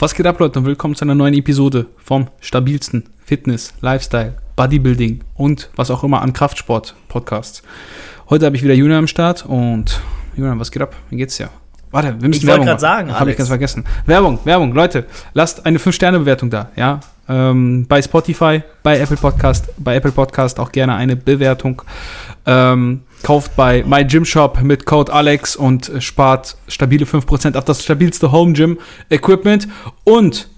Was 0.00 0.14
geht 0.14 0.28
ab, 0.28 0.38
Leute, 0.38 0.60
und 0.60 0.64
willkommen 0.64 0.94
zu 0.94 1.04
einer 1.04 1.16
neuen 1.16 1.34
Episode 1.34 1.86
vom 1.96 2.28
stabilsten 2.40 3.02
Fitness, 3.24 3.74
Lifestyle, 3.80 4.34
Bodybuilding 4.54 5.24
und 5.34 5.70
was 5.74 5.90
auch 5.90 6.04
immer 6.04 6.22
an 6.22 6.32
Kraftsport-Podcasts. 6.32 7.64
Heute 8.30 8.46
habe 8.46 8.54
ich 8.54 8.62
wieder 8.62 8.74
Julian 8.74 9.00
am 9.00 9.06
Start 9.08 9.44
und 9.44 10.00
Julian, 10.36 10.60
was 10.60 10.70
geht 10.70 10.82
ab? 10.82 10.94
Wie 11.10 11.16
geht's 11.16 11.36
dir? 11.36 11.50
Warte, 11.90 12.14
wir 12.20 12.28
müssen 12.28 12.42
Ich 12.42 12.46
wollte 12.46 12.64
gerade 12.64 12.80
sagen, 12.80 13.12
Habe 13.12 13.32
ich 13.32 13.36
ganz 13.36 13.48
vergessen. 13.48 13.84
Werbung, 14.06 14.38
Werbung, 14.44 14.72
Leute, 14.72 15.04
lasst 15.34 15.66
eine 15.66 15.78
5-Sterne-Bewertung 15.78 16.48
da, 16.48 16.70
ja. 16.76 17.00
Ähm, 17.28 17.84
bei 17.88 18.00
Spotify, 18.00 18.62
bei 18.84 19.00
Apple 19.00 19.16
Podcast, 19.16 19.68
bei 19.78 19.96
Apple 19.96 20.12
Podcast 20.12 20.60
auch 20.60 20.70
gerne 20.70 20.94
eine 20.94 21.16
Bewertung. 21.16 21.82
Ähm, 22.46 23.02
kauft 23.22 23.56
bei 23.56 23.84
My 23.84 24.04
Gym 24.04 24.24
Shop 24.24 24.60
mit 24.62 24.86
Code 24.86 25.12
Alex 25.12 25.56
und 25.56 25.90
spart 26.00 26.56
stabile 26.68 27.04
5% 27.04 27.56
auf 27.56 27.64
das 27.64 27.82
stabilste 27.82 28.32
Home 28.32 28.52
Gym 28.52 28.78
Equipment. 29.10 29.68
Und 30.04 30.48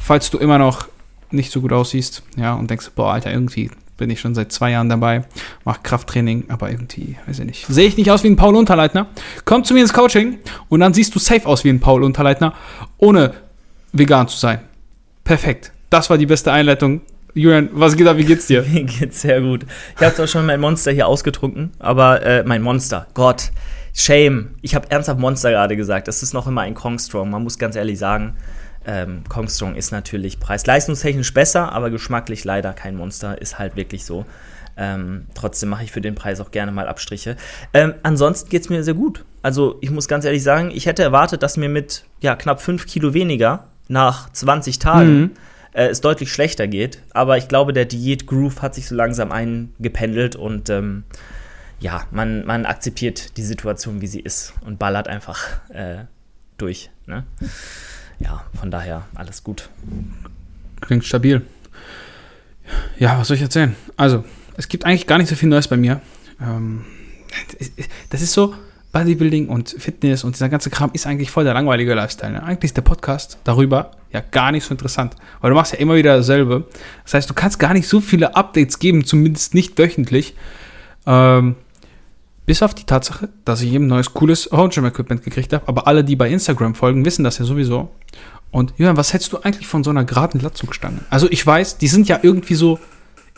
falls 0.00 0.30
du 0.30 0.38
immer 0.38 0.58
noch 0.58 0.88
nicht 1.30 1.52
so 1.52 1.60
gut 1.60 1.72
aussiehst, 1.72 2.22
ja, 2.36 2.54
und 2.54 2.70
denkst, 2.70 2.90
boah, 2.94 3.12
Alter, 3.12 3.30
irgendwie 3.32 3.70
bin 3.98 4.10
ich 4.10 4.20
schon 4.20 4.34
seit 4.34 4.52
zwei 4.52 4.70
Jahren 4.70 4.88
dabei, 4.88 5.24
mache 5.64 5.80
Krafttraining, 5.82 6.44
aber 6.48 6.70
irgendwie, 6.70 7.16
weiß 7.26 7.40
ich 7.40 7.44
nicht, 7.44 7.66
sehe 7.66 7.88
ich 7.88 7.96
nicht 7.96 8.10
aus 8.10 8.22
wie 8.22 8.28
ein 8.28 8.36
Paul 8.36 8.56
Unterleitner. 8.56 9.08
Komm 9.44 9.64
zu 9.64 9.74
mir 9.74 9.80
ins 9.80 9.92
Coaching 9.92 10.38
und 10.68 10.80
dann 10.80 10.94
siehst 10.94 11.14
du 11.14 11.18
safe 11.18 11.46
aus 11.46 11.64
wie 11.64 11.68
ein 11.68 11.80
Paul 11.80 12.04
Unterleitner, 12.04 12.54
ohne 12.96 13.34
vegan 13.92 14.28
zu 14.28 14.38
sein. 14.38 14.60
Perfekt. 15.24 15.72
Das 15.90 16.08
war 16.10 16.16
die 16.16 16.26
beste 16.26 16.52
Einleitung. 16.52 17.02
Julian, 17.38 17.70
was 17.72 17.96
geht 17.96 18.06
ab? 18.06 18.16
Wie 18.16 18.24
geht's 18.24 18.46
dir? 18.46 18.62
Mir 18.72 18.84
geht's 18.84 19.22
sehr 19.22 19.40
gut. 19.40 19.64
Ich 19.96 20.04
habe 20.04 20.14
zwar 20.14 20.26
schon 20.26 20.44
mein 20.44 20.60
Monster 20.60 20.90
hier 20.90 21.06
ausgetrunken, 21.06 21.70
aber 21.78 22.22
äh, 22.22 22.42
mein 22.44 22.62
Monster, 22.62 23.06
Gott, 23.14 23.50
Shame. 23.94 24.56
Ich 24.60 24.74
habe 24.74 24.90
ernsthaft 24.90 25.20
Monster 25.20 25.50
gerade 25.50 25.76
gesagt. 25.76 26.08
Das 26.08 26.22
ist 26.22 26.34
noch 26.34 26.46
immer 26.46 26.62
ein 26.62 26.74
Kong 26.74 26.98
Strong. 26.98 27.30
Man 27.30 27.42
muss 27.44 27.58
ganz 27.58 27.76
ehrlich 27.76 27.98
sagen, 27.98 28.34
ähm, 28.86 29.22
Kong 29.28 29.48
Strong 29.48 29.76
ist 29.76 29.92
natürlich 29.92 30.40
preis-leistungstechnisch 30.40 31.32
besser, 31.32 31.72
aber 31.72 31.90
geschmacklich 31.90 32.44
leider 32.44 32.72
kein 32.72 32.96
Monster. 32.96 33.40
Ist 33.40 33.58
halt 33.58 33.76
wirklich 33.76 34.04
so. 34.04 34.24
Ähm, 34.76 35.26
trotzdem 35.34 35.68
mache 35.68 35.84
ich 35.84 35.92
für 35.92 36.00
den 36.00 36.14
Preis 36.14 36.40
auch 36.40 36.50
gerne 36.50 36.70
mal 36.72 36.88
Abstriche. 36.88 37.36
Ähm, 37.72 37.94
ansonsten 38.02 38.48
geht's 38.48 38.68
mir 38.68 38.82
sehr 38.84 38.94
gut. 38.94 39.24
Also 39.42 39.78
ich 39.80 39.90
muss 39.90 40.08
ganz 40.08 40.24
ehrlich 40.24 40.42
sagen, 40.42 40.70
ich 40.72 40.86
hätte 40.86 41.02
erwartet, 41.02 41.42
dass 41.42 41.56
mir 41.56 41.68
mit 41.68 42.04
ja, 42.20 42.36
knapp 42.36 42.60
5 42.60 42.86
Kilo 42.86 43.14
weniger 43.14 43.64
nach 43.88 44.30
20 44.30 44.78
Tagen 44.78 45.20
Mhm. 45.20 45.30
Äh, 45.72 45.86
es 45.86 46.00
deutlich 46.00 46.32
schlechter 46.32 46.66
geht. 46.66 47.00
Aber 47.10 47.38
ich 47.38 47.48
glaube, 47.48 47.72
der 47.72 47.84
Diät-Groove 47.84 48.62
hat 48.62 48.74
sich 48.74 48.88
so 48.88 48.94
langsam 48.94 49.32
eingependelt 49.32 50.36
und 50.36 50.70
ähm, 50.70 51.04
ja, 51.80 52.06
man, 52.10 52.44
man 52.44 52.66
akzeptiert 52.66 53.36
die 53.36 53.42
Situation, 53.42 54.00
wie 54.00 54.06
sie 54.06 54.20
ist 54.20 54.54
und 54.64 54.78
ballert 54.78 55.08
einfach 55.08 55.46
äh, 55.70 56.04
durch. 56.56 56.90
Ne? 57.06 57.24
Ja, 58.18 58.44
von 58.58 58.70
daher 58.70 59.06
alles 59.14 59.44
gut. 59.44 59.68
Klingt 60.80 61.04
stabil. 61.04 61.42
Ja, 62.98 63.18
was 63.18 63.28
soll 63.28 63.36
ich 63.36 63.42
erzählen? 63.42 63.76
Also, 63.96 64.24
es 64.56 64.68
gibt 64.68 64.84
eigentlich 64.84 65.06
gar 65.06 65.18
nicht 65.18 65.28
so 65.28 65.36
viel 65.36 65.48
Neues 65.48 65.68
bei 65.68 65.76
mir. 65.76 66.00
Ähm, 66.40 66.84
das 68.10 68.22
ist 68.22 68.32
so, 68.32 68.54
Bodybuilding 68.92 69.48
und 69.48 69.70
Fitness 69.70 70.24
und 70.24 70.34
dieser 70.34 70.48
ganze 70.48 70.70
Kram 70.70 70.90
ist 70.92 71.06
eigentlich 71.06 71.30
voll 71.30 71.44
der 71.44 71.54
langweilige 71.54 71.94
Lifestyle. 71.94 72.32
Ne? 72.32 72.42
Eigentlich 72.42 72.70
ist 72.70 72.76
der 72.76 72.82
Podcast 72.82 73.38
darüber 73.44 73.90
ja 74.12 74.20
gar 74.30 74.50
nicht 74.50 74.64
so 74.64 74.70
interessant, 74.70 75.14
weil 75.40 75.50
du 75.50 75.56
machst 75.56 75.72
ja 75.72 75.78
immer 75.78 75.94
wieder 75.94 76.16
dasselbe. 76.16 76.64
Das 77.04 77.14
heißt, 77.14 77.28
du 77.28 77.34
kannst 77.34 77.58
gar 77.58 77.74
nicht 77.74 77.86
so 77.86 78.00
viele 78.00 78.34
Updates 78.34 78.78
geben, 78.78 79.04
zumindest 79.04 79.54
nicht 79.54 79.78
wöchentlich. 79.78 80.34
Ähm, 81.06 81.56
bis 82.46 82.62
auf 82.62 82.74
die 82.74 82.84
Tatsache, 82.84 83.28
dass 83.44 83.60
ich 83.60 83.70
eben 83.74 83.86
neues, 83.86 84.14
cooles 84.14 84.48
Home 84.52 84.70
Gym 84.70 84.86
Equipment 84.86 85.22
gekriegt 85.22 85.52
habe. 85.52 85.68
Aber 85.68 85.86
alle, 85.86 86.02
die 86.02 86.16
bei 86.16 86.30
Instagram 86.30 86.74
folgen, 86.74 87.04
wissen 87.04 87.22
das 87.22 87.36
ja 87.36 87.44
sowieso. 87.44 87.90
Und 88.50 88.72
Jürgen, 88.78 88.96
was 88.96 89.12
hältst 89.12 89.30
du 89.34 89.38
eigentlich 89.38 89.66
von 89.66 89.84
so 89.84 89.90
einer 89.90 90.04
geraden 90.04 90.40
Latzugstange? 90.40 91.00
Also 91.10 91.30
ich 91.30 91.46
weiß, 91.46 91.76
die 91.76 91.88
sind 91.88 92.08
ja 92.08 92.20
irgendwie 92.22 92.54
so 92.54 92.78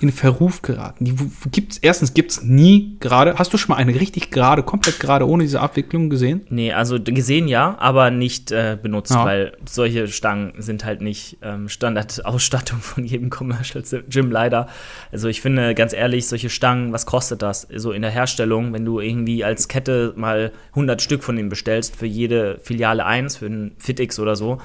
in 0.00 0.10
Verruf 0.12 0.62
geraten. 0.62 1.04
Die 1.04 1.14
gibt's, 1.50 1.78
erstens 1.78 2.14
gibt's 2.14 2.42
nie 2.42 2.96
gerade. 3.00 3.38
Hast 3.38 3.52
du 3.52 3.58
schon 3.58 3.74
mal 3.74 3.76
eine 3.80 3.94
richtig 3.94 4.30
gerade, 4.30 4.62
komplett 4.62 4.98
gerade, 4.98 5.26
ohne 5.28 5.42
diese 5.42 5.60
Abwicklung 5.60 6.08
gesehen? 6.08 6.42
Nee, 6.48 6.72
also 6.72 6.98
gesehen 6.98 7.48
ja, 7.48 7.76
aber 7.78 8.10
nicht 8.10 8.50
äh, 8.50 8.78
benutzt, 8.80 9.12
Ja. 9.12 9.24
weil 9.24 9.52
solche 9.68 10.08
Stangen 10.08 10.52
sind 10.58 10.84
halt 10.84 11.02
nicht 11.02 11.36
ähm, 11.42 11.68
Standardausstattung 11.68 12.78
von 12.80 13.04
jedem 13.04 13.30
Commercial 13.30 13.84
Gym 14.08 14.30
leider. 14.30 14.68
Also 15.12 15.28
ich 15.28 15.40
finde, 15.40 15.74
ganz 15.74 15.92
ehrlich, 15.92 16.26
solche 16.28 16.50
Stangen, 16.50 16.92
was 16.92 17.04
kostet 17.06 17.42
das? 17.42 17.68
So 17.74 17.92
in 17.92 18.02
der 18.02 18.10
Herstellung, 18.10 18.72
wenn 18.72 18.84
du 18.84 19.00
irgendwie 19.00 19.44
als 19.44 19.68
Kette 19.68 20.14
mal 20.16 20.52
100 20.70 21.02
Stück 21.02 21.22
von 21.22 21.36
denen 21.36 21.48
bestellst, 21.50 21.96
für 21.96 22.06
jede 22.06 22.58
Filiale 22.62 23.04
eins, 23.04 23.36
für 23.36 23.46
einen 23.46 23.72
FitX 23.78 24.18
oder 24.18 24.36
so, 24.36 24.58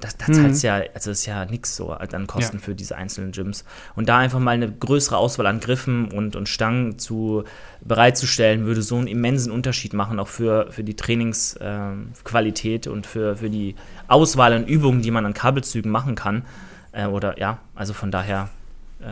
das, 0.00 0.16
das 0.16 0.26
zahlst 0.36 0.62
ja, 0.62 0.82
also 0.94 1.10
ist 1.10 1.26
ja 1.26 1.44
nix 1.44 1.76
so 1.76 1.92
an 1.92 2.26
Kosten 2.26 2.56
Ja. 2.58 2.62
für 2.62 2.74
diese 2.74 2.96
einzelnen 2.96 3.32
Gyms. 3.32 3.64
Und 3.94 4.08
da 4.08 4.18
einfach 4.18 4.38
mal 4.40 4.52
eine 4.52 4.70
größere 4.70 5.16
Auswahl 5.16 5.46
an 5.46 5.60
Griffen 5.60 6.10
und, 6.10 6.34
und 6.36 6.48
Stangen 6.48 6.98
zu 6.98 7.44
bereitzustellen, 7.82 8.64
würde 8.66 8.82
so 8.82 8.96
einen 8.96 9.06
immensen 9.06 9.52
Unterschied 9.52 9.92
machen, 9.92 10.18
auch 10.18 10.28
für, 10.28 10.70
für 10.72 10.82
die 10.84 10.94
Trainingsqualität 10.96 12.86
und 12.86 13.06
für, 13.06 13.36
für 13.36 13.50
die 13.50 13.74
Auswahl 14.08 14.52
an 14.52 14.66
Übungen, 14.66 15.02
die 15.02 15.10
man 15.10 15.26
an 15.26 15.34
Kabelzügen 15.34 15.90
machen 15.90 16.14
kann. 16.14 16.44
Äh, 16.92 17.06
oder 17.06 17.38
ja, 17.38 17.58
also 17.74 17.92
von 17.92 18.10
daher 18.10 18.48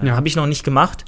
äh, 0.03 0.07
Ja. 0.07 0.17
habe 0.17 0.29
ich 0.29 0.37
noch 0.37 0.47
nicht 0.47 0.65
gemacht. 0.65 1.05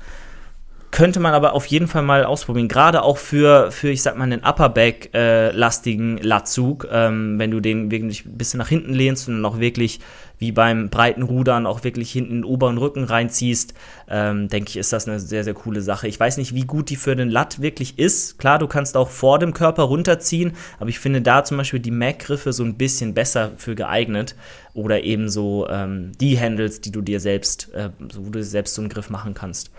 Könnte 0.91 1.21
man 1.21 1.35
aber 1.35 1.53
auf 1.53 1.67
jeden 1.67 1.87
Fall 1.87 2.03
mal 2.03 2.25
ausprobieren. 2.25 2.67
Gerade 2.67 3.03
auch 3.03 3.17
für, 3.17 3.71
für 3.71 3.91
ich 3.91 4.03
sag 4.03 4.17
mal, 4.17 4.25
einen 4.25 4.43
Upperback-lastigen 4.43 6.19
Latzug, 6.19 6.89
ähm, 6.91 7.39
wenn 7.39 7.53
du 7.53 7.61
den 7.61 7.93
wirklich 7.93 8.25
ein 8.25 8.37
bisschen 8.37 8.59
nach 8.59 8.69
hinten 8.69 8.93
lehnst 8.93 9.29
und 9.29 9.35
dann 9.35 9.45
auch 9.45 9.61
wirklich 9.61 10.01
wie 10.41 10.53
beim 10.53 10.89
breiten 10.89 11.23
Rudern 11.23 11.67
auch 11.67 11.85
wirklich 11.85 12.11
hinten 12.11 12.31
in 12.31 12.37
den 12.39 12.45
oberen 12.45 12.79
Rücken 12.79 13.05
reinziehst, 13.05 13.75
ähm, 14.09 14.49
denke 14.49 14.71
ich, 14.71 14.79
ist 14.79 14.93
das 14.93 15.07
eine 15.07 15.21
sehr, 15.21 15.45
sehr 15.45 15.55
coole 15.55 15.83
Sache. 15.83 16.09
Ich 16.09 16.19
weiß 16.19 16.39
nicht, 16.39 16.55
wie 16.55 16.65
gut 16.65 16.89
die 16.89 16.97
für 16.97 17.15
den 17.15 17.31
Lat 17.31 17.61
wirklich 17.61 17.99
ist. 17.99 18.39
Klar, 18.39 18.59
du 18.59 18.67
kannst 18.67 18.97
auch 18.97 19.11
vor 19.11 19.39
dem 19.39 19.53
Körper 19.53 19.85
runterziehen, 19.85 20.55
aber 20.81 20.89
ich 20.89 20.99
finde 20.99 21.21
da 21.21 21.45
zum 21.45 21.59
Beispiel 21.59 21.81
die 21.81 21.91
Mac-Griffe 21.91 22.53
so 22.53 22.65
ein 22.65 22.75
bisschen 22.75 23.15
besser 23.15 23.53
für 23.57 23.75
geeignet. 23.75 24.35
Oder 24.73 25.05
eben 25.05 25.29
so 25.29 25.69
ähm, 25.69 26.13
die 26.21 26.41
Handles, 26.41 26.81
die 26.81 26.91
du 26.91 27.03
dir 27.03 27.21
selbst, 27.21 27.73
äh, 27.75 27.91
wo 27.99 28.31
du 28.31 28.43
selbst 28.43 28.75
so 28.75 28.83
einen 28.83 28.89
Griff 28.89 29.11
machen 29.11 29.35
kannst. 29.35 29.71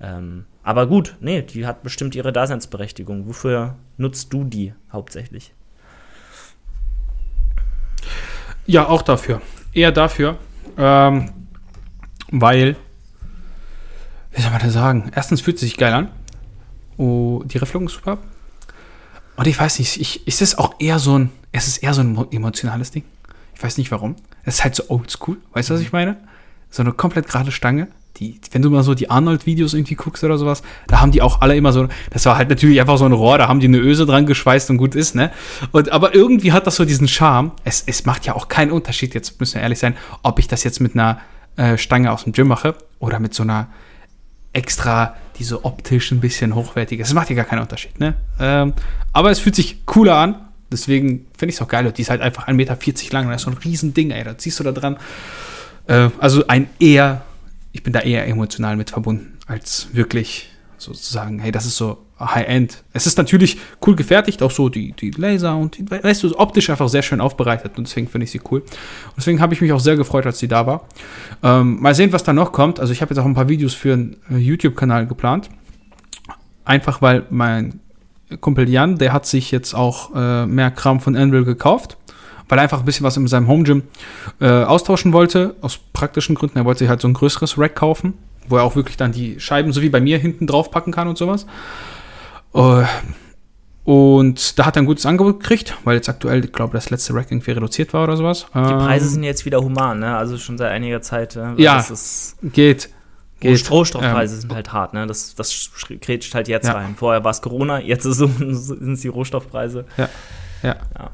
Ähm, 0.00 0.44
aber 0.62 0.86
gut, 0.86 1.16
nee, 1.20 1.42
die 1.42 1.66
hat 1.66 1.82
bestimmt 1.82 2.14
ihre 2.14 2.32
Daseinsberechtigung. 2.32 3.26
Wofür 3.26 3.76
nutzt 3.96 4.32
du 4.32 4.44
die 4.44 4.74
hauptsächlich? 4.92 5.52
Ja, 8.66 8.86
auch 8.88 9.02
dafür. 9.02 9.40
Eher 9.72 9.92
dafür. 9.92 10.38
Ähm, 10.76 11.30
weil, 12.30 12.76
wie 14.32 14.42
soll 14.42 14.50
man 14.50 14.60
das 14.60 14.72
sagen? 14.72 15.10
Erstens 15.14 15.40
fühlt 15.40 15.56
es 15.56 15.62
sich 15.62 15.76
geil 15.76 15.92
an. 15.92 16.10
Oh, 16.96 17.42
die 17.44 17.58
Reflung 17.58 17.86
ist 17.86 17.94
super. 17.94 18.18
Und 19.36 19.46
ich 19.46 19.58
weiß 19.58 19.78
nicht, 19.78 20.00
ich, 20.00 20.26
ist 20.26 20.42
es 20.42 20.58
auch 20.58 20.74
eher 20.78 20.98
so 20.98 21.18
ein, 21.18 21.30
es 21.50 21.66
ist 21.66 21.78
eher 21.78 21.94
so 21.94 22.02
ein 22.02 22.30
emotionales 22.30 22.90
Ding. 22.90 23.04
Ich 23.54 23.62
weiß 23.62 23.78
nicht 23.78 23.90
warum. 23.90 24.16
Es 24.44 24.56
ist 24.56 24.64
halt 24.64 24.74
so 24.74 24.84
oldschool. 24.88 25.38
Weißt 25.52 25.70
du, 25.70 25.74
was 25.74 25.80
ich 25.80 25.92
meine? 25.92 26.16
So 26.68 26.82
eine 26.82 26.92
komplett 26.92 27.26
gerade 27.26 27.50
Stange. 27.50 27.88
Die, 28.16 28.40
wenn 28.50 28.60
du 28.60 28.70
mal 28.70 28.82
so 28.82 28.94
die 28.94 29.08
Arnold-Videos 29.08 29.72
irgendwie 29.72 29.94
guckst 29.94 30.22
oder 30.24 30.36
sowas, 30.36 30.62
da 30.88 31.00
haben 31.00 31.10
die 31.10 31.22
auch 31.22 31.40
alle 31.40 31.56
immer 31.56 31.72
so, 31.72 31.88
das 32.10 32.26
war 32.26 32.36
halt 32.36 32.50
natürlich 32.50 32.80
einfach 32.80 32.98
so 32.98 33.06
ein 33.06 33.12
Rohr, 33.12 33.38
da 33.38 33.48
haben 33.48 33.60
die 33.60 33.68
eine 33.68 33.78
Öse 33.78 34.04
dran 34.04 34.26
geschweißt 34.26 34.68
und 34.70 34.76
gut 34.76 34.94
ist, 34.94 35.14
ne? 35.14 35.30
Und, 35.72 35.90
aber 35.90 36.14
irgendwie 36.14 36.52
hat 36.52 36.66
das 36.66 36.76
so 36.76 36.84
diesen 36.84 37.08
Charme. 37.08 37.52
Es, 37.64 37.82
es 37.86 38.04
macht 38.04 38.26
ja 38.26 38.34
auch 38.34 38.48
keinen 38.48 38.72
Unterschied, 38.72 39.14
jetzt 39.14 39.40
müssen 39.40 39.54
wir 39.54 39.62
ehrlich 39.62 39.78
sein, 39.78 39.96
ob 40.22 40.38
ich 40.38 40.48
das 40.48 40.64
jetzt 40.64 40.80
mit 40.80 40.94
einer 40.94 41.20
äh, 41.56 41.78
Stange 41.78 42.12
aus 42.12 42.24
dem 42.24 42.32
Gym 42.32 42.48
mache 42.48 42.74
oder 42.98 43.20
mit 43.20 43.32
so 43.34 43.42
einer 43.42 43.68
extra, 44.52 45.16
die 45.38 45.44
so 45.44 45.64
optisch 45.64 46.10
ein 46.10 46.20
bisschen 46.20 46.54
hochwertig 46.54 47.00
ist. 47.00 47.08
Es 47.08 47.14
macht 47.14 47.30
ja 47.30 47.36
gar 47.36 47.44
keinen 47.44 47.60
Unterschied, 47.60 47.98
ne? 48.00 48.14
Ähm, 48.38 48.72
aber 49.12 49.30
es 49.30 49.38
fühlt 49.38 49.54
sich 49.54 49.86
cooler 49.86 50.16
an. 50.16 50.36
Deswegen 50.72 51.26
finde 51.36 51.50
ich 51.50 51.56
es 51.56 51.62
auch 51.62 51.68
geil. 51.68 51.86
Und 51.86 51.98
die 51.98 52.02
ist 52.02 52.10
halt 52.10 52.20
einfach 52.20 52.46
1,40 52.46 52.54
Meter 52.54 52.76
lang. 53.12 53.26
Und 53.26 53.32
das 53.32 53.42
ist 53.42 53.44
so 53.44 53.50
ein 53.50 53.58
Riesending, 53.58 54.10
ey. 54.12 54.22
Da 54.22 54.38
ziehst 54.38 54.60
du 54.60 54.64
da 54.64 54.72
dran. 54.72 54.98
Äh, 55.86 56.10
also 56.18 56.46
ein 56.46 56.68
eher, 56.78 57.22
ich 57.72 57.82
bin 57.82 57.92
da 57.92 58.00
eher 58.00 58.26
emotional 58.26 58.76
mit 58.76 58.90
verbunden, 58.90 59.38
als 59.46 59.88
wirklich 59.92 60.50
sozusagen, 60.78 61.38
hey, 61.38 61.52
das 61.52 61.66
ist 61.66 61.76
so 61.76 61.98
High-End. 62.18 62.82
Es 62.92 63.06
ist 63.06 63.18
natürlich 63.18 63.58
cool 63.86 63.96
gefertigt, 63.96 64.42
auch 64.42 64.50
so 64.50 64.68
die, 64.68 64.92
die 64.92 65.10
Laser 65.10 65.56
und 65.56 65.78
die, 65.78 65.90
weißt 65.90 66.22
du, 66.22 66.38
optisch 66.38 66.68
einfach 66.70 66.88
sehr 66.88 67.02
schön 67.02 67.20
aufbereitet 67.20 67.78
und 67.78 67.86
deswegen 67.86 68.08
finde 68.08 68.24
ich 68.24 68.30
sie 68.30 68.40
cool. 68.50 68.60
Und 68.60 69.16
deswegen 69.16 69.40
habe 69.40 69.54
ich 69.54 69.60
mich 69.60 69.72
auch 69.72 69.80
sehr 69.80 69.96
gefreut, 69.96 70.26
als 70.26 70.38
sie 70.38 70.48
da 70.48 70.66
war. 70.66 70.86
Ähm, 71.42 71.80
mal 71.80 71.94
sehen, 71.94 72.12
was 72.12 72.22
da 72.22 72.32
noch 72.32 72.52
kommt. 72.52 72.80
Also 72.80 72.92
ich 72.92 73.00
habe 73.00 73.14
jetzt 73.14 73.18
auch 73.18 73.26
ein 73.26 73.34
paar 73.34 73.48
Videos 73.48 73.74
für 73.74 73.94
einen 73.94 74.16
äh, 74.30 74.36
YouTube-Kanal 74.36 75.06
geplant. 75.06 75.50
Einfach 76.64 77.00
weil 77.00 77.24
mein 77.30 77.80
Kumpel 78.40 78.68
Jan, 78.68 78.98
der 78.98 79.12
hat 79.12 79.26
sich 79.26 79.50
jetzt 79.50 79.74
auch 79.74 80.14
äh, 80.14 80.46
mehr 80.46 80.70
Kram 80.70 81.00
von 81.00 81.16
Anvil 81.16 81.44
gekauft, 81.44 81.96
weil 82.50 82.58
er 82.58 82.62
einfach 82.62 82.80
ein 82.80 82.84
bisschen 82.84 83.04
was 83.06 83.16
in 83.16 83.26
seinem 83.28 83.48
Home 83.48 83.62
Gym 83.64 83.84
äh, 84.40 84.46
austauschen 84.64 85.12
wollte, 85.14 85.54
aus 85.62 85.78
praktischen 85.92 86.34
Gründen. 86.34 86.58
Er 86.58 86.64
wollte 86.66 86.80
sich 86.80 86.88
halt 86.90 87.00
so 87.00 87.08
ein 87.08 87.14
größeres 87.14 87.56
Rack 87.58 87.76
kaufen, 87.76 88.14
wo 88.48 88.56
er 88.58 88.64
auch 88.64 88.76
wirklich 88.76 88.96
dann 88.98 89.12
die 89.12 89.40
Scheiben 89.40 89.72
so 89.72 89.80
wie 89.80 89.88
bei 89.88 90.00
mir 90.00 90.18
hinten 90.18 90.46
drauf 90.46 90.70
packen 90.70 90.92
kann 90.92 91.08
und 91.08 91.16
sowas. 91.16 91.46
Äh, 92.54 92.84
Und 93.84 94.58
da 94.58 94.66
hat 94.66 94.76
er 94.76 94.82
ein 94.82 94.86
gutes 94.86 95.06
Angebot 95.06 95.40
gekriegt, 95.40 95.76
weil 95.84 95.96
jetzt 95.96 96.08
aktuell, 96.08 96.44
ich 96.44 96.52
glaube, 96.52 96.74
das 96.74 96.90
letzte 96.90 97.14
Rack 97.14 97.30
irgendwie 97.30 97.52
reduziert 97.52 97.92
war 97.94 98.04
oder 98.04 98.16
sowas. 98.16 98.46
Die 98.54 98.58
Preise 98.58 99.08
sind 99.08 99.22
jetzt 99.22 99.46
wieder 99.46 99.60
human, 99.62 99.98
ne? 100.00 100.16
Also 100.16 100.36
schon 100.36 100.58
seit 100.58 100.70
einiger 100.70 101.00
Zeit. 101.00 101.34
Äh, 101.36 101.54
Ja, 101.56 101.84
geht. 102.42 102.90
geht. 103.40 103.70
Rohstoffpreise 103.70 104.34
Ähm, 104.34 104.40
sind 104.42 104.54
halt 104.54 104.72
hart, 104.72 104.92
ne? 104.92 105.06
Das, 105.06 105.34
das 105.34 105.50
sch- 105.52 105.98
grätscht 105.98 106.34
halt 106.34 106.46
jetzt 106.46 106.66
Ja. 106.66 106.74
rein. 106.74 106.94
Vorher 106.96 107.24
war 107.24 107.30
es 107.30 107.40
Corona, 107.40 107.80
jetzt 107.80 108.02
sind 108.04 108.92
es 108.92 109.00
die 109.00 109.08
Rohstoffpreise. 109.08 109.86
Ja. 109.96 110.08
Ja. 110.62 110.76
Ja, 110.98 111.10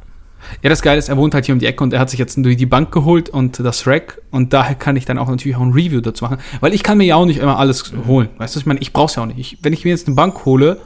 das 0.62 0.82
Geile 0.82 0.98
ist, 0.98 1.08
er 1.08 1.16
wohnt 1.16 1.34
halt 1.34 1.46
hier 1.46 1.54
um 1.54 1.58
die 1.58 1.66
Ecke 1.66 1.82
und 1.82 1.92
er 1.92 2.00
hat 2.00 2.10
sich 2.10 2.18
jetzt 2.18 2.36
durch 2.36 2.56
die 2.56 2.66
Bank 2.66 2.92
geholt 2.92 3.28
und 3.28 3.58
das 3.60 3.86
Rack 3.86 4.20
und 4.30 4.52
daher 4.52 4.74
kann 4.74 4.96
ich 4.96 5.04
dann 5.04 5.18
auch 5.18 5.28
natürlich 5.28 5.56
auch 5.56 5.62
ein 5.62 5.72
Review 5.72 6.00
dazu 6.00 6.24
machen, 6.24 6.38
weil 6.60 6.74
ich 6.74 6.82
kann 6.82 6.98
mir 6.98 7.04
ja 7.04 7.16
auch 7.16 7.26
nicht 7.26 7.38
immer 7.38 7.58
alles 7.58 7.92
holen. 8.06 8.28
Weißt 8.38 8.54
du, 8.54 8.60
ich 8.60 8.66
meine, 8.66 8.80
ich 8.80 8.92
brauch's 8.92 9.16
ja 9.16 9.22
auch 9.22 9.26
nicht. 9.26 9.38
Ich, 9.38 9.58
wenn 9.62 9.72
ich 9.72 9.84
mir 9.84 9.90
jetzt 9.90 10.06
eine 10.06 10.16
Bank 10.16 10.44
hole, 10.44 10.80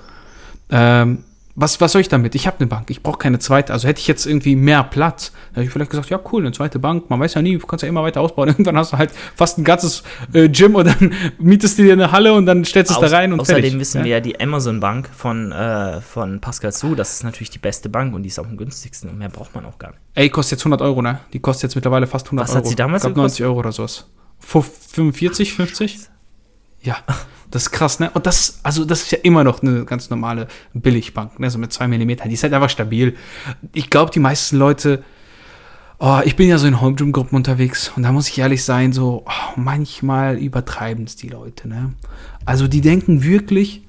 ähm, 0.70 1.24
was, 1.60 1.80
was 1.80 1.92
soll 1.92 2.00
ich 2.00 2.08
damit? 2.08 2.34
Ich 2.34 2.46
habe 2.46 2.56
eine 2.60 2.66
Bank, 2.66 2.90
ich 2.90 3.02
brauche 3.02 3.18
keine 3.18 3.38
zweite. 3.38 3.72
Also 3.72 3.86
hätte 3.86 4.00
ich 4.00 4.06
jetzt 4.06 4.26
irgendwie 4.26 4.56
mehr 4.56 4.82
Platz, 4.84 5.32
dann 5.52 5.56
hätte 5.56 5.64
ich 5.66 5.70
vielleicht 5.72 5.90
gesagt, 5.90 6.08
ja 6.10 6.18
cool, 6.32 6.42
eine 6.42 6.52
zweite 6.52 6.78
Bank, 6.78 7.10
man 7.10 7.20
weiß 7.20 7.34
ja 7.34 7.42
nie, 7.42 7.58
du 7.58 7.66
kannst 7.66 7.82
ja 7.82 7.88
immer 7.88 8.02
weiter 8.02 8.20
ausbauen. 8.20 8.48
Irgendwann 8.50 8.76
hast 8.76 8.92
du 8.92 8.98
halt 8.98 9.10
fast 9.36 9.58
ein 9.58 9.64
ganzes 9.64 10.02
äh, 10.32 10.48
Gym 10.48 10.74
und 10.74 10.86
dann 10.86 11.12
mietest 11.38 11.78
du 11.78 11.82
dir 11.82 11.92
eine 11.92 12.12
Halle 12.12 12.32
und 12.34 12.46
dann 12.46 12.64
stellst 12.64 12.90
du 12.90 13.00
es 13.00 13.10
da 13.10 13.16
rein 13.16 13.32
und 13.32 13.40
Außerdem 13.40 13.62
fertig. 13.62 13.80
wissen 13.80 13.98
ja? 13.98 14.04
wir 14.04 14.10
ja, 14.12 14.20
die 14.20 14.40
Amazon-Bank 14.40 15.08
von, 15.16 15.52
äh, 15.52 16.00
von 16.00 16.40
Pascal 16.40 16.72
Su, 16.72 16.94
das 16.94 17.12
ist 17.14 17.24
natürlich 17.24 17.50
die 17.50 17.58
beste 17.58 17.88
Bank 17.88 18.14
und 18.14 18.22
die 18.22 18.28
ist 18.28 18.38
auch 18.38 18.46
am 18.46 18.56
günstigsten 18.56 19.10
und 19.10 19.18
mehr 19.18 19.28
braucht 19.28 19.54
man 19.54 19.66
auch 19.66 19.78
gar 19.78 19.90
nicht. 19.90 20.00
Ey, 20.14 20.28
kostet 20.30 20.58
jetzt 20.58 20.62
100 20.62 20.82
Euro, 20.82 21.02
ne? 21.02 21.20
Die 21.32 21.40
kostet 21.40 21.64
jetzt 21.64 21.74
mittlerweile 21.74 22.06
fast 22.06 22.26
100 22.26 22.44
Was 22.48 22.54
Euro. 22.54 22.58
hat 22.64 22.68
sie 22.68 22.74
damals 22.76 23.04
ich 23.04 23.08
glaub, 23.08 23.16
90 23.18 23.44
Euro 23.44 23.58
oder 23.58 23.72
sowas. 23.72 24.06
Fuf- 24.44 24.64
45, 24.92 25.52
50? 25.54 25.98
Ja, 26.82 26.96
das 27.50 27.64
ist 27.64 27.70
krass, 27.72 28.00
ne? 28.00 28.10
Und 28.14 28.26
das, 28.26 28.60
also 28.62 28.84
das 28.84 29.02
ist 29.02 29.12
ja 29.12 29.18
immer 29.22 29.44
noch 29.44 29.62
eine 29.62 29.84
ganz 29.84 30.08
normale 30.10 30.48
Billigbank, 30.72 31.38
ne? 31.38 31.50
So 31.50 31.58
mit 31.58 31.72
2 31.72 31.88
mm. 31.88 32.16
Die 32.26 32.32
ist 32.32 32.42
halt 32.42 32.52
einfach 32.52 32.70
stabil. 32.70 33.16
Ich 33.72 33.90
glaube, 33.90 34.12
die 34.12 34.20
meisten 34.20 34.56
Leute, 34.56 35.02
oh, 35.98 36.20
ich 36.24 36.36
bin 36.36 36.48
ja 36.48 36.58
so 36.58 36.66
in 36.66 36.80
Home 36.80 36.94
Gym 36.94 37.12
Gruppen 37.12 37.36
unterwegs 37.36 37.92
und 37.96 38.04
da 38.04 38.12
muss 38.12 38.28
ich 38.28 38.38
ehrlich 38.38 38.64
sein, 38.64 38.92
so 38.92 39.24
oh, 39.26 39.52
manchmal 39.56 40.38
übertreiben 40.38 41.04
es 41.04 41.16
die 41.16 41.28
Leute, 41.28 41.68
ne? 41.68 41.92
Also 42.46 42.68
die 42.68 42.80
denken 42.80 43.22
wirklich, 43.22 43.82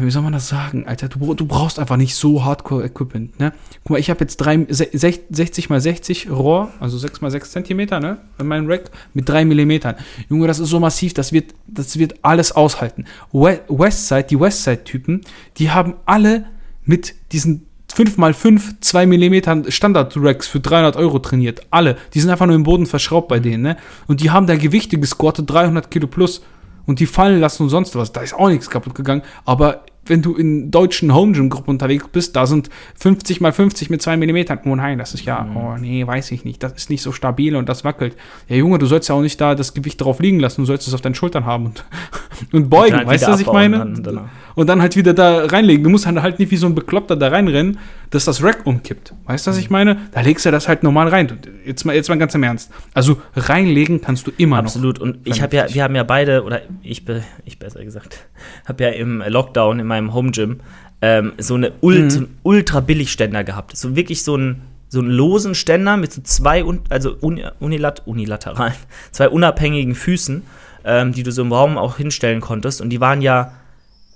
wie 0.00 0.10
soll 0.10 0.22
man 0.22 0.32
das 0.32 0.48
sagen, 0.48 0.86
Alter, 0.86 1.08
du, 1.08 1.34
du 1.34 1.46
brauchst 1.46 1.78
einfach 1.78 1.96
nicht 1.96 2.14
so 2.16 2.44
Hardcore-Equipment, 2.44 3.38
ne? 3.38 3.52
Guck 3.84 3.90
mal, 3.90 3.98
ich 4.00 4.10
habe 4.10 4.20
jetzt 4.20 4.36
drei, 4.38 4.66
se- 4.68 4.90
sech- 4.92 5.20
60 5.30 5.70
mal 5.70 5.80
60 5.80 6.28
Rohr, 6.30 6.70
also 6.80 6.98
6 6.98 7.20
mal 7.20 7.30
6 7.30 7.52
Zentimeter, 7.52 8.00
ne? 8.00 8.18
In 8.38 8.48
meinem 8.48 8.68
Rack 8.68 8.90
mit 9.12 9.28
3 9.28 9.44
Millimetern. 9.44 9.94
Junge, 10.28 10.48
das 10.48 10.58
ist 10.58 10.70
so 10.70 10.80
massiv, 10.80 11.14
das 11.14 11.32
wird, 11.32 11.54
das 11.68 11.96
wird 11.98 12.14
alles 12.22 12.52
aushalten. 12.52 13.04
We 13.32 13.60
Westside, 13.68 14.24
die 14.24 14.40
Westside-Typen, 14.40 15.20
die 15.58 15.70
haben 15.70 15.94
alle 16.04 16.46
mit 16.84 17.14
diesen 17.32 17.66
5 17.94 18.16
mal 18.16 18.34
5 18.34 18.80
2 18.80 19.06
Millimetern 19.06 19.70
Standard-Racks 19.70 20.48
für 20.48 20.58
300 20.58 20.96
Euro 20.96 21.20
trainiert. 21.20 21.60
Alle. 21.70 21.96
Die 22.12 22.20
sind 22.20 22.30
einfach 22.30 22.46
nur 22.46 22.56
im 22.56 22.64
Boden 22.64 22.86
verschraubt 22.86 23.28
bei 23.28 23.38
denen, 23.38 23.62
ne? 23.62 23.76
Und 24.08 24.20
die 24.20 24.30
haben 24.32 24.48
da 24.48 24.56
Gewichte 24.56 24.98
gesquattet, 24.98 25.48
300 25.48 25.92
Kilo 25.92 26.08
plus 26.08 26.42
und 26.86 27.00
die 27.00 27.06
fallen 27.06 27.40
lassen 27.40 27.64
und 27.64 27.68
sonst 27.68 27.96
was. 27.96 28.12
Da 28.12 28.20
ist 28.20 28.34
auch 28.34 28.48
nichts 28.48 28.70
kaputt 28.70 28.94
gegangen. 28.94 29.22
Aber 29.44 29.84
wenn 30.06 30.22
du 30.22 30.34
in 30.34 30.70
deutschen 30.70 31.14
Home 31.14 31.32
Gym 31.32 31.48
Gruppen 31.48 31.70
unterwegs 31.70 32.06
bist, 32.08 32.36
da 32.36 32.46
sind 32.46 32.68
50 32.96 33.40
mal 33.40 33.52
50 33.52 33.90
mit 33.90 34.02
2 34.02 34.16
Millimetern. 34.16 34.60
Oh 34.64 34.76
nein, 34.76 34.98
das 34.98 35.14
ist 35.14 35.24
ja, 35.24 35.46
oh 35.54 35.78
nee, 35.78 36.06
weiß 36.06 36.30
ich 36.32 36.44
nicht. 36.44 36.62
Das 36.62 36.72
ist 36.72 36.90
nicht 36.90 37.02
so 37.02 37.12
stabil 37.12 37.56
und 37.56 37.68
das 37.68 37.84
wackelt. 37.84 38.16
Ja, 38.48 38.56
Junge, 38.56 38.78
du 38.78 38.86
sollst 38.86 39.08
ja 39.08 39.14
auch 39.14 39.22
nicht 39.22 39.40
da 39.40 39.54
das 39.54 39.74
Gewicht 39.74 40.00
drauf 40.00 40.20
liegen 40.20 40.40
lassen. 40.40 40.62
Du 40.62 40.66
sollst 40.66 40.86
es 40.86 40.94
auf 40.94 41.00
deinen 41.00 41.14
Schultern 41.14 41.46
haben 41.46 41.66
und, 41.66 41.84
und 42.52 42.68
beugen. 42.68 42.90
dann 42.90 42.98
halt 43.00 43.08
weißt 43.08 43.26
du, 43.28 43.32
was 43.32 43.40
ich 43.40 43.52
meine? 43.52 43.78
dann 43.78 44.02
danach. 44.02 44.28
Und 44.54 44.68
dann 44.68 44.80
halt 44.80 44.96
wieder 44.96 45.14
da 45.14 45.46
reinlegen. 45.46 45.82
Du 45.84 45.90
musst 45.90 46.06
halt 46.06 46.20
halt 46.22 46.38
nicht 46.38 46.50
wie 46.50 46.56
so 46.56 46.66
ein 46.66 46.74
Bekloppter 46.74 47.16
da 47.16 47.28
reinrennen, 47.28 47.78
dass 48.10 48.24
das 48.24 48.42
Rack 48.42 48.66
umkippt. 48.66 49.14
Weißt 49.26 49.46
du, 49.46 49.50
was 49.50 49.58
ich 49.58 49.70
meine? 49.70 49.96
Da 50.12 50.20
legst 50.20 50.46
du 50.46 50.50
das 50.50 50.68
halt 50.68 50.82
normal 50.82 51.08
rein. 51.08 51.38
Jetzt 51.64 51.84
mal, 51.84 51.94
jetzt 51.94 52.08
mal 52.08 52.18
ganz 52.18 52.34
im 52.34 52.42
Ernst. 52.42 52.70
Also 52.92 53.20
reinlegen 53.34 54.00
kannst 54.00 54.26
du 54.26 54.32
immer 54.36 54.58
Absolut. 54.58 54.98
Und 54.98 55.18
ich 55.24 55.42
habe 55.42 55.56
ja, 55.56 55.66
wir 55.72 55.82
haben 55.82 55.94
ja 55.94 56.02
beide, 56.04 56.44
oder 56.44 56.62
ich, 56.82 57.04
ich 57.44 57.58
besser 57.58 57.84
gesagt, 57.84 58.26
habe 58.66 58.84
ja 58.84 58.90
im 58.90 59.22
Lockdown 59.26 59.80
in 59.80 59.86
meinem 59.86 60.14
Home 60.14 60.30
Gym 60.30 60.60
ähm, 61.02 61.32
so 61.38 61.54
eine 61.54 61.72
Ult, 61.80 62.04
Mhm. 62.04 62.10
so 62.10 62.18
einen 62.20 62.38
ultra 62.42 62.80
billig 62.80 63.10
Ständer 63.12 63.44
gehabt. 63.44 63.76
So 63.76 63.96
wirklich 63.96 64.22
so 64.22 64.34
einen 64.34 64.62
so 64.88 65.00
einen 65.00 65.10
losen 65.10 65.56
Ständer 65.56 65.96
mit 65.96 66.12
so 66.12 66.22
zwei, 66.22 66.64
un, 66.64 66.80
also 66.88 67.16
uni, 67.20 67.42
unilat, 67.58 68.02
unilateralen, 68.06 68.74
zwei 69.10 69.28
unabhängigen 69.28 69.96
Füßen, 69.96 70.42
ähm, 70.84 71.12
die 71.12 71.24
du 71.24 71.32
so 71.32 71.42
im 71.42 71.52
Raum 71.52 71.76
auch 71.76 71.96
hinstellen 71.96 72.40
konntest. 72.40 72.80
Und 72.80 72.90
die 72.90 73.00
waren 73.00 73.20
ja, 73.20 73.52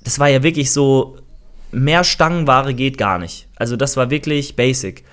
das 0.02 0.18
war 0.18 0.28
ja 0.28 0.42
wirklich 0.42 0.72
so, 0.72 1.16
mehr 1.70 2.04
Stangenware 2.04 2.74
geht 2.74 2.98
gar 2.98 3.18
nicht. 3.18 3.48
Also 3.56 3.76
das 3.76 3.96
war 3.96 4.10
wirklich 4.10 4.56
basic. 4.56 5.04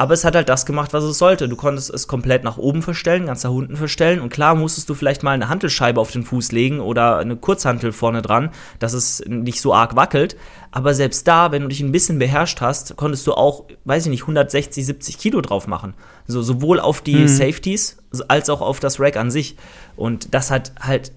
Aber 0.00 0.14
es 0.14 0.24
hat 0.24 0.36
halt 0.36 0.48
das 0.48 0.64
gemacht, 0.64 0.92
was 0.92 1.02
es 1.02 1.18
sollte. 1.18 1.48
Du 1.48 1.56
konntest 1.56 1.90
es 1.90 2.06
komplett 2.06 2.44
nach 2.44 2.56
oben 2.56 2.82
verstellen, 2.82 3.26
ganz 3.26 3.42
nach 3.42 3.50
unten 3.50 3.76
verstellen. 3.76 4.20
Und 4.20 4.28
klar 4.28 4.54
musstest 4.54 4.88
du 4.88 4.94
vielleicht 4.94 5.24
mal 5.24 5.32
eine 5.32 5.48
Hantelscheibe 5.48 6.00
auf 6.00 6.12
den 6.12 6.22
Fuß 6.22 6.52
legen 6.52 6.78
oder 6.78 7.18
eine 7.18 7.34
Kurzhantel 7.34 7.90
vorne 7.90 8.22
dran, 8.22 8.50
dass 8.78 8.92
es 8.92 9.24
nicht 9.26 9.60
so 9.60 9.74
arg 9.74 9.96
wackelt. 9.96 10.36
Aber 10.70 10.94
selbst 10.94 11.26
da, 11.26 11.50
wenn 11.50 11.62
du 11.62 11.68
dich 11.68 11.80
ein 11.80 11.90
bisschen 11.90 12.20
beherrscht 12.20 12.60
hast, 12.60 12.96
konntest 12.96 13.26
du 13.26 13.32
auch, 13.32 13.64
weiß 13.86 14.04
ich 14.06 14.10
nicht, 14.10 14.22
160, 14.22 14.86
70 14.86 15.18
Kilo 15.18 15.40
drauf 15.40 15.66
machen. 15.66 15.94
So, 16.28 16.42
sowohl 16.42 16.78
auf 16.78 17.00
die 17.00 17.26
Safeties 17.26 17.98
als 18.28 18.50
auch 18.50 18.60
auf 18.60 18.78
das 18.78 19.00
Rack 19.00 19.16
an 19.16 19.32
sich. 19.32 19.56
Und 19.96 20.32
das 20.32 20.52
hat 20.52 20.74
halt 20.78 21.10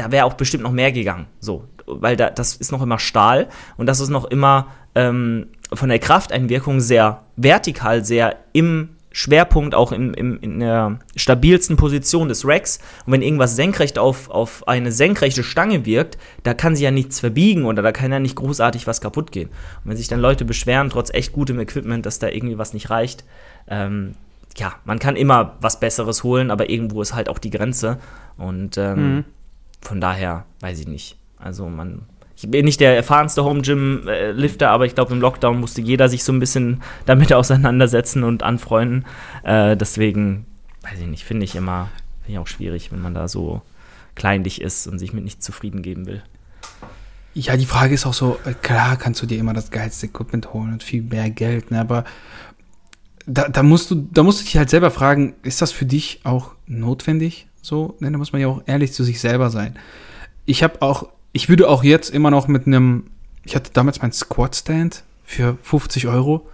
da 0.00 0.10
wäre 0.10 0.24
auch 0.24 0.34
bestimmt 0.34 0.62
noch 0.62 0.72
mehr 0.72 0.92
gegangen. 0.92 1.26
So, 1.40 1.64
weil 2.00 2.16
da, 2.16 2.30
das 2.30 2.56
ist 2.56 2.72
noch 2.72 2.82
immer 2.82 2.98
Stahl 2.98 3.48
und 3.76 3.86
das 3.86 4.00
ist 4.00 4.08
noch 4.10 4.24
immer 4.24 4.68
ähm, 4.94 5.48
von 5.72 5.88
der 5.88 5.98
Krafteinwirkung 5.98 6.80
sehr 6.80 7.22
vertikal, 7.36 8.04
sehr 8.04 8.36
im 8.52 8.90
Schwerpunkt, 9.12 9.74
auch 9.74 9.90
im, 9.90 10.14
im, 10.14 10.38
in 10.40 10.60
der 10.60 11.00
stabilsten 11.16 11.76
Position 11.76 12.28
des 12.28 12.46
Racks. 12.46 12.78
Und 13.06 13.12
wenn 13.12 13.22
irgendwas 13.22 13.56
senkrecht 13.56 13.98
auf, 13.98 14.30
auf 14.30 14.68
eine 14.68 14.92
senkrechte 14.92 15.42
Stange 15.42 15.84
wirkt, 15.84 16.16
da 16.44 16.54
kann 16.54 16.76
sie 16.76 16.84
ja 16.84 16.92
nichts 16.92 17.18
verbiegen 17.18 17.64
oder 17.64 17.82
da 17.82 17.90
kann 17.90 18.12
ja 18.12 18.20
nicht 18.20 18.36
großartig 18.36 18.86
was 18.86 19.00
kaputt 19.00 19.32
gehen. 19.32 19.48
Und 19.48 19.90
wenn 19.90 19.96
sich 19.96 20.06
dann 20.06 20.20
Leute 20.20 20.44
beschweren, 20.44 20.90
trotz 20.90 21.12
echt 21.12 21.32
gutem 21.32 21.58
Equipment, 21.58 22.06
dass 22.06 22.20
da 22.20 22.28
irgendwie 22.28 22.58
was 22.58 22.72
nicht 22.72 22.90
reicht, 22.90 23.24
ähm, 23.66 24.12
ja, 24.56 24.74
man 24.84 24.98
kann 25.00 25.16
immer 25.16 25.56
was 25.60 25.80
Besseres 25.80 26.22
holen, 26.22 26.50
aber 26.52 26.70
irgendwo 26.70 27.02
ist 27.02 27.14
halt 27.14 27.28
auch 27.28 27.38
die 27.38 27.50
Grenze. 27.50 27.98
Und 28.36 28.78
ähm, 28.78 29.16
Mhm. 29.16 29.24
von 29.80 30.00
daher 30.00 30.44
weiß 30.60 30.78
ich 30.78 30.88
nicht. 30.88 31.16
Also 31.42 31.68
man. 31.68 32.02
Ich 32.36 32.50
bin 32.50 32.64
nicht 32.64 32.80
der 32.80 32.96
erfahrenste 32.96 33.44
Home 33.44 33.60
Gym 33.60 34.08
äh, 34.08 34.32
Lifter, 34.32 34.70
aber 34.70 34.86
ich 34.86 34.94
glaube 34.94 35.12
im 35.12 35.20
Lockdown 35.20 35.60
musste 35.60 35.82
jeder 35.82 36.08
sich 36.08 36.24
so 36.24 36.32
ein 36.32 36.40
bisschen 36.40 36.82
damit 37.06 37.32
auseinandersetzen 37.32 38.24
und 38.24 38.42
anfreunden. 38.42 39.04
Äh, 39.42 39.76
deswegen 39.76 40.46
weiß 40.82 41.00
ich 41.00 41.06
nicht, 41.06 41.24
finde 41.24 41.44
ich 41.44 41.54
immer 41.54 41.90
finde 42.30 42.32
ich 42.32 42.38
auch 42.38 42.46
schwierig, 42.46 42.92
wenn 42.92 43.02
man 43.02 43.14
da 43.14 43.28
so 43.28 43.62
kleinlich 44.14 44.60
ist 44.60 44.86
und 44.86 44.98
sich 44.98 45.12
mit 45.12 45.24
nichts 45.24 45.44
zufrieden 45.44 45.82
geben 45.82 46.06
will. 46.06 46.22
Ja, 47.34 47.56
die 47.56 47.66
Frage 47.66 47.94
ist 47.94 48.06
auch 48.06 48.14
so, 48.14 48.38
äh, 48.44 48.54
klar 48.54 48.96
kannst 48.96 49.22
du 49.22 49.26
dir 49.26 49.38
immer 49.38 49.52
das 49.52 49.70
geilste 49.70 50.06
Equipment 50.06 50.52
holen 50.52 50.72
und 50.72 50.82
viel 50.82 51.02
mehr 51.02 51.30
Geld, 51.30 51.70
ne, 51.70 51.80
aber 51.80 52.04
da, 53.26 53.48
da 53.48 53.62
musst 53.62 53.90
du, 53.90 53.94
da 54.12 54.22
musst 54.22 54.40
du 54.40 54.44
dich 54.44 54.56
halt 54.56 54.70
selber 54.70 54.90
fragen, 54.90 55.34
ist 55.42 55.62
das 55.62 55.72
für 55.72 55.86
dich 55.86 56.20
auch 56.24 56.54
notwendig? 56.66 57.48
So, 57.62 57.96
ne, 58.00 58.10
da 58.10 58.18
muss 58.18 58.32
man 58.32 58.40
ja 58.40 58.48
auch 58.48 58.62
ehrlich 58.66 58.92
zu 58.92 59.04
sich 59.04 59.20
selber 59.20 59.50
sein. 59.50 59.78
Ich 60.44 60.62
habe 60.62 60.82
auch, 60.82 61.08
ich 61.32 61.48
würde 61.48 61.68
auch 61.68 61.84
jetzt 61.84 62.10
immer 62.10 62.30
noch 62.30 62.48
mit 62.48 62.66
einem, 62.66 63.04
ich 63.44 63.54
hatte 63.54 63.70
damals 63.72 64.02
meinen 64.02 64.12
Squat 64.12 64.56
Stand 64.56 65.04
für 65.24 65.56
50 65.62 66.08
Euro. 66.08 66.48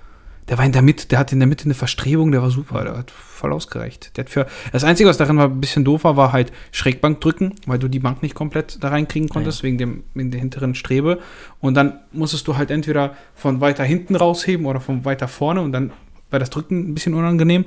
Der 0.48 0.58
war 0.58 0.64
in 0.64 0.70
der 0.70 0.82
Mitte, 0.82 1.08
der 1.08 1.18
hatte 1.18 1.34
in 1.34 1.40
der 1.40 1.48
Mitte 1.48 1.64
eine 1.64 1.74
Verstrebung, 1.74 2.30
der 2.30 2.40
war 2.40 2.50
super, 2.50 2.84
der 2.84 2.96
hat 2.96 3.10
voll 3.10 3.52
ausgereicht. 3.52 4.16
Der 4.16 4.24
hat 4.24 4.30
für, 4.30 4.46
das 4.70 4.84
Einzige, 4.84 5.08
was 5.08 5.16
darin 5.16 5.38
war, 5.38 5.46
ein 5.46 5.60
bisschen 5.60 5.84
doof 5.84 6.04
war, 6.04 6.16
war 6.16 6.32
halt 6.32 6.52
Schrägbank 6.70 7.20
drücken, 7.20 7.54
weil 7.66 7.80
du 7.80 7.88
die 7.88 7.98
Bank 7.98 8.22
nicht 8.22 8.36
komplett 8.36 8.82
da 8.82 8.90
reinkriegen 8.90 9.28
konntest, 9.28 9.64
wegen 9.64 9.76
dem, 9.76 10.04
in 10.14 10.30
der 10.30 10.38
hinteren 10.38 10.76
Strebe. 10.76 11.18
Und 11.60 11.74
dann 11.74 11.98
musstest 12.12 12.46
du 12.46 12.56
halt 12.56 12.70
entweder 12.70 13.16
von 13.34 13.60
weiter 13.60 13.82
hinten 13.82 14.14
rausheben 14.14 14.66
oder 14.66 14.80
von 14.80 15.04
weiter 15.04 15.26
vorne 15.26 15.62
und 15.62 15.72
dann 15.72 15.90
war 16.30 16.38
das 16.38 16.50
Drücken 16.50 16.90
ein 16.90 16.94
bisschen 16.94 17.14
unangenehm. 17.14 17.64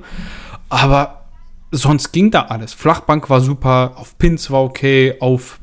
Aber 0.70 1.24
sonst 1.70 2.12
ging 2.12 2.30
da 2.30 2.42
alles. 2.42 2.72
Flachbank 2.72 3.28
war 3.28 3.40
super, 3.40 3.92
auf 3.96 4.16
Pins 4.16 4.50
war 4.50 4.62
okay, 4.62 5.16
auf 5.20 5.60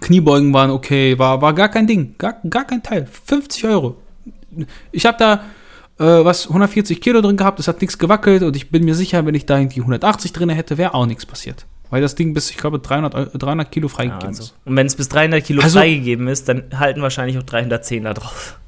Kniebeugen 0.00 0.52
waren 0.52 0.70
okay, 0.70 1.18
war, 1.18 1.40
war 1.42 1.54
gar 1.54 1.68
kein 1.68 1.86
Ding, 1.86 2.14
gar, 2.18 2.36
gar 2.48 2.64
kein 2.66 2.82
Teil. 2.82 3.06
50 3.26 3.64
Euro. 3.64 3.96
Ich 4.92 5.06
habe 5.06 5.16
da 5.18 5.34
äh, 5.98 6.24
was 6.24 6.46
140 6.48 7.00
Kilo 7.00 7.20
drin 7.20 7.36
gehabt, 7.36 7.58
es 7.58 7.68
hat 7.68 7.80
nichts 7.80 7.98
gewackelt 7.98 8.42
und 8.42 8.54
ich 8.56 8.70
bin 8.70 8.84
mir 8.84 8.94
sicher, 8.94 9.24
wenn 9.26 9.34
ich 9.34 9.46
da 9.46 9.58
irgendwie 9.58 9.80
180 9.80 10.32
drin 10.32 10.48
hätte, 10.50 10.78
wäre 10.78 10.94
auch 10.94 11.06
nichts 11.06 11.26
passiert. 11.26 11.66
Weil 11.90 12.02
das 12.02 12.14
Ding 12.14 12.34
bis, 12.34 12.50
ich 12.50 12.58
glaube, 12.58 12.78
300, 12.80 13.14
Eu- 13.14 13.38
300 13.38 13.70
Kilo 13.72 13.88
Ja, 13.88 13.94
freigegeben 13.94 14.28
also. 14.28 14.42
ist. 14.42 14.54
Und 14.66 14.76
wenn 14.76 14.86
es 14.86 14.94
bis 14.94 15.08
300 15.08 15.42
Kilo 15.42 15.62
Also- 15.62 15.78
freigegeben 15.78 16.28
ist, 16.28 16.48
dann 16.48 16.64
halten 16.78 17.00
wahrscheinlich 17.00 17.38
auch 17.38 17.42
310 17.42 18.04
da 18.04 18.12
drauf. 18.14 18.58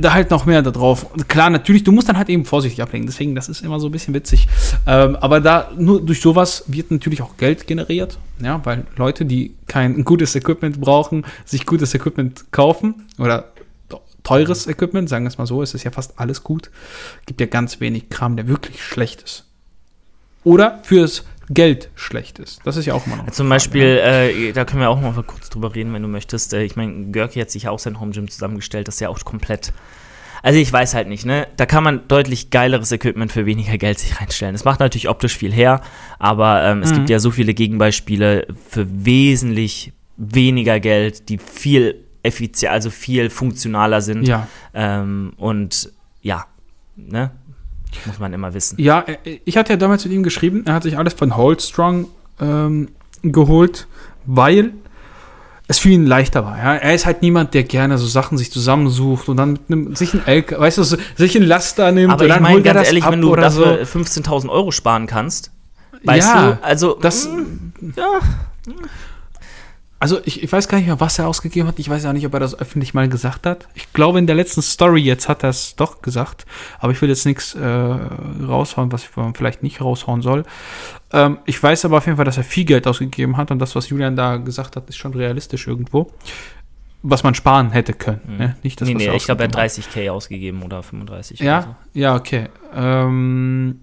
Da 0.00 0.14
halt 0.14 0.30
noch 0.30 0.46
mehr 0.46 0.62
da 0.62 0.70
drauf. 0.70 1.06
Klar, 1.28 1.50
natürlich, 1.50 1.84
du 1.84 1.92
musst 1.92 2.08
dann 2.08 2.16
halt 2.16 2.30
eben 2.30 2.46
vorsichtig 2.46 2.82
ablegen. 2.82 3.04
Deswegen, 3.04 3.34
das 3.34 3.50
ist 3.50 3.62
immer 3.62 3.78
so 3.80 3.88
ein 3.88 3.92
bisschen 3.92 4.14
witzig. 4.14 4.48
Ähm, 4.86 5.16
aber 5.16 5.40
da, 5.40 5.70
nur 5.76 6.00
durch 6.00 6.22
sowas 6.22 6.64
wird 6.68 6.90
natürlich 6.90 7.20
auch 7.20 7.36
Geld 7.36 7.66
generiert. 7.66 8.18
Ja, 8.40 8.60
weil 8.64 8.86
Leute, 8.96 9.26
die 9.26 9.54
kein 9.66 10.04
gutes 10.04 10.34
Equipment 10.34 10.80
brauchen, 10.80 11.26
sich 11.44 11.66
gutes 11.66 11.94
Equipment 11.94 12.50
kaufen 12.50 13.06
oder 13.18 13.52
teures 14.22 14.66
Equipment, 14.66 15.08
sagen 15.08 15.24
wir 15.26 15.28
es 15.28 15.38
mal 15.38 15.46
so, 15.46 15.62
es 15.62 15.74
ist 15.74 15.84
ja 15.84 15.90
fast 15.90 16.18
alles 16.18 16.42
gut. 16.42 16.70
Gibt 17.26 17.40
ja 17.40 17.46
ganz 17.46 17.78
wenig 17.80 18.08
Kram, 18.08 18.36
der 18.36 18.48
wirklich 18.48 18.82
schlecht 18.82 19.22
ist. 19.22 19.44
Oder 20.44 20.80
fürs 20.82 21.24
Geld 21.50 21.90
schlecht 21.94 22.38
ist. 22.38 22.60
Das 22.64 22.76
ist 22.76 22.86
ja 22.86 22.94
auch 22.94 23.06
immer 23.06 23.16
noch. 23.16 23.30
Zum 23.30 23.48
Beispiel, 23.48 23.96
ne? 23.96 24.30
äh, 24.30 24.52
da 24.52 24.64
können 24.64 24.80
wir 24.80 24.90
auch 24.90 25.00
mal 25.00 25.14
kurz 25.22 25.50
drüber 25.50 25.74
reden, 25.74 25.92
wenn 25.92 26.02
du 26.02 26.08
möchtest. 26.08 26.54
Äh, 26.54 26.64
ich 26.64 26.76
meine, 26.76 27.06
Görki 27.06 27.40
hat 27.40 27.50
sich 27.50 27.64
ja 27.64 27.70
auch 27.70 27.78
sein 27.78 28.00
Home 28.00 28.12
Gym 28.12 28.30
zusammengestellt, 28.30 28.88
das 28.88 28.96
ist 28.96 29.00
ja 29.00 29.08
auch 29.08 29.22
komplett. 29.24 29.72
Also 30.42 30.58
ich 30.58 30.70
weiß 30.70 30.94
halt 30.94 31.08
nicht, 31.08 31.24
ne? 31.24 31.46
Da 31.56 31.64
kann 31.64 31.82
man 31.82 32.06
deutlich 32.06 32.50
geileres 32.50 32.92
Equipment 32.92 33.32
für 33.32 33.46
weniger 33.46 33.78
Geld 33.78 33.98
sich 33.98 34.20
reinstellen. 34.20 34.54
Es 34.54 34.64
macht 34.64 34.80
natürlich 34.80 35.08
optisch 35.08 35.36
viel 35.36 35.52
her, 35.52 35.80
aber 36.18 36.62
ähm, 36.64 36.82
es 36.82 36.90
mhm. 36.90 36.96
gibt 36.96 37.10
ja 37.10 37.18
so 37.18 37.30
viele 37.30 37.54
Gegenbeispiele 37.54 38.46
für 38.68 38.86
wesentlich 39.06 39.92
weniger 40.16 40.80
Geld, 40.80 41.28
die 41.28 41.38
viel 41.38 42.04
effizient, 42.22 42.72
also 42.72 42.90
viel 42.90 43.30
funktionaler 43.30 44.00
sind. 44.00 44.28
Ja. 44.28 44.48
Ähm, 44.74 45.32
und 45.36 45.90
ja, 46.20 46.46
ne? 46.96 47.30
Muss 48.06 48.18
man 48.18 48.32
immer 48.32 48.54
wissen. 48.54 48.76
Ja, 48.80 49.00
äh, 49.00 49.40
ich 49.44 49.56
hatte 49.56 49.72
ja 49.72 49.76
damals 49.76 50.04
mit 50.04 50.12
ihm 50.12 50.22
geschrieben, 50.22 50.64
er 50.66 50.74
hat 50.74 50.82
sich 50.82 50.98
alles 50.98 51.14
von 51.14 51.36
Holdstrong 51.36 52.08
ähm, 52.40 52.88
geholt, 53.22 53.86
weil 54.26 54.72
es 55.66 55.78
für 55.78 55.88
ihn 55.88 56.06
leichter 56.06 56.44
war. 56.44 56.58
Ja? 56.58 56.74
Er 56.74 56.94
ist 56.94 57.06
halt 57.06 57.22
niemand, 57.22 57.54
der 57.54 57.64
gerne 57.64 57.96
so 57.96 58.06
Sachen 58.06 58.36
sich 58.36 58.52
zusammensucht 58.52 59.28
und 59.28 59.36
dann 59.36 59.52
mit 59.52 59.62
einem, 59.68 59.96
sich 59.96 60.12
ein 60.12 60.22
LK, 60.26 60.60
weißt 60.60 60.78
du, 60.78 60.82
sich 60.82 61.36
ein 61.36 61.42
Laster 61.42 61.90
nimmt 61.90 62.12
Aber 62.12 62.24
und 62.24 62.28
dann 62.28 62.38
ich 62.38 62.42
mein, 62.42 62.52
holt 62.54 62.66
er 62.66 62.74
das 62.74 62.88
ehrlich, 62.88 63.08
wenn 63.08 63.20
du 63.20 63.34
dafür 63.34 63.84
so. 63.84 63.98
15.000 63.98 64.48
Euro 64.50 64.70
sparen 64.70 65.06
kannst, 65.06 65.50
weißt 66.04 66.28
ja, 66.28 66.52
du, 66.52 66.62
also 66.62 66.98
das, 67.00 67.28
mh, 67.28 67.40
mm, 67.80 67.94
ja. 67.96 68.20
Also 70.04 70.20
ich, 70.26 70.42
ich, 70.42 70.52
weiß 70.52 70.68
gar 70.68 70.76
nicht 70.76 70.86
mehr, 70.86 71.00
was 71.00 71.18
er 71.18 71.26
ausgegeben 71.26 71.66
hat. 71.66 71.78
Ich 71.78 71.88
weiß 71.88 72.04
auch 72.04 72.12
nicht, 72.12 72.26
ob 72.26 72.34
er 72.34 72.40
das 72.40 72.58
öffentlich 72.58 72.92
mal 72.92 73.08
gesagt 73.08 73.46
hat. 73.46 73.66
Ich 73.72 73.90
glaube, 73.94 74.18
in 74.18 74.26
der 74.26 74.36
letzten 74.36 74.60
Story 74.60 75.00
jetzt 75.00 75.30
hat 75.30 75.42
er 75.42 75.48
es 75.48 75.76
doch 75.76 76.02
gesagt. 76.02 76.44
Aber 76.78 76.92
ich 76.92 77.00
will 77.00 77.08
jetzt 77.08 77.24
nichts 77.24 77.54
äh, 77.54 77.66
raushauen, 77.66 78.92
was 78.92 79.08
man 79.16 79.32
vielleicht 79.34 79.62
nicht 79.62 79.80
raushauen 79.80 80.20
soll. 80.20 80.44
Ähm, 81.10 81.38
ich 81.46 81.62
weiß 81.62 81.86
aber 81.86 81.96
auf 81.96 82.04
jeden 82.04 82.16
Fall, 82.16 82.26
dass 82.26 82.36
er 82.36 82.44
viel 82.44 82.66
Geld 82.66 82.86
ausgegeben 82.86 83.38
hat. 83.38 83.50
Und 83.50 83.60
das, 83.60 83.74
was 83.76 83.88
Julian 83.88 84.14
da 84.14 84.36
gesagt 84.36 84.76
hat, 84.76 84.90
ist 84.90 84.98
schon 84.98 85.14
realistisch 85.14 85.66
irgendwo. 85.66 86.12
Was 87.02 87.22
man 87.22 87.34
sparen 87.34 87.70
hätte 87.70 87.94
können. 87.94 88.20
Mhm. 88.26 88.36
Ne? 88.36 88.56
Nicht 88.62 88.82
das, 88.82 88.86
nee, 88.86 88.92
nee, 88.92 89.10
ich 89.16 89.24
glaube, 89.24 89.44
er 89.44 89.48
hat 89.48 89.56
30k 89.56 90.10
ausgegeben 90.10 90.62
oder 90.64 90.82
35. 90.82 91.40
Ja, 91.40 91.60
oder 91.60 91.66
so. 91.94 91.98
ja, 91.98 92.14
okay. 92.14 92.48
Ähm, 92.74 93.80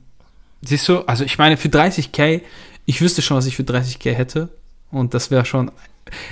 siehst 0.62 0.88
du, 0.88 1.00
also 1.00 1.24
ich 1.24 1.40
meine, 1.40 1.58
für 1.58 1.70
30k, 1.70 2.42
ich 2.86 3.02
wüsste 3.02 3.24
schon, 3.24 3.38
was 3.38 3.48
ich 3.48 3.56
für 3.56 3.64
30k 3.64 4.14
hätte. 4.14 4.50
Und 4.92 5.14
das 5.14 5.32
wäre 5.32 5.46
schon 5.46 5.72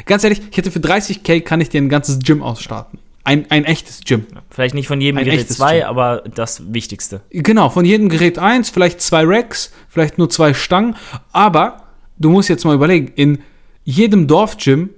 Ganz 0.06 0.24
ehrlich, 0.24 0.42
ich 0.52 0.58
hätte 0.58 0.72
für 0.72 0.80
30k 0.80 1.42
kann 1.42 1.62
ich 1.62 1.70
dir 1.70 1.82
ein 1.82 1.90
ganzes 1.90 2.20
Gym 2.20 2.42
ausstarten. 2.42 3.00
Ein, 3.24 3.50
ein 3.52 3.66
echtes 3.66 4.02
Gym. 4.02 4.26
Vielleicht 4.50 4.74
nicht 4.74 4.88
von 4.88 5.02
jedem 5.02 5.18
ein 5.20 5.26
Gerät 5.26 5.50
zwei, 5.50 5.80
Gym. 5.80 5.88
aber 5.88 6.24
das 6.34 6.74
Wichtigste. 6.74 7.22
Genau, 7.30 7.70
von 7.70 7.86
jedem 7.86 8.10
Gerät 8.10 8.40
eins, 8.40 8.70
vielleicht 8.70 9.02
zwei 9.02 9.24
Racks, 9.24 9.72
vielleicht 9.88 10.18
nur 10.18 10.30
zwei 10.30 10.54
Stangen. 10.54 10.96
Aber 11.32 11.84
du 12.18 12.30
musst 12.30 12.50
jetzt 12.50 12.66
mal 12.66 12.76
überlegen, 12.76 13.12
in 13.16 13.40
jedem 13.84 14.28
Dorfgym 14.28 14.90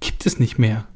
gibt 0.00 0.26
es 0.26 0.38
nicht 0.38 0.58
mehr. 0.58 0.86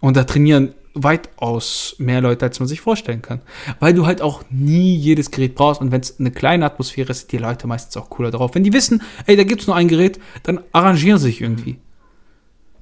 Und 0.00 0.16
da 0.16 0.24
trainieren 0.24 0.74
weitaus 0.94 1.96
mehr 1.98 2.20
Leute, 2.20 2.44
als 2.44 2.60
man 2.60 2.68
sich 2.68 2.80
vorstellen 2.80 3.20
kann. 3.20 3.40
Weil 3.80 3.94
du 3.94 4.06
halt 4.06 4.22
auch 4.22 4.44
nie 4.50 4.96
jedes 4.96 5.30
Gerät 5.30 5.54
brauchst 5.54 5.80
und 5.80 5.90
wenn 5.90 6.00
es 6.00 6.18
eine 6.18 6.30
kleine 6.30 6.64
Atmosphäre 6.64 7.10
ist, 7.10 7.20
sind 7.20 7.32
die 7.32 7.38
Leute 7.38 7.66
meistens 7.66 7.96
auch 7.96 8.10
cooler 8.10 8.30
drauf. 8.30 8.52
Wenn 8.54 8.64
die 8.64 8.72
wissen, 8.72 9.02
ey, 9.26 9.36
da 9.36 9.44
gibt 9.44 9.62
es 9.62 9.66
nur 9.66 9.76
ein 9.76 9.88
Gerät, 9.88 10.20
dann 10.44 10.60
arrangieren 10.72 11.18
sie 11.18 11.26
sich 11.26 11.40
irgendwie. 11.40 11.78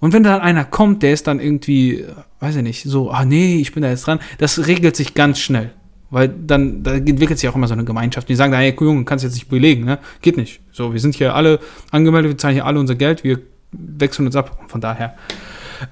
Und 0.03 0.13
wenn 0.13 0.25
dann 0.25 0.41
einer 0.41 0.65
kommt, 0.65 1.05
der 1.05 1.13
ist 1.13 1.29
dann 1.29 1.39
irgendwie, 1.39 2.05
weiß 2.41 2.57
ich 2.57 2.63
nicht, 2.65 2.83
so, 2.83 3.13
ah 3.13 3.25
nee, 3.25 3.59
ich 3.61 3.73
bin 3.73 3.85
da 3.85 3.89
jetzt 3.89 4.05
dran, 4.05 4.19
das 4.39 4.67
regelt 4.67 4.97
sich 4.97 5.15
ganz 5.15 5.39
schnell. 5.39 5.71
Weil 6.11 6.29
dann, 6.29 6.83
da 6.83 6.95
entwickelt 6.95 7.39
sich 7.39 7.49
auch 7.49 7.55
immer 7.55 7.69
so 7.69 7.75
eine 7.75 7.85
Gemeinschaft. 7.85 8.29
Die 8.29 8.35
sagen, 8.35 8.53
hey, 8.53 8.75
Junge, 8.81 9.05
kannst 9.05 9.23
jetzt 9.23 9.35
nicht 9.35 9.49
belegen, 9.49 9.85
ne? 9.85 10.01
Geht 10.21 10.37
nicht. 10.37 10.61
So, 10.73 10.93
wir 10.93 10.99
sind 10.99 11.15
hier 11.15 11.37
alle 11.37 11.61
angemeldet, 11.93 12.33
wir 12.33 12.37
zahlen 12.37 12.55
hier 12.55 12.67
alle 12.67 12.81
unser 12.81 12.97
Geld, 12.97 13.23
wir 13.23 13.43
wechseln 13.71 14.27
uns 14.27 14.35
ab. 14.35 14.65
Von 14.67 14.81
daher. 14.81 15.15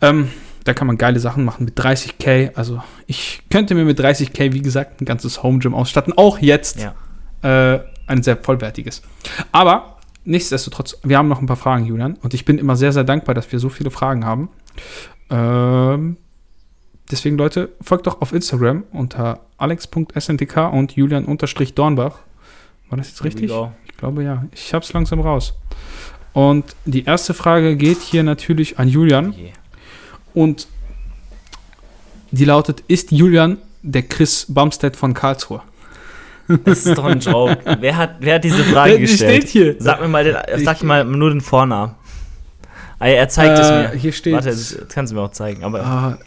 Ähm, 0.00 0.30
da 0.64 0.74
kann 0.74 0.88
man 0.88 0.98
geile 0.98 1.20
Sachen 1.20 1.44
machen 1.44 1.64
mit 1.64 1.78
30k. 1.78 2.56
Also 2.56 2.82
ich 3.06 3.42
könnte 3.48 3.76
mir 3.76 3.84
mit 3.84 4.00
30k, 4.00 4.52
wie 4.52 4.60
gesagt, 4.60 5.00
ein 5.00 5.04
ganzes 5.04 5.44
Home 5.44 5.60
Gym 5.60 5.72
ausstatten. 5.72 6.14
Auch 6.16 6.40
jetzt 6.40 6.80
ja. 6.80 7.74
äh, 7.74 7.80
ein 8.08 8.24
sehr 8.24 8.36
vollwertiges. 8.36 9.02
Aber 9.52 9.99
nichtsdestotrotz, 10.24 10.98
wir 11.02 11.18
haben 11.18 11.28
noch 11.28 11.40
ein 11.40 11.46
paar 11.46 11.56
Fragen, 11.56 11.86
Julian. 11.86 12.14
Und 12.22 12.34
ich 12.34 12.44
bin 12.44 12.58
immer 12.58 12.76
sehr, 12.76 12.92
sehr 12.92 13.04
dankbar, 13.04 13.34
dass 13.34 13.50
wir 13.52 13.58
so 13.58 13.68
viele 13.68 13.90
Fragen 13.90 14.24
haben. 14.24 14.48
Ähm, 15.30 16.16
deswegen, 17.10 17.36
Leute, 17.36 17.70
folgt 17.80 18.06
doch 18.06 18.20
auf 18.20 18.32
Instagram 18.32 18.84
unter 18.92 19.40
alex.sntk 19.56 20.72
und 20.72 20.92
julian-dornbach. 20.92 22.18
War 22.88 22.98
das 22.98 23.08
jetzt 23.08 23.24
richtig? 23.24 23.50
Ich 23.86 23.96
glaube 23.96 24.24
ja. 24.24 24.44
Ich 24.52 24.74
hab's 24.74 24.92
langsam 24.92 25.20
raus. 25.20 25.54
Und 26.32 26.76
die 26.84 27.04
erste 27.04 27.34
Frage 27.34 27.76
geht 27.76 28.00
hier 28.00 28.22
natürlich 28.22 28.78
an 28.78 28.88
Julian. 28.88 29.30
Okay. 29.30 29.52
Und 30.34 30.68
die 32.30 32.44
lautet: 32.44 32.84
Ist 32.88 33.10
Julian 33.10 33.58
der 33.82 34.02
Chris 34.02 34.46
Bumstead 34.48 34.96
von 34.96 35.14
Karlsruhe? 35.14 35.62
Das 36.64 36.86
ist 36.86 36.98
doch 36.98 37.04
ein 37.04 37.20
Joke. 37.20 37.58
wer, 37.80 37.96
hat, 37.96 38.16
wer 38.20 38.36
hat 38.36 38.44
diese 38.44 38.64
Frage 38.64 38.94
die 38.94 39.02
gestellt? 39.02 39.42
Steht 39.42 39.48
hier. 39.48 39.76
Sag 39.78 40.00
mir 40.00 40.08
mal, 40.08 40.24
den, 40.24 40.36
sag 40.64 40.78
ich, 40.78 40.82
mal 40.82 41.04
nur 41.04 41.30
den 41.30 41.40
Vornamen. 41.40 41.94
Ah, 42.98 43.06
er 43.06 43.28
zeigt 43.28 43.58
äh, 43.58 43.62
es 43.62 43.70
mir. 43.70 43.98
Hier 43.98 44.12
steht. 44.12 44.34
Warte, 44.34 44.50
das 44.50 44.76
kannst 44.92 45.12
du 45.12 45.16
mir 45.16 45.22
auch 45.22 45.30
zeigen. 45.30 45.64
Aber 45.64 45.84
ah, 45.84 46.18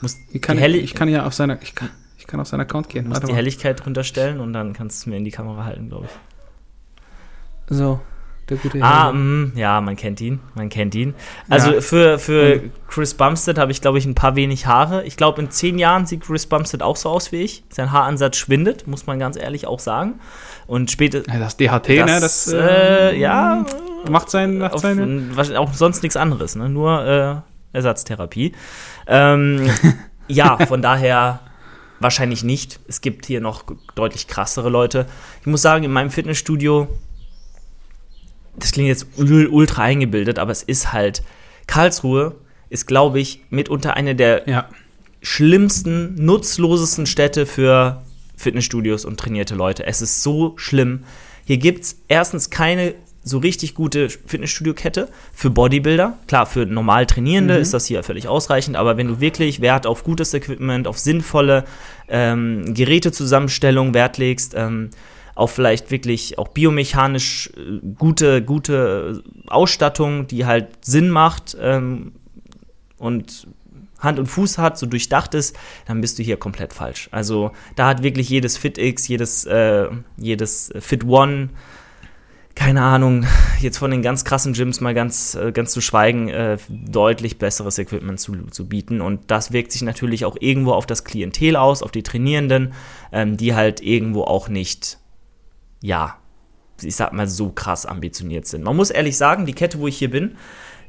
muss 0.00 0.16
ich, 0.32 0.42
kann, 0.42 0.58
ich 0.58 0.94
kann 0.94 1.08
ja 1.08 1.26
auf 1.26 1.34
seiner, 1.34 1.60
ich 1.62 1.74
kann, 1.74 1.90
ich 2.16 2.26
kann 2.26 2.40
auf 2.40 2.48
seinen 2.48 2.60
Account 2.60 2.88
gehen. 2.88 3.04
Du 3.04 3.10
musst 3.10 3.26
die 3.28 3.34
Helligkeit 3.34 3.84
drunter 3.84 4.04
stellen 4.04 4.40
und 4.40 4.52
dann 4.52 4.72
kannst 4.72 4.98
du 4.98 5.02
es 5.02 5.06
mir 5.06 5.16
in 5.16 5.24
die 5.24 5.30
Kamera 5.30 5.64
halten, 5.64 5.88
glaube 5.88 6.06
ich. 6.06 7.76
So. 7.76 8.00
Der 8.48 8.56
gute 8.56 8.82
ah, 8.82 9.12
mh, 9.12 9.18
mm, 9.18 9.52
ja, 9.56 9.80
man 9.80 9.96
kennt 9.96 10.20
ihn. 10.20 10.40
Man 10.54 10.70
kennt 10.70 10.94
ihn. 10.94 11.14
Also 11.50 11.74
ja. 11.74 11.80
für, 11.80 12.18
für 12.18 12.62
Chris 12.88 13.14
Bumstead 13.14 13.58
habe 13.58 13.72
ich, 13.72 13.82
glaube 13.82 13.98
ich, 13.98 14.06
ein 14.06 14.14
paar 14.14 14.36
wenig 14.36 14.66
Haare. 14.66 15.04
Ich 15.04 15.16
glaube, 15.16 15.42
in 15.42 15.50
zehn 15.50 15.78
Jahren 15.78 16.06
sieht 16.06 16.22
Chris 16.22 16.46
Bumstead 16.46 16.82
auch 16.82 16.96
so 16.96 17.10
aus 17.10 17.30
wie 17.30 17.42
ich. 17.42 17.64
Sein 17.68 17.92
Haaransatz 17.92 18.36
schwindet, 18.36 18.86
muss 18.86 19.06
man 19.06 19.18
ganz 19.18 19.36
ehrlich 19.36 19.66
auch 19.66 19.80
sagen. 19.80 20.20
Und 20.66 20.90
später. 20.90 21.22
Ja, 21.26 21.38
das 21.38 21.56
DHT, 21.56 21.88
das, 21.88 21.88
ne? 21.88 22.20
Das 22.20 22.52
äh, 22.52 23.10
äh, 23.10 23.18
ja. 23.18 23.66
Macht, 24.08 24.30
sein, 24.30 24.58
macht 24.58 24.74
auf, 24.74 24.80
seine. 24.80 25.30
Auch 25.58 25.74
sonst 25.74 26.02
nichts 26.02 26.16
anderes, 26.16 26.56
ne? 26.56 26.70
Nur 26.70 27.44
äh, 27.72 27.76
Ersatztherapie. 27.76 28.52
Ähm, 29.06 29.68
ja, 30.28 30.56
von 30.66 30.80
daher 30.80 31.40
wahrscheinlich 32.00 32.44
nicht. 32.44 32.80
Es 32.88 33.00
gibt 33.00 33.26
hier 33.26 33.40
noch 33.40 33.64
deutlich 33.94 34.26
krassere 34.26 34.68
Leute. 34.70 35.06
Ich 35.40 35.46
muss 35.46 35.62
sagen, 35.62 35.84
in 35.84 35.92
meinem 35.92 36.10
Fitnessstudio 36.10 36.88
das 38.58 38.72
klingt 38.72 38.88
jetzt 38.88 39.06
ultra 39.16 39.82
eingebildet, 39.82 40.38
aber 40.38 40.52
es 40.52 40.62
ist 40.62 40.92
halt, 40.92 41.22
Karlsruhe 41.66 42.36
ist, 42.70 42.86
glaube 42.86 43.20
ich, 43.20 43.42
mitunter 43.50 43.94
eine 43.94 44.14
der 44.14 44.48
ja. 44.48 44.68
schlimmsten, 45.22 46.14
nutzlosesten 46.16 47.06
Städte 47.06 47.46
für 47.46 48.02
Fitnessstudios 48.36 49.04
und 49.04 49.18
trainierte 49.18 49.54
Leute. 49.54 49.86
Es 49.86 50.02
ist 50.02 50.22
so 50.22 50.54
schlimm. 50.56 51.04
Hier 51.44 51.58
gibt 51.58 51.84
es 51.84 51.96
erstens 52.08 52.50
keine 52.50 52.94
so 53.24 53.38
richtig 53.38 53.74
gute 53.74 54.08
Fitnessstudio-Kette 54.08 55.08
für 55.34 55.50
Bodybuilder. 55.50 56.18
Klar, 56.26 56.46
für 56.46 56.66
normal 56.66 57.06
Trainierende 57.06 57.54
mhm. 57.54 57.60
ist 57.60 57.74
das 57.74 57.86
hier 57.86 58.02
völlig 58.02 58.28
ausreichend, 58.28 58.76
aber 58.76 58.96
wenn 58.96 59.08
du 59.08 59.20
wirklich 59.20 59.60
Wert 59.60 59.86
auf 59.86 60.04
gutes 60.04 60.32
Equipment, 60.34 60.86
auf 60.86 60.98
sinnvolle 60.98 61.64
ähm, 62.08 62.74
Gerätezusammenstellung 62.74 63.92
Wert 63.92 64.18
legst, 64.18 64.54
ähm, 64.56 64.90
auf 65.38 65.52
vielleicht 65.52 65.92
wirklich 65.92 66.36
auch 66.36 66.48
biomechanisch 66.48 67.52
äh, 67.56 67.78
gute, 67.96 68.42
gute 68.42 69.22
Ausstattung, 69.46 70.26
die 70.26 70.44
halt 70.44 70.84
Sinn 70.84 71.10
macht 71.10 71.56
ähm, 71.60 72.12
und 72.98 73.46
Hand 74.00 74.18
und 74.18 74.26
Fuß 74.26 74.58
hat, 74.58 74.78
so 74.78 74.86
durchdacht 74.86 75.34
ist, 75.34 75.56
dann 75.86 76.00
bist 76.00 76.18
du 76.18 76.24
hier 76.24 76.38
komplett 76.38 76.72
falsch. 76.72 77.08
Also 77.12 77.52
da 77.76 77.86
hat 77.86 78.02
wirklich 78.02 78.28
jedes 78.28 78.56
FitX, 78.56 79.06
jedes, 79.06 79.44
äh, 79.44 79.86
jedes 80.16 80.72
Fit 80.80 81.04
One, 81.04 81.50
keine 82.56 82.82
Ahnung, 82.82 83.24
jetzt 83.60 83.78
von 83.78 83.92
den 83.92 84.02
ganz 84.02 84.24
krassen 84.24 84.54
Gyms 84.54 84.80
mal 84.80 84.92
ganz, 84.92 85.36
äh, 85.36 85.52
ganz 85.52 85.70
zu 85.70 85.80
schweigen, 85.80 86.30
äh, 86.30 86.58
deutlich 86.68 87.38
besseres 87.38 87.78
Equipment 87.78 88.18
zu, 88.18 88.34
zu 88.50 88.68
bieten. 88.68 89.00
Und 89.00 89.30
das 89.30 89.52
wirkt 89.52 89.70
sich 89.70 89.82
natürlich 89.82 90.24
auch 90.24 90.36
irgendwo 90.40 90.72
auf 90.72 90.86
das 90.86 91.04
Klientel 91.04 91.54
aus, 91.54 91.84
auf 91.84 91.92
die 91.92 92.02
Trainierenden, 92.02 92.72
ähm, 93.12 93.36
die 93.36 93.54
halt 93.54 93.80
irgendwo 93.80 94.22
auch 94.22 94.48
nicht 94.48 94.97
ja, 95.80 96.16
ich 96.82 96.94
sag 96.96 97.12
mal, 97.12 97.26
so 97.26 97.50
krass 97.50 97.86
ambitioniert 97.86 98.46
sind. 98.46 98.62
Man 98.64 98.76
muss 98.76 98.90
ehrlich 98.90 99.16
sagen, 99.16 99.46
die 99.46 99.52
Kette, 99.54 99.78
wo 99.80 99.88
ich 99.88 99.98
hier 99.98 100.10
bin, 100.10 100.36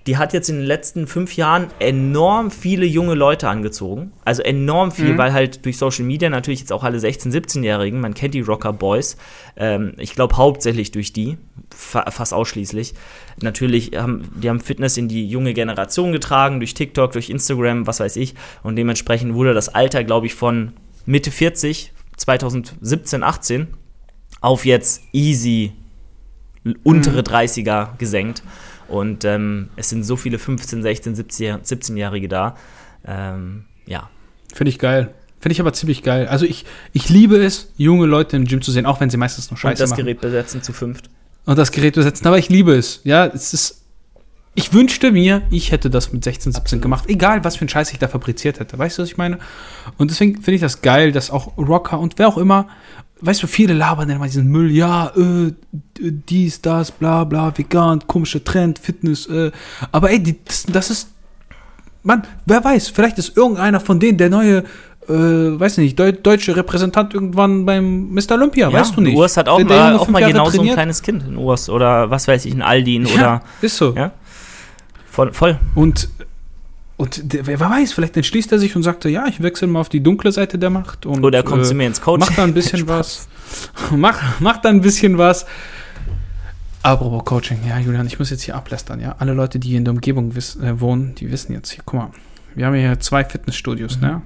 die 0.07 0.17
hat 0.17 0.33
jetzt 0.33 0.49
in 0.49 0.55
den 0.57 0.65
letzten 0.65 1.07
fünf 1.07 1.35
Jahren 1.35 1.67
enorm 1.79 2.51
viele 2.51 2.85
junge 2.85 3.15
Leute 3.15 3.49
angezogen. 3.49 4.11
Also 4.23 4.41
enorm 4.41 4.91
viel, 4.91 5.13
Mhm. 5.13 5.17
weil 5.17 5.33
halt 5.33 5.65
durch 5.65 5.77
Social 5.77 6.05
Media 6.05 6.29
natürlich 6.29 6.61
jetzt 6.61 6.71
auch 6.71 6.83
alle 6.83 6.97
16-, 6.99 7.31
17-Jährigen, 7.31 7.99
man 7.99 8.13
kennt 8.13 8.33
die 8.33 8.39
Rocker 8.41 8.71
Boys, 8.71 9.17
ähm, 9.57 9.93
ich 9.97 10.15
glaube 10.15 10.37
hauptsächlich 10.37 10.91
durch 10.91 11.11
die, 11.11 11.37
fa 11.75 12.09
fast 12.09 12.33
ausschließlich. 12.33 12.93
Natürlich 13.41 13.91
haben 13.95 14.31
die 14.35 14.49
haben 14.49 14.61
Fitness 14.61 14.95
in 14.97 15.09
die 15.09 15.27
junge 15.27 15.53
Generation 15.53 16.11
getragen, 16.11 16.59
durch 16.59 16.73
TikTok, 16.73 17.11
durch 17.11 17.29
Instagram, 17.29 17.85
was 17.85 17.99
weiß 17.99 18.15
ich. 18.15 18.35
Und 18.63 18.77
dementsprechend 18.77 19.33
wurde 19.35 19.53
das 19.53 19.69
Alter, 19.69 20.03
glaube 20.03 20.27
ich, 20.27 20.33
von 20.33 20.71
Mitte 21.05 21.29
40, 21.29 21.91
2017, 22.17 23.21
18 23.23 23.67
auf 24.41 24.65
jetzt 24.65 25.01
easy 25.11 25.73
untere 26.83 27.21
30er 27.21 27.97
gesenkt. 27.97 28.43
Und 28.87 29.23
ähm, 29.23 29.69
es 29.75 29.89
sind 29.89 30.03
so 30.03 30.15
viele 30.15 30.39
15, 30.39 30.81
16, 30.81 31.15
17 31.15 31.57
17-Jährige 31.61 32.27
da. 32.27 32.55
Ähm, 33.05 33.65
ja. 33.85 34.09
Finde 34.53 34.69
ich 34.69 34.79
geil. 34.79 35.13
Finde 35.39 35.53
ich 35.53 35.61
aber 35.61 35.73
ziemlich 35.73 36.03
geil. 36.03 36.27
Also 36.27 36.45
ich, 36.45 36.65
ich 36.91 37.07
liebe 37.09 37.37
es, 37.37 37.71
junge 37.77 38.07
Leute 38.07 38.35
im 38.35 38.45
Gym 38.45 38.61
zu 38.61 38.71
sehen, 38.71 38.85
auch 38.85 38.99
wenn 38.99 39.09
sie 39.09 39.17
meistens 39.17 39.49
Und 39.49 39.57
Scheiße 39.57 39.81
das 39.83 39.91
machen. 39.91 40.03
Gerät 40.03 40.21
besetzen 40.21 40.61
zu 40.61 40.73
fünft. 40.73 41.09
und 41.45 41.57
das 41.57 41.71
Gerät 41.71 41.95
besetzen. 41.95 42.27
Aber 42.27 42.37
ich 42.37 42.49
liebe 42.49 42.73
es. 42.75 43.01
Ja, 43.03 43.25
es 43.25 43.53
ist. 43.53 43.75
Ich 44.55 44.73
wünschte 44.73 45.11
mir, 45.11 45.43
ich 45.51 45.71
hätte 45.71 45.89
das 45.89 46.11
mit 46.11 46.23
16, 46.23 46.51
17 46.51 46.61
Absolut. 46.61 46.81
gemacht. 46.81 47.05
Egal, 47.07 47.43
was 47.45 47.55
für 47.55 47.65
ein 47.65 47.69
Scheiß 47.69 47.93
ich 47.93 47.99
da 47.99 48.07
fabriziert 48.07 48.59
hätte. 48.59 48.77
Weißt 48.77 48.97
du, 48.97 49.03
was 49.03 49.09
ich 49.09 49.15
meine? 49.15 49.37
Und 49.97 50.09
deswegen 50.09 50.35
finde 50.35 50.55
ich 50.55 50.61
das 50.61 50.81
geil, 50.81 51.11
dass 51.13 51.29
auch 51.29 51.55
Rocker 51.57 51.99
und 51.99 52.17
wer 52.17 52.27
auch 52.27 52.37
immer, 52.37 52.67
weißt 53.21 53.43
du, 53.43 53.47
viele 53.47 53.73
labern 53.73 54.09
immer 54.09 54.25
diesen 54.25 54.47
Müll, 54.47 54.71
ja, 54.71 55.11
äh, 55.15 55.51
dies, 55.99 56.61
das, 56.61 56.91
bla, 56.91 57.23
bla, 57.25 57.57
vegan, 57.57 57.99
komischer 58.07 58.43
Trend, 58.43 58.79
Fitness, 58.79 59.25
äh. 59.27 59.51
Aber 59.91 60.09
ey, 60.11 60.21
die, 60.21 60.37
das, 60.45 60.63
das 60.65 60.89
ist. 60.89 61.09
Mann, 62.03 62.23
wer 62.45 62.63
weiß, 62.63 62.89
vielleicht 62.89 63.17
ist 63.17 63.35
irgendeiner 63.35 63.81
von 63.81 63.99
denen 63.99 64.17
der 64.17 64.29
neue, 64.29 64.59
äh, 65.09 65.11
weiß 65.13 65.77
nicht, 65.79 65.99
Deu 65.99 66.13
deutsche 66.13 66.55
Repräsentant 66.55 67.13
irgendwann 67.13 67.65
beim 67.65 68.13
Mr. 68.13 68.31
Olympia, 68.35 68.71
weißt 68.71 68.95
du 68.95 69.01
nicht. 69.01 69.17
Urs 69.17 69.35
hat 69.35 69.49
auch 69.49 69.57
Der- 69.57 69.65
der 69.65 69.77
mal, 69.77 69.95
auch 69.97 70.07
mal 70.07 70.19
Jahre 70.21 70.31
genau 70.33 70.49
so 70.49 70.61
ein 70.61 70.69
kleines 70.69 71.01
Kind 71.01 71.23
in 71.27 71.35
Urs 71.35 71.69
oder 71.69 72.09
was 72.09 72.25
weiß 72.27 72.45
ich, 72.45 72.53
ein 72.53 72.61
Aldin 72.61 73.05
Ja, 73.05 73.13
oder. 73.15 73.41
ist 73.61 73.75
so. 73.75 73.93
Ja. 73.95 74.11
Voll, 75.11 75.33
voll. 75.33 75.59
Und, 75.75 76.07
und 76.99 77.33
der, 77.33 77.47
wer 77.47 77.59
weiß, 77.61 77.93
vielleicht 77.93 78.17
entschließt 78.17 78.51
er 78.51 78.59
sich 78.59 78.75
und 78.75 78.83
sagt, 78.83 79.05
ja, 79.05 79.25
ich 79.25 79.41
wechsle 79.41 79.67
mal 79.69 79.79
auf 79.79 79.87
die 79.87 80.03
dunkle 80.03 80.33
Seite 80.33 80.59
der 80.59 80.69
Macht. 80.69 81.05
Und, 81.05 81.23
Oder 81.23 81.39
er 81.39 81.43
kommt 81.43 81.61
äh, 81.63 81.65
zu 81.65 81.73
mir 81.73 81.87
ins 81.87 82.01
Coaching. 82.01 82.19
Macht 82.27 82.37
da 82.37 82.43
ein 82.43 82.53
bisschen 82.53 82.85
was. 82.89 83.29
Mach, 83.95 84.39
macht 84.41 84.65
da 84.65 84.69
ein 84.69 84.81
bisschen 84.81 85.17
was. 85.17 85.45
Apropos 86.83 87.23
Coaching, 87.23 87.59
ja, 87.65 87.79
Julian, 87.79 88.05
ich 88.05 88.19
muss 88.19 88.29
jetzt 88.29 88.41
hier 88.43 88.55
ablästern, 88.55 88.99
ja. 88.99 89.15
Alle 89.17 89.33
Leute, 89.33 89.59
die 89.59 89.69
hier 89.69 89.77
in 89.77 89.85
der 89.85 89.93
Umgebung 89.93 90.35
wiss, 90.35 90.57
äh, 90.57 90.79
wohnen, 90.81 91.15
die 91.15 91.31
wissen 91.31 91.53
jetzt, 91.53 91.71
hier, 91.71 91.83
guck 91.85 91.99
mal, 91.99 92.09
wir 92.53 92.65
haben 92.65 92.73
hier 92.75 92.99
zwei 92.99 93.23
Fitnessstudios, 93.23 93.95
Mhm. 93.97 94.01
ne? 94.07 94.21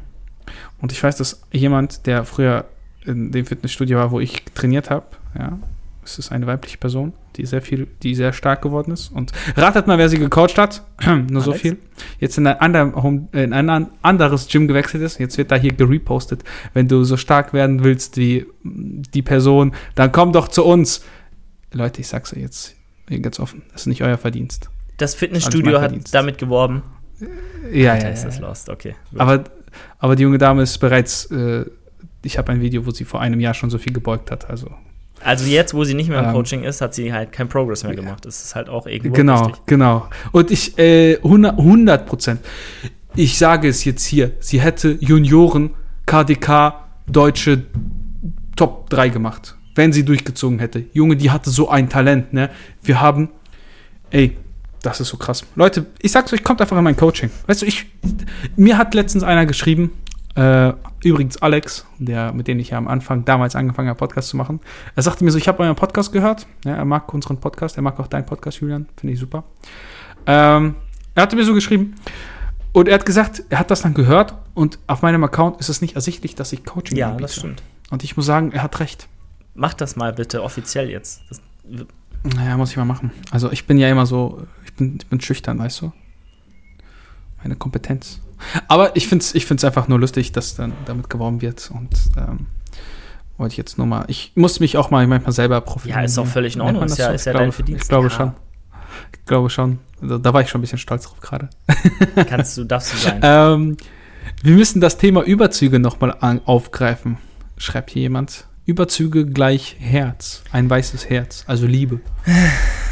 Und 0.81 0.91
ich 0.91 1.01
weiß, 1.03 1.15
dass 1.17 1.41
jemand, 1.51 2.07
der 2.07 2.25
früher 2.25 2.65
in 3.05 3.31
dem 3.31 3.45
Fitnessstudio 3.45 3.99
war, 3.99 4.09
wo 4.11 4.19
ich 4.19 4.43
trainiert 4.55 4.89
habe, 4.89 5.05
ja, 5.37 5.59
es 6.03 6.17
ist 6.17 6.31
eine 6.31 6.47
weibliche 6.47 6.77
Person, 6.79 7.13
die 7.37 7.45
sehr 7.45 7.61
viel, 7.61 7.87
die 8.03 8.15
sehr 8.15 8.33
stark 8.33 8.61
geworden 8.61 8.91
ist. 8.91 9.11
Und 9.11 9.31
ratet 9.55 9.87
mal, 9.87 9.97
wer 9.97 10.09
sie 10.09 10.19
gecoacht 10.19 10.57
hat. 10.57 10.83
Nur 11.29 11.41
so 11.41 11.51
Alex? 11.51 11.61
viel. 11.61 11.77
Jetzt 12.19 12.37
in 12.37 12.47
ein, 12.47 12.59
ander, 12.59 12.93
Home, 12.95 13.27
in 13.31 13.53
ein 13.53 13.69
an- 13.69 13.89
anderes 14.01 14.47
Gym 14.47 14.67
gewechselt 14.67 15.03
ist. 15.03 15.19
Jetzt 15.19 15.37
wird 15.37 15.51
da 15.51 15.55
hier 15.55 15.73
gerepostet. 15.73 16.43
Wenn 16.73 16.87
du 16.87 17.03
so 17.03 17.17
stark 17.17 17.53
werden 17.53 17.83
willst 17.83 18.17
wie 18.17 18.45
die 18.63 19.21
Person, 19.21 19.73
dann 19.95 20.11
komm 20.11 20.31
doch 20.33 20.47
zu 20.47 20.63
uns. 20.63 21.03
Leute, 21.71 22.01
ich 22.01 22.07
sag's 22.07 22.33
euch 22.33 22.41
jetzt 22.41 22.75
ganz 23.21 23.39
offen. 23.39 23.63
Das 23.71 23.81
ist 23.81 23.87
nicht 23.87 24.03
euer 24.03 24.17
Verdienst. 24.17 24.69
Das 24.97 25.15
Fitnessstudio 25.15 25.81
hat 25.81 25.93
damit 26.13 26.37
geworben. 26.37 26.83
Ja, 27.71 27.93
Alter, 27.93 28.07
ja, 28.07 28.13
ist 28.13 28.23
ja. 28.23 28.29
das 28.29 28.39
lost, 28.39 28.69
okay. 28.69 28.95
gut. 29.11 29.19
Aber, 29.19 29.43
aber 29.99 30.15
die 30.15 30.23
junge 30.23 30.37
Dame 30.37 30.61
ist 30.63 30.77
bereits. 30.79 31.25
Äh, 31.31 31.65
ich 32.23 32.37
habe 32.37 32.51
ein 32.51 32.61
Video, 32.61 32.85
wo 32.85 32.91
sie 32.91 33.05
vor 33.05 33.21
einem 33.21 33.39
Jahr 33.39 33.53
schon 33.53 33.69
so 33.69 33.77
viel 33.77 33.93
gebeugt 33.93 34.31
hat. 34.31 34.49
Also 34.49 34.71
also 35.23 35.45
jetzt, 35.45 35.73
wo 35.73 35.83
sie 35.83 35.93
nicht 35.93 36.09
mehr 36.09 36.19
im 36.19 36.25
Ähm, 36.25 36.33
Coaching 36.33 36.63
ist, 36.63 36.81
hat 36.81 36.93
sie 36.93 37.11
halt 37.13 37.31
kein 37.31 37.47
Progress 37.49 37.83
mehr 37.83 37.95
gemacht. 37.95 38.25
Das 38.25 38.43
ist 38.43 38.55
halt 38.55 38.69
auch 38.69 38.85
irgendwo 38.87 39.15
Genau, 39.15 39.45
richtig. 39.45 39.65
genau. 39.65 40.07
Und 40.31 40.51
ich, 40.51 40.77
äh, 40.77 41.17
100 41.23 42.05
Prozent. 42.05 42.41
Ich 43.15 43.37
sage 43.37 43.67
es 43.67 43.83
jetzt 43.85 44.05
hier. 44.05 44.31
Sie 44.39 44.59
hätte 44.61 44.97
Junioren, 44.99 45.71
KDK, 46.05 46.75
Deutsche 47.07 47.63
Top 48.55 48.89
3 48.89 49.09
gemacht. 49.09 49.55
Wenn 49.75 49.91
sie 49.93 50.05
durchgezogen 50.05 50.59
hätte. 50.59 50.85
Junge, 50.93 51.15
die 51.15 51.31
hatte 51.31 51.49
so 51.49 51.69
ein 51.69 51.89
Talent, 51.89 52.33
ne? 52.33 52.49
Wir 52.83 53.01
haben, 53.01 53.29
ey, 54.11 54.37
das 54.83 54.99
ist 54.99 55.07
so 55.09 55.17
krass. 55.17 55.43
Leute, 55.55 55.85
ich 56.01 56.11
sag's 56.11 56.31
euch, 56.33 56.43
kommt 56.43 56.61
einfach 56.61 56.77
in 56.77 56.83
mein 56.83 56.97
Coaching. 56.97 57.29
Weißt 57.47 57.61
du, 57.61 57.65
ich, 57.65 57.85
mir 58.55 58.77
hat 58.77 58.93
letztens 58.93 59.23
einer 59.23 59.45
geschrieben, 59.45 59.91
äh, 60.35 60.73
übrigens 61.03 61.41
Alex, 61.41 61.85
der, 61.99 62.33
mit 62.33 62.47
dem 62.47 62.59
ich 62.59 62.69
ja 62.71 62.77
am 62.77 62.87
Anfang 62.87 63.23
damals 63.25 63.55
angefangen 63.55 63.89
habe, 63.89 63.97
Podcast 63.99 64.29
zu 64.29 64.37
machen. 64.37 64.59
Er 64.95 65.03
sagte 65.03 65.23
mir 65.23 65.31
so, 65.31 65.37
ich 65.37 65.47
habe 65.47 65.61
euren 65.63 65.75
Podcast 65.75 66.11
gehört. 66.11 66.47
Ja, 66.65 66.75
er 66.75 66.85
mag 66.85 67.13
unseren 67.13 67.39
Podcast, 67.39 67.77
er 67.77 67.83
mag 67.83 67.99
auch 67.99 68.07
deinen 68.07 68.25
Podcast, 68.25 68.59
Julian. 68.59 68.87
Finde 68.97 69.13
ich 69.13 69.19
super. 69.19 69.43
Ähm, 70.25 70.75
er 71.15 71.23
hatte 71.23 71.35
mir 71.35 71.43
so 71.45 71.53
geschrieben 71.53 71.95
und 72.71 72.87
er 72.87 72.95
hat 72.95 73.05
gesagt, 73.05 73.43
er 73.49 73.59
hat 73.59 73.69
das 73.69 73.81
dann 73.83 73.93
gehört 73.93 74.33
und 74.55 74.79
auf 74.87 75.01
meinem 75.03 75.23
Account 75.23 75.59
ist 75.59 75.69
es 75.69 75.81
nicht 75.81 75.95
ersichtlich, 75.95 76.33
dass 76.35 76.51
ich 76.53 76.65
Coaching 76.65 76.97
Ja, 76.97 77.07
anbiete. 77.07 77.21
das 77.23 77.35
stimmt. 77.35 77.61
Und 77.91 78.03
ich 78.03 78.17
muss 78.17 78.25
sagen, 78.25 78.51
er 78.51 78.63
hat 78.63 78.79
recht. 78.79 79.07
Mach 79.53 79.73
das 79.75 79.95
mal 79.95 80.13
bitte 80.13 80.41
offiziell 80.41 80.89
jetzt. 80.89 81.21
Das, 81.29 81.41
Naja, 82.23 82.57
muss 82.57 82.71
ich 82.71 82.77
mal 82.77 82.85
machen. 82.85 83.11
Also 83.29 83.51
ich 83.51 83.67
bin 83.67 83.77
ja 83.77 83.87
immer 83.89 84.07
so, 84.07 84.47
ich 84.65 84.73
bin, 84.73 84.97
ich 84.99 85.05
bin 85.05 85.21
schüchtern, 85.21 85.59
weißt 85.59 85.81
du? 85.81 85.91
Meine 87.43 87.55
Kompetenz. 87.55 88.19
Aber 88.67 88.95
ich 88.95 89.07
finde 89.07 89.23
es 89.23 89.35
ich 89.35 89.45
find's 89.45 89.63
einfach 89.63 89.87
nur 89.87 89.99
lustig, 89.99 90.31
dass 90.31 90.55
dann 90.55 90.73
damit 90.85 91.09
geworben 91.09 91.41
wird. 91.41 91.71
Und 91.73 91.89
ähm, 92.17 92.47
wollte 93.37 93.53
ich 93.53 93.57
jetzt 93.57 93.77
nur 93.77 93.87
mal. 93.87 94.05
Ich 94.07 94.31
muss 94.35 94.59
mich 94.59 94.77
auch 94.77 94.91
mal 94.91 95.05
manchmal 95.07 95.31
selber 95.33 95.61
profilieren. 95.61 95.99
Ja, 96.01 96.05
ist 96.05 96.17
auch 96.17 96.27
völlig 96.27 96.55
in 96.55 96.61
Ordnung. 96.61 96.83
Ist 96.83 96.97
ja- 96.97 97.11
ist 97.11 97.25
ja 97.25 97.33
dein 97.33 97.51
Verdienst. 97.51 97.83
Ich 97.83 97.89
glaube 97.89 98.07
Ja. 98.07 98.13
schon. 98.13 98.31
Ich 99.13 99.25
glaube 99.25 99.49
schon. 99.49 99.79
Also, 100.01 100.17
da 100.17 100.33
war 100.33 100.41
ich 100.41 100.49
schon 100.49 100.59
ein 100.59 100.63
bisschen 100.63 100.77
stolz 100.77 101.03
drauf 101.05 101.19
gerade. 101.21 101.49
kannst 102.27 102.57
du, 102.57 102.63
darfst 102.65 102.93
du 102.93 102.97
sein. 102.97 103.19
Ähm, 103.23 103.77
wir 104.43 104.53
müssen 104.55 104.81
das 104.81 104.97
Thema 104.97 105.23
Überzüge 105.23 105.79
nochmal 105.79 106.15
aufgreifen. 106.45 107.17
Schreibt 107.57 107.91
hier 107.91 108.03
jemand. 108.03 108.45
Überzüge 108.65 109.25
gleich 109.25 109.75
Herz. 109.79 110.43
Ein 110.51 110.69
weißes 110.69 111.09
Herz. 111.09 111.43
Also 111.47 111.65
Liebe. 111.65 112.01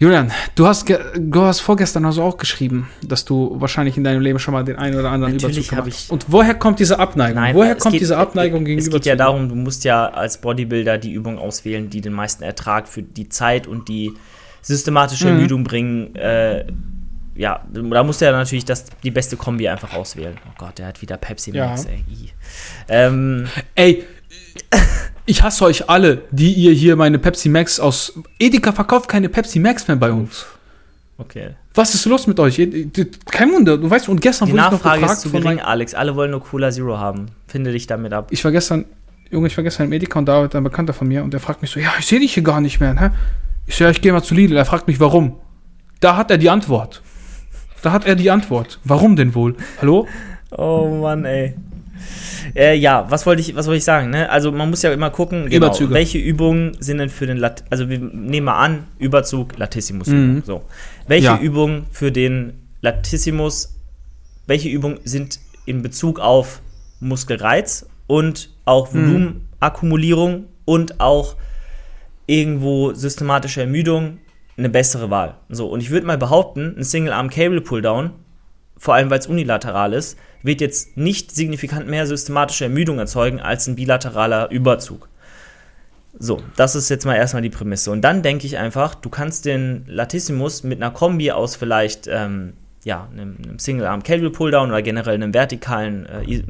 Julian, 0.00 0.30
du 0.54 0.66
hast, 0.66 0.88
du 1.16 1.42
hast 1.42 1.58
vorgestern 1.60 2.04
also 2.04 2.22
auch 2.22 2.36
geschrieben, 2.36 2.88
dass 3.02 3.24
du 3.24 3.56
wahrscheinlich 3.60 3.96
in 3.96 4.04
deinem 4.04 4.20
Leben 4.20 4.38
schon 4.38 4.54
mal 4.54 4.62
den 4.64 4.76
einen 4.76 4.96
oder 4.96 5.10
anderen 5.10 5.32
Natürlich 5.34 5.56
Überzug 5.56 5.70
gemacht 5.70 5.88
ich- 5.88 5.94
hast. 5.94 6.10
Und 6.12 6.26
woher 6.28 6.54
kommt 6.54 6.78
diese 6.78 7.00
Abneigung? 7.00 7.34
Nein, 7.42 7.54
woher 7.56 7.74
kommt 7.74 7.92
geht- 7.94 8.02
diese 8.02 8.16
Abneigung 8.16 8.64
gegenüber 8.64 8.86
Es 8.86 8.92
geht 8.92 9.06
ja 9.06 9.16
darum, 9.16 9.48
du 9.48 9.56
musst 9.56 9.82
ja 9.84 10.06
als 10.08 10.38
Bodybuilder 10.40 10.98
die 10.98 11.10
Übung 11.12 11.36
auswählen, 11.38 11.90
die 11.90 12.00
den 12.00 12.12
meisten 12.12 12.44
Ertrag 12.44 12.86
für 12.86 13.02
die 13.02 13.28
Zeit 13.28 13.66
und 13.66 13.88
die 13.88 14.12
systematische 14.62 15.26
Mhm. 15.26 15.32
Ermüdung 15.34 15.64
bringen. 15.64 16.14
Äh, 16.14 16.66
ja, 17.34 17.64
da 17.72 18.04
musst 18.04 18.20
du 18.20 18.24
ja 18.26 18.32
natürlich 18.32 18.64
das, 18.64 18.84
die 19.02 19.10
beste 19.10 19.36
Kombi 19.36 19.68
einfach 19.68 19.94
auswählen. 19.94 20.36
Oh 20.48 20.52
Gott, 20.58 20.78
der 20.78 20.86
hat 20.86 21.02
wieder 21.02 21.16
Pepsi 21.16 21.50
Ja. 21.52 21.66
Max, 21.68 21.86
ey. 21.86 22.04
I. 22.08 22.30
Ähm, 22.88 23.46
Ey, 23.74 24.04
ich 25.28 25.42
hasse 25.42 25.64
euch 25.64 25.88
alle, 25.90 26.22
die 26.30 26.52
ihr 26.54 26.72
hier 26.72 26.96
meine 26.96 27.18
Pepsi 27.18 27.48
Max 27.48 27.78
aus. 27.78 28.14
Edeka 28.38 28.72
verkauft 28.72 29.08
keine 29.08 29.28
Pepsi 29.28 29.58
Max 29.58 29.86
mehr 29.86 29.96
bei 29.96 30.10
uns. 30.10 30.46
okay. 31.18 31.50
Was 31.74 31.94
ist 31.94 32.06
los 32.06 32.26
mit 32.26 32.40
euch? 32.40 32.56
Kein 33.30 33.52
Wunder, 33.52 33.78
du 33.78 33.88
weißt, 33.88 34.08
und 34.08 34.20
gestern 34.20 34.46
Die 34.46 34.52
wurde 34.52 34.62
ich 34.62 34.64
noch 34.64 34.72
Nachfrage 34.72 35.00
gefragt 35.00 35.18
ist 35.18 35.20
zu 35.22 35.28
von 35.28 35.42
gering, 35.42 35.60
Alex. 35.60 35.94
Alle 35.94 36.16
wollen 36.16 36.32
nur 36.32 36.42
Cola 36.42 36.70
Zero 36.72 36.98
haben. 36.98 37.26
Finde 37.46 37.70
dich 37.70 37.86
damit 37.86 38.12
ab. 38.12 38.28
Ich 38.30 38.42
war 38.44 38.50
gestern, 38.50 38.84
Junge, 39.30 39.46
ich 39.46 39.56
war 39.56 39.62
gestern 39.62 39.86
im 39.86 39.92
Edeka 39.92 40.18
und 40.18 40.26
da 40.26 40.38
arbeitet 40.38 40.56
ein 40.56 40.64
Bekannter 40.64 40.92
von 40.92 41.06
mir 41.06 41.22
und 41.22 41.32
der 41.32 41.38
fragt 41.38 41.62
mich 41.62 41.70
so, 41.70 41.78
ja, 41.78 41.92
ich 41.98 42.06
sehe 42.06 42.18
dich 42.18 42.34
hier 42.34 42.42
gar 42.42 42.60
nicht 42.60 42.80
mehr, 42.80 42.94
ne? 42.94 43.12
Ich 43.66 43.76
so, 43.76 43.84
ja, 43.84 43.90
ich 43.90 44.00
gehe 44.00 44.12
mal 44.12 44.22
zu 44.22 44.34
Lidl. 44.34 44.56
Er 44.56 44.64
fragt 44.64 44.88
mich, 44.88 44.98
warum. 44.98 45.36
Da 46.00 46.16
hat 46.16 46.30
er 46.32 46.38
die 46.38 46.50
Antwort. 46.50 47.02
Da 47.82 47.92
hat 47.92 48.06
er 48.06 48.16
die 48.16 48.30
Antwort. 48.30 48.80
Warum 48.82 49.14
denn 49.14 49.34
wohl? 49.36 49.54
Hallo? 49.80 50.08
Oh 50.50 50.98
Mann, 51.00 51.24
ey. 51.26 51.54
Äh, 52.54 52.76
ja, 52.76 53.06
was 53.10 53.26
wollte 53.26 53.40
ich, 53.40 53.54
was 53.56 53.66
wollte 53.66 53.78
ich 53.78 53.84
sagen? 53.84 54.10
Ne? 54.10 54.28
Also 54.30 54.52
man 54.52 54.70
muss 54.70 54.82
ja 54.82 54.92
immer 54.92 55.10
gucken, 55.10 55.48
genau, 55.48 55.66
Überzüge. 55.66 55.94
welche 55.94 56.18
Übungen 56.18 56.76
sind 56.80 56.98
denn 56.98 57.08
für 57.10 57.26
den 57.26 57.36
Lat 57.36 57.64
also 57.70 57.88
wir 57.88 57.98
nehmen 57.98 58.44
mal 58.46 58.58
an, 58.58 58.84
Überzug, 58.98 59.58
Latissimus. 59.58 60.06
Mhm. 60.08 60.42
So. 60.46 60.62
Welche 61.06 61.26
Ja. 61.26 61.38
Übungen 61.38 61.86
für 61.90 62.10
den 62.12 62.54
Latissimus, 62.80 63.74
welche 64.46 64.68
Übungen 64.68 64.98
sind 65.04 65.40
in 65.66 65.82
Bezug 65.82 66.20
auf 66.20 66.60
Muskelreiz 67.00 67.86
und 68.06 68.50
auch 68.64 68.92
Mhm. 68.92 69.34
Volumenakkumulierung 69.60 70.46
und 70.64 71.00
auch 71.00 71.36
irgendwo 72.26 72.92
systematische 72.94 73.62
Ermüdung 73.62 74.18
eine 74.56 74.68
bessere 74.68 75.10
Wahl. 75.10 75.34
So, 75.48 75.68
und 75.68 75.80
ich 75.82 75.90
würde 75.90 76.06
mal 76.06 76.18
behaupten, 76.18 76.74
ein 76.76 76.84
Single-Arm-Cable-Pulldown, 76.84 78.10
vor 78.78 78.94
allem 78.94 79.10
weil 79.10 79.18
es 79.18 79.26
unilateral 79.26 79.92
ist, 79.92 80.18
wird 80.42 80.60
jetzt 80.60 80.96
nicht 80.96 81.34
signifikant 81.34 81.88
mehr 81.88 82.06
systematische 82.06 82.64
Ermüdung 82.64 82.98
erzeugen 82.98 83.40
als 83.40 83.66
ein 83.66 83.76
bilateraler 83.76 84.50
Überzug. 84.50 85.08
So, 86.18 86.42
das 86.56 86.74
ist 86.74 86.88
jetzt 86.88 87.04
mal 87.04 87.16
erstmal 87.16 87.42
die 87.42 87.50
Prämisse. 87.50 87.90
Und 87.90 88.02
dann 88.02 88.22
denke 88.22 88.46
ich 88.46 88.58
einfach, 88.58 88.94
du 88.94 89.08
kannst 89.08 89.44
den 89.44 89.84
Latissimus 89.86 90.62
mit 90.62 90.82
einer 90.82 90.90
Kombi 90.90 91.30
aus 91.30 91.54
vielleicht 91.54 92.08
ähm, 92.08 92.54
ja, 92.84 93.08
einem, 93.12 93.36
einem 93.44 93.58
Single-Arm 93.58 94.02
Cable 94.02 94.30
Pulldown 94.30 94.70
oder 94.70 94.82
generell 94.82 95.14
einem 95.14 95.34
vertikalen 95.34 96.06
äh, 96.06 96.42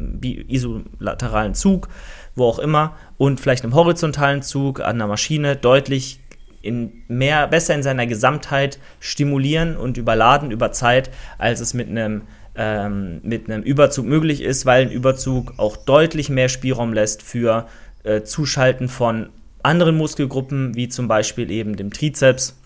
isolateralen 0.48 1.54
Zug, 1.54 1.88
wo 2.34 2.44
auch 2.44 2.58
immer, 2.58 2.96
und 3.16 3.40
vielleicht 3.40 3.64
einem 3.64 3.74
horizontalen 3.74 4.42
Zug 4.42 4.80
an 4.80 4.96
einer 4.96 5.06
Maschine 5.06 5.56
deutlich 5.56 6.20
in 6.62 7.04
mehr, 7.08 7.46
besser 7.46 7.74
in 7.74 7.82
seiner 7.82 8.06
Gesamtheit 8.06 8.78
stimulieren 9.00 9.76
und 9.76 9.96
überladen 9.96 10.50
über 10.50 10.72
Zeit, 10.72 11.10
als 11.38 11.60
es 11.60 11.74
mit 11.74 11.88
einem 11.88 12.22
ähm, 12.58 13.20
mit 13.22 13.48
einem 13.48 13.62
Überzug 13.62 14.04
möglich 14.04 14.42
ist, 14.42 14.66
weil 14.66 14.86
ein 14.86 14.90
Überzug 14.90 15.54
auch 15.58 15.76
deutlich 15.76 16.28
mehr 16.28 16.48
Spielraum 16.48 16.92
lässt 16.92 17.22
für 17.22 17.68
äh, 18.02 18.22
Zuschalten 18.22 18.88
von 18.88 19.28
anderen 19.62 19.96
Muskelgruppen, 19.96 20.74
wie 20.74 20.88
zum 20.88 21.06
Beispiel 21.06 21.50
eben 21.52 21.76
dem 21.76 21.92
Trizeps 21.92 22.58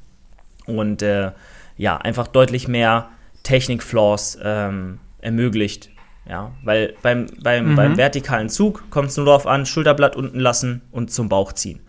und 0.66 1.02
äh, 1.02 1.33
ja, 1.76 1.98
einfach 1.98 2.26
deutlich 2.26 2.68
mehr 2.68 3.11
Technik-Flaws 3.42 4.38
ähm, 4.42 4.98
ermöglicht. 5.20 5.90
Ja, 6.28 6.52
weil 6.62 6.94
beim, 7.02 7.26
beim, 7.42 7.72
mhm. 7.72 7.76
beim 7.76 7.96
vertikalen 7.96 8.48
Zug 8.48 8.85
kommt 8.90 9.09
es 9.09 9.16
nur 9.16 9.26
darauf 9.26 9.46
an, 9.46 9.66
Schulterblatt 9.66 10.14
unten 10.14 10.38
lassen 10.38 10.83
und 10.92 11.11
zum 11.11 11.28
Bauch 11.28 11.52
ziehen. 11.52 11.81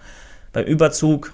Beim 0.51 0.65
Überzug 0.65 1.33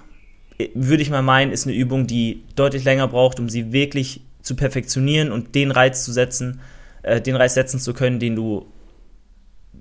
würde 0.74 1.02
ich 1.02 1.10
mal 1.10 1.22
meinen, 1.22 1.52
ist 1.52 1.66
eine 1.66 1.76
Übung, 1.76 2.06
die 2.06 2.44
deutlich 2.56 2.84
länger 2.84 3.08
braucht, 3.08 3.40
um 3.40 3.48
sie 3.48 3.72
wirklich 3.72 4.22
zu 4.42 4.56
perfektionieren 4.56 5.32
und 5.32 5.54
den 5.54 5.70
Reiz 5.70 6.04
zu 6.04 6.12
setzen, 6.12 6.60
äh, 7.02 7.20
den 7.20 7.36
Reiz 7.36 7.54
setzen 7.54 7.78
zu 7.78 7.94
können, 7.94 8.18
den 8.18 8.36
du 8.36 8.66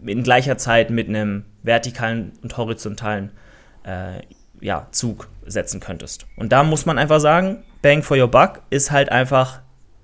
in 0.06 0.24
gleicher 0.24 0.58
Zeit 0.58 0.90
mit 0.90 1.10
einem 1.10 1.46
vertikalen 1.64 2.34
und 2.42 2.58
horizontalen 2.58 3.32
äh, 3.84 4.22
ja, 4.62 4.88
Zug 4.92 5.30
setzen 5.46 5.80
könntest. 5.80 6.26
Und 6.36 6.52
da 6.52 6.64
muss 6.64 6.86
man 6.86 6.98
einfach 6.98 7.20
sagen, 7.20 7.64
Bang 7.82 8.04
for 8.04 8.18
your 8.18 8.28
buck 8.28 8.62
ist 8.70 8.92
halt 8.92 9.12
einfach 9.12 9.60
ein 9.60 9.64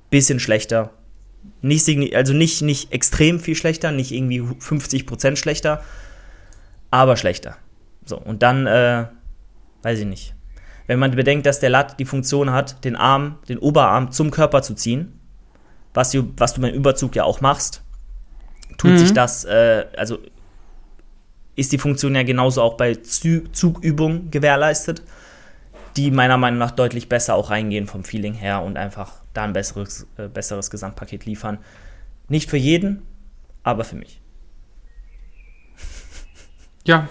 bisschen 0.10 0.40
schlechter. 0.40 0.92
Nicht, 1.62 1.88
also 2.16 2.34
nicht, 2.34 2.62
nicht 2.62 2.92
extrem 2.92 3.40
viel 3.40 3.56
schlechter, 3.56 3.92
nicht 3.92 4.12
irgendwie 4.12 4.42
50% 4.42 5.36
schlechter, 5.36 5.84
aber 6.92 7.18
schlechter. 7.18 7.58
So, 8.06 8.18
und 8.18 8.44
dann, 8.44 8.68
äh, 8.68 9.06
weiß 9.84 10.00
ich 10.00 10.06
nicht. 10.06 10.36
Wenn 10.88 11.00
man 11.00 11.12
bedenkt, 11.12 11.46
dass 11.46 11.60
der 11.60 11.70
Lat 11.70 12.00
die 12.00 12.06
Funktion 12.06 12.52
hat, 12.52 12.84
den 12.84 12.96
Arm, 12.96 13.40
den 13.50 13.58
Oberarm 13.58 14.12
zum 14.12 14.32
Körper 14.32 14.62
zu 14.62 14.76
ziehen, 14.76 15.20
was 15.94 16.12
du, 16.12 16.32
was 16.38 16.54
du 16.54 16.62
beim 16.62 16.74
Überzug 16.74 17.16
ja 17.16 17.24
auch 17.24 17.42
machst, 17.42 17.84
tut 18.78 18.92
mhm. 18.92 18.98
sich 18.98 19.14
das, 19.14 19.46
äh, 19.46 19.86
also 19.98 20.20
ist 21.56 21.72
die 21.72 21.78
Funktion 21.78 22.16
ja 22.16 22.24
genauso 22.24 22.62
auch 22.62 22.76
bei 22.76 22.96
Zugübungen 22.96 24.30
gewährleistet, 24.30 25.02
die 25.96 26.12
meiner 26.12 26.38
Meinung 26.38 26.60
nach 26.60 26.72
deutlich 26.72 27.08
besser 27.08 27.36
auch 27.36 27.50
reingehen 27.50 27.88
vom 27.88 28.04
Feeling 28.04 28.34
her 28.34 28.62
und 28.62 28.78
einfach 28.78 29.14
da 29.34 29.44
ein 29.44 29.54
besseres, 29.54 30.06
äh, 30.18 30.28
besseres 30.28 30.70
Gesamtpaket 30.70 31.26
liefern. 31.26 31.60
Nicht 32.28 32.50
für 32.50 32.58
jeden, 32.58 33.04
aber 33.64 33.84
für 33.86 33.96
mich. 33.96 34.22
Ja, 36.84 37.08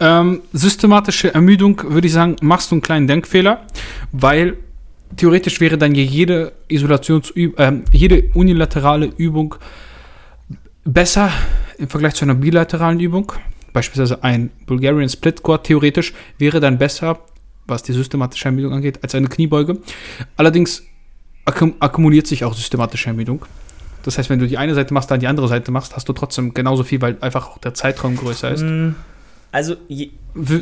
ähm, 0.00 0.42
systematische 0.52 1.34
Ermüdung, 1.34 1.80
würde 1.88 2.06
ich 2.06 2.12
sagen, 2.12 2.36
machst 2.42 2.70
du 2.70 2.76
einen 2.76 2.82
kleinen 2.82 3.06
Denkfehler, 3.06 3.66
weil 4.12 4.56
theoretisch 5.16 5.60
wäre 5.60 5.78
dann 5.78 5.94
jede 5.94 6.52
Isolationsübung, 6.68 7.58
äh, 7.58 7.72
jede 7.92 8.30
unilaterale 8.34 9.10
Übung 9.16 9.54
besser 10.84 11.30
im 11.78 11.88
Vergleich 11.88 12.14
zu 12.14 12.24
einer 12.24 12.34
bilateralen 12.34 13.00
Übung. 13.00 13.32
Beispielsweise 13.72 14.22
ein 14.22 14.50
Bulgarian 14.66 15.08
Split 15.08 15.38
Squat 15.38 15.64
theoretisch 15.64 16.12
wäre 16.38 16.60
dann 16.60 16.78
besser, 16.78 17.18
was 17.66 17.82
die 17.82 17.92
systematische 17.92 18.46
Ermüdung 18.46 18.72
angeht, 18.72 19.00
als 19.02 19.14
eine 19.14 19.28
Kniebeuge. 19.28 19.78
Allerdings 20.36 20.84
akkum 21.44 21.74
akkumuliert 21.80 22.26
sich 22.26 22.44
auch 22.44 22.54
systematische 22.54 23.08
Ermüdung. 23.08 23.44
Das 24.04 24.18
heißt, 24.18 24.28
wenn 24.28 24.38
du 24.38 24.46
die 24.46 24.58
eine 24.58 24.74
Seite 24.74 24.92
machst, 24.92 25.10
dann 25.10 25.20
die 25.20 25.26
andere 25.26 25.48
Seite 25.48 25.72
machst, 25.72 25.96
hast 25.96 26.08
du 26.08 26.12
trotzdem 26.12 26.52
genauso 26.52 26.84
viel, 26.84 27.00
weil 27.00 27.16
einfach 27.20 27.48
auch 27.48 27.58
der 27.58 27.74
Zeitraum 27.74 28.16
größer 28.16 28.50
ist. 28.52 28.62
Mm, 28.62 28.90
also 29.54 29.76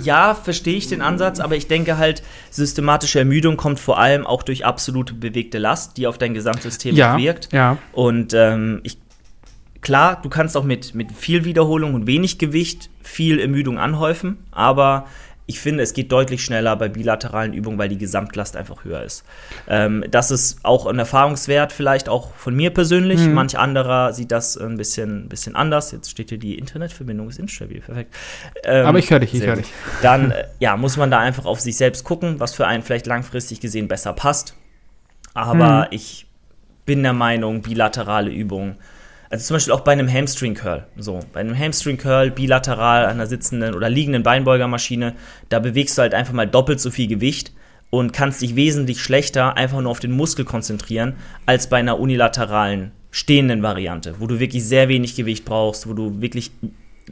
ja, 0.03 0.35
verstehe 0.35 0.77
ich 0.77 0.87
den 0.87 1.01
Ansatz, 1.01 1.41
aber 1.41 1.57
ich 1.57 1.67
denke 1.67 1.97
halt, 1.97 2.23
systematische 2.51 3.21
Ermüdung 3.21 3.57
kommt 3.57 3.81
vor 3.81 3.99
allem 3.99 4.27
auch 4.27 4.43
durch 4.43 4.67
absolute 4.67 5.15
bewegte 5.15 5.57
Last, 5.57 5.97
die 5.97 6.07
auf 6.07 6.19
dein 6.19 6.35
Gesamtsystem 6.35 6.95
ja, 6.95 7.17
wirkt. 7.17 7.51
Ja. 7.55 7.79
Und 7.93 8.35
ähm, 8.35 8.81
ich 8.83 8.99
klar, 9.81 10.21
du 10.23 10.29
kannst 10.29 10.59
auch 10.59 10.65
mit, 10.65 10.95
mit 10.95 11.11
viel 11.11 11.47
Wiederholung 11.47 11.95
und 11.95 12.07
wenig 12.07 12.37
Gewicht 12.37 12.91
viel 13.03 13.41
Ermüdung 13.41 13.79
anhäufen, 13.79 14.37
aber 14.51 15.07
ich 15.53 15.61
finde, 15.61 15.83
es 15.83 15.93
geht 15.93 16.11
deutlich 16.11 16.43
schneller 16.43 16.75
bei 16.77 16.89
bilateralen 16.89 17.53
Übungen, 17.53 17.77
weil 17.77 17.91
die 17.91 17.99
Gesamtlast 17.99 18.57
einfach 18.57 18.85
höher 18.85 19.03
ist. 19.03 19.23
Ähm, 19.69 20.03
das 20.11 20.31
ist 20.31 20.61
auch 20.63 20.87
ein 20.87 20.99
Erfahrungswert, 20.99 21.75
vielleicht 21.75 22.09
auch 22.09 22.35
von 22.37 22.55
mir 22.57 22.71
persönlich. 22.71 23.21
Mhm. 23.21 23.35
Manch 23.35 23.59
anderer 23.59 24.15
sieht 24.15 24.33
das 24.33 24.57
ein 24.57 24.79
bisschen, 24.79 25.29
bisschen 25.29 25.55
anders. 25.55 25.93
Jetzt 25.93 26.11
steht 26.11 26.31
hier, 26.31 26.39
die 26.39 26.57
Internetverbindung 26.57 27.29
ist 27.29 27.39
instabil. 27.39 27.83
Perfekt. 27.83 28.15
Ähm, 28.65 28.87
Aber 28.87 28.99
ich 28.99 29.11
höre 29.11 29.21
dich, 29.21 29.35
ich 29.35 29.43
höre 29.43 29.57
dich. 29.57 29.71
Dann 30.03 30.31
äh, 30.31 30.45
ja, 30.59 30.79
muss 30.79 30.97
man 30.97 31.11
da 31.11 31.19
einfach 31.19 31.45
auf 31.45 31.61
sich 31.61 31.77
selbst 31.77 32.03
gucken, 32.03 32.41
was 32.41 32.55
für 32.55 32.67
einen 32.67 32.83
vielleicht 32.83 33.07
langfristig 33.07 33.61
gesehen 33.61 33.89
besser 33.89 34.15
passt. 34.15 34.55
Aber 35.35 35.81
mhm. 35.81 35.87
ich 35.91 36.27
bin 36.87 37.03
der 37.03 37.13
Meinung, 37.13 37.61
bilaterale 37.61 38.31
Übungen 38.31 38.77
also 39.33 39.47
zum 39.47 39.55
Beispiel 39.55 39.73
auch 39.73 39.81
bei 39.81 39.93
einem 39.93 40.13
Hamstring 40.13 40.53
Curl. 40.53 40.85
So, 40.99 41.21
bei 41.33 41.41
einem 41.41 41.59
Hamstring 41.59 41.97
Curl 41.97 42.31
bilateral 42.31 43.07
an 43.07 43.13
einer 43.13 43.27
sitzenden 43.27 43.75
oder 43.75 43.89
liegenden 43.89 44.23
Beinbeugermaschine, 44.23 45.15
da 45.49 45.59
bewegst 45.59 45.97
du 45.97 46.03
halt 46.03 46.13
einfach 46.13 46.35
mal 46.35 46.47
doppelt 46.47 46.81
so 46.81 46.91
viel 46.91 47.09
Gewicht 47.09 47.53
und 47.89 48.13
kannst 48.13 48.43
dich 48.43 48.57
wesentlich 48.57 49.01
schlechter 49.01 49.57
einfach 49.57 49.81
nur 49.81 49.91
auf 49.91 50.01
den 50.01 50.13
Muskel 50.13 50.45
konzentrieren 50.45 51.15
als 51.47 51.67
bei 51.67 51.79
einer 51.79 51.99
unilateralen 51.99 52.93
stehenden 53.11 53.63
Variante, 53.63 54.17
wo 54.19 54.27
du 54.27 54.39
wirklich 54.39 54.65
sehr 54.65 54.91
wenig 54.91 55.17
Gewicht 55.17 55.47
brauchst, 55.47 55.89
wo 55.89 55.95
du 55.95 56.21
wirklich 56.21 56.51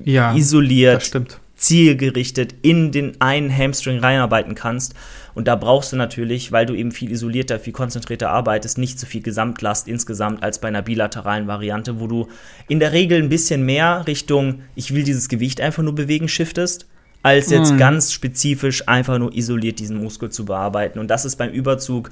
ja, 0.04 0.34
isoliert, 0.34 1.10
zielgerichtet 1.56 2.54
in 2.60 2.92
den 2.92 3.18
einen 3.22 3.54
Hamstring 3.54 3.98
reinarbeiten 3.98 4.54
kannst 4.54 4.94
und 5.34 5.48
da 5.48 5.56
brauchst 5.56 5.92
du 5.92 5.96
natürlich, 5.96 6.52
weil 6.52 6.66
du 6.66 6.74
eben 6.74 6.92
viel 6.92 7.10
isolierter, 7.10 7.58
viel 7.58 7.72
konzentrierter 7.72 8.30
arbeitest, 8.30 8.78
nicht 8.78 8.98
so 8.98 9.06
viel 9.06 9.22
Gesamtlast 9.22 9.88
insgesamt 9.88 10.42
als 10.42 10.60
bei 10.60 10.68
einer 10.68 10.82
bilateralen 10.82 11.46
Variante, 11.46 12.00
wo 12.00 12.06
du 12.06 12.28
in 12.68 12.80
der 12.80 12.92
Regel 12.92 13.22
ein 13.22 13.28
bisschen 13.28 13.64
mehr 13.64 14.06
Richtung, 14.06 14.62
ich 14.74 14.94
will 14.94 15.04
dieses 15.04 15.28
Gewicht 15.28 15.60
einfach 15.60 15.82
nur 15.82 15.94
bewegen, 15.94 16.28
shiftest, 16.28 16.86
als 17.22 17.50
jetzt 17.50 17.72
mhm. 17.72 17.78
ganz 17.78 18.12
spezifisch 18.12 18.88
einfach 18.88 19.18
nur 19.18 19.34
isoliert 19.34 19.78
diesen 19.78 19.98
Muskel 19.98 20.30
zu 20.30 20.44
bearbeiten. 20.44 20.98
Und 20.98 21.08
das 21.08 21.24
ist 21.24 21.36
beim 21.36 21.50
Überzug 21.50 22.10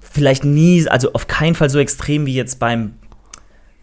vielleicht 0.00 0.44
nie, 0.44 0.86
also 0.88 1.12
auf 1.12 1.26
keinen 1.26 1.54
Fall 1.54 1.70
so 1.70 1.78
extrem 1.78 2.26
wie 2.26 2.34
jetzt 2.34 2.58
beim 2.58 2.94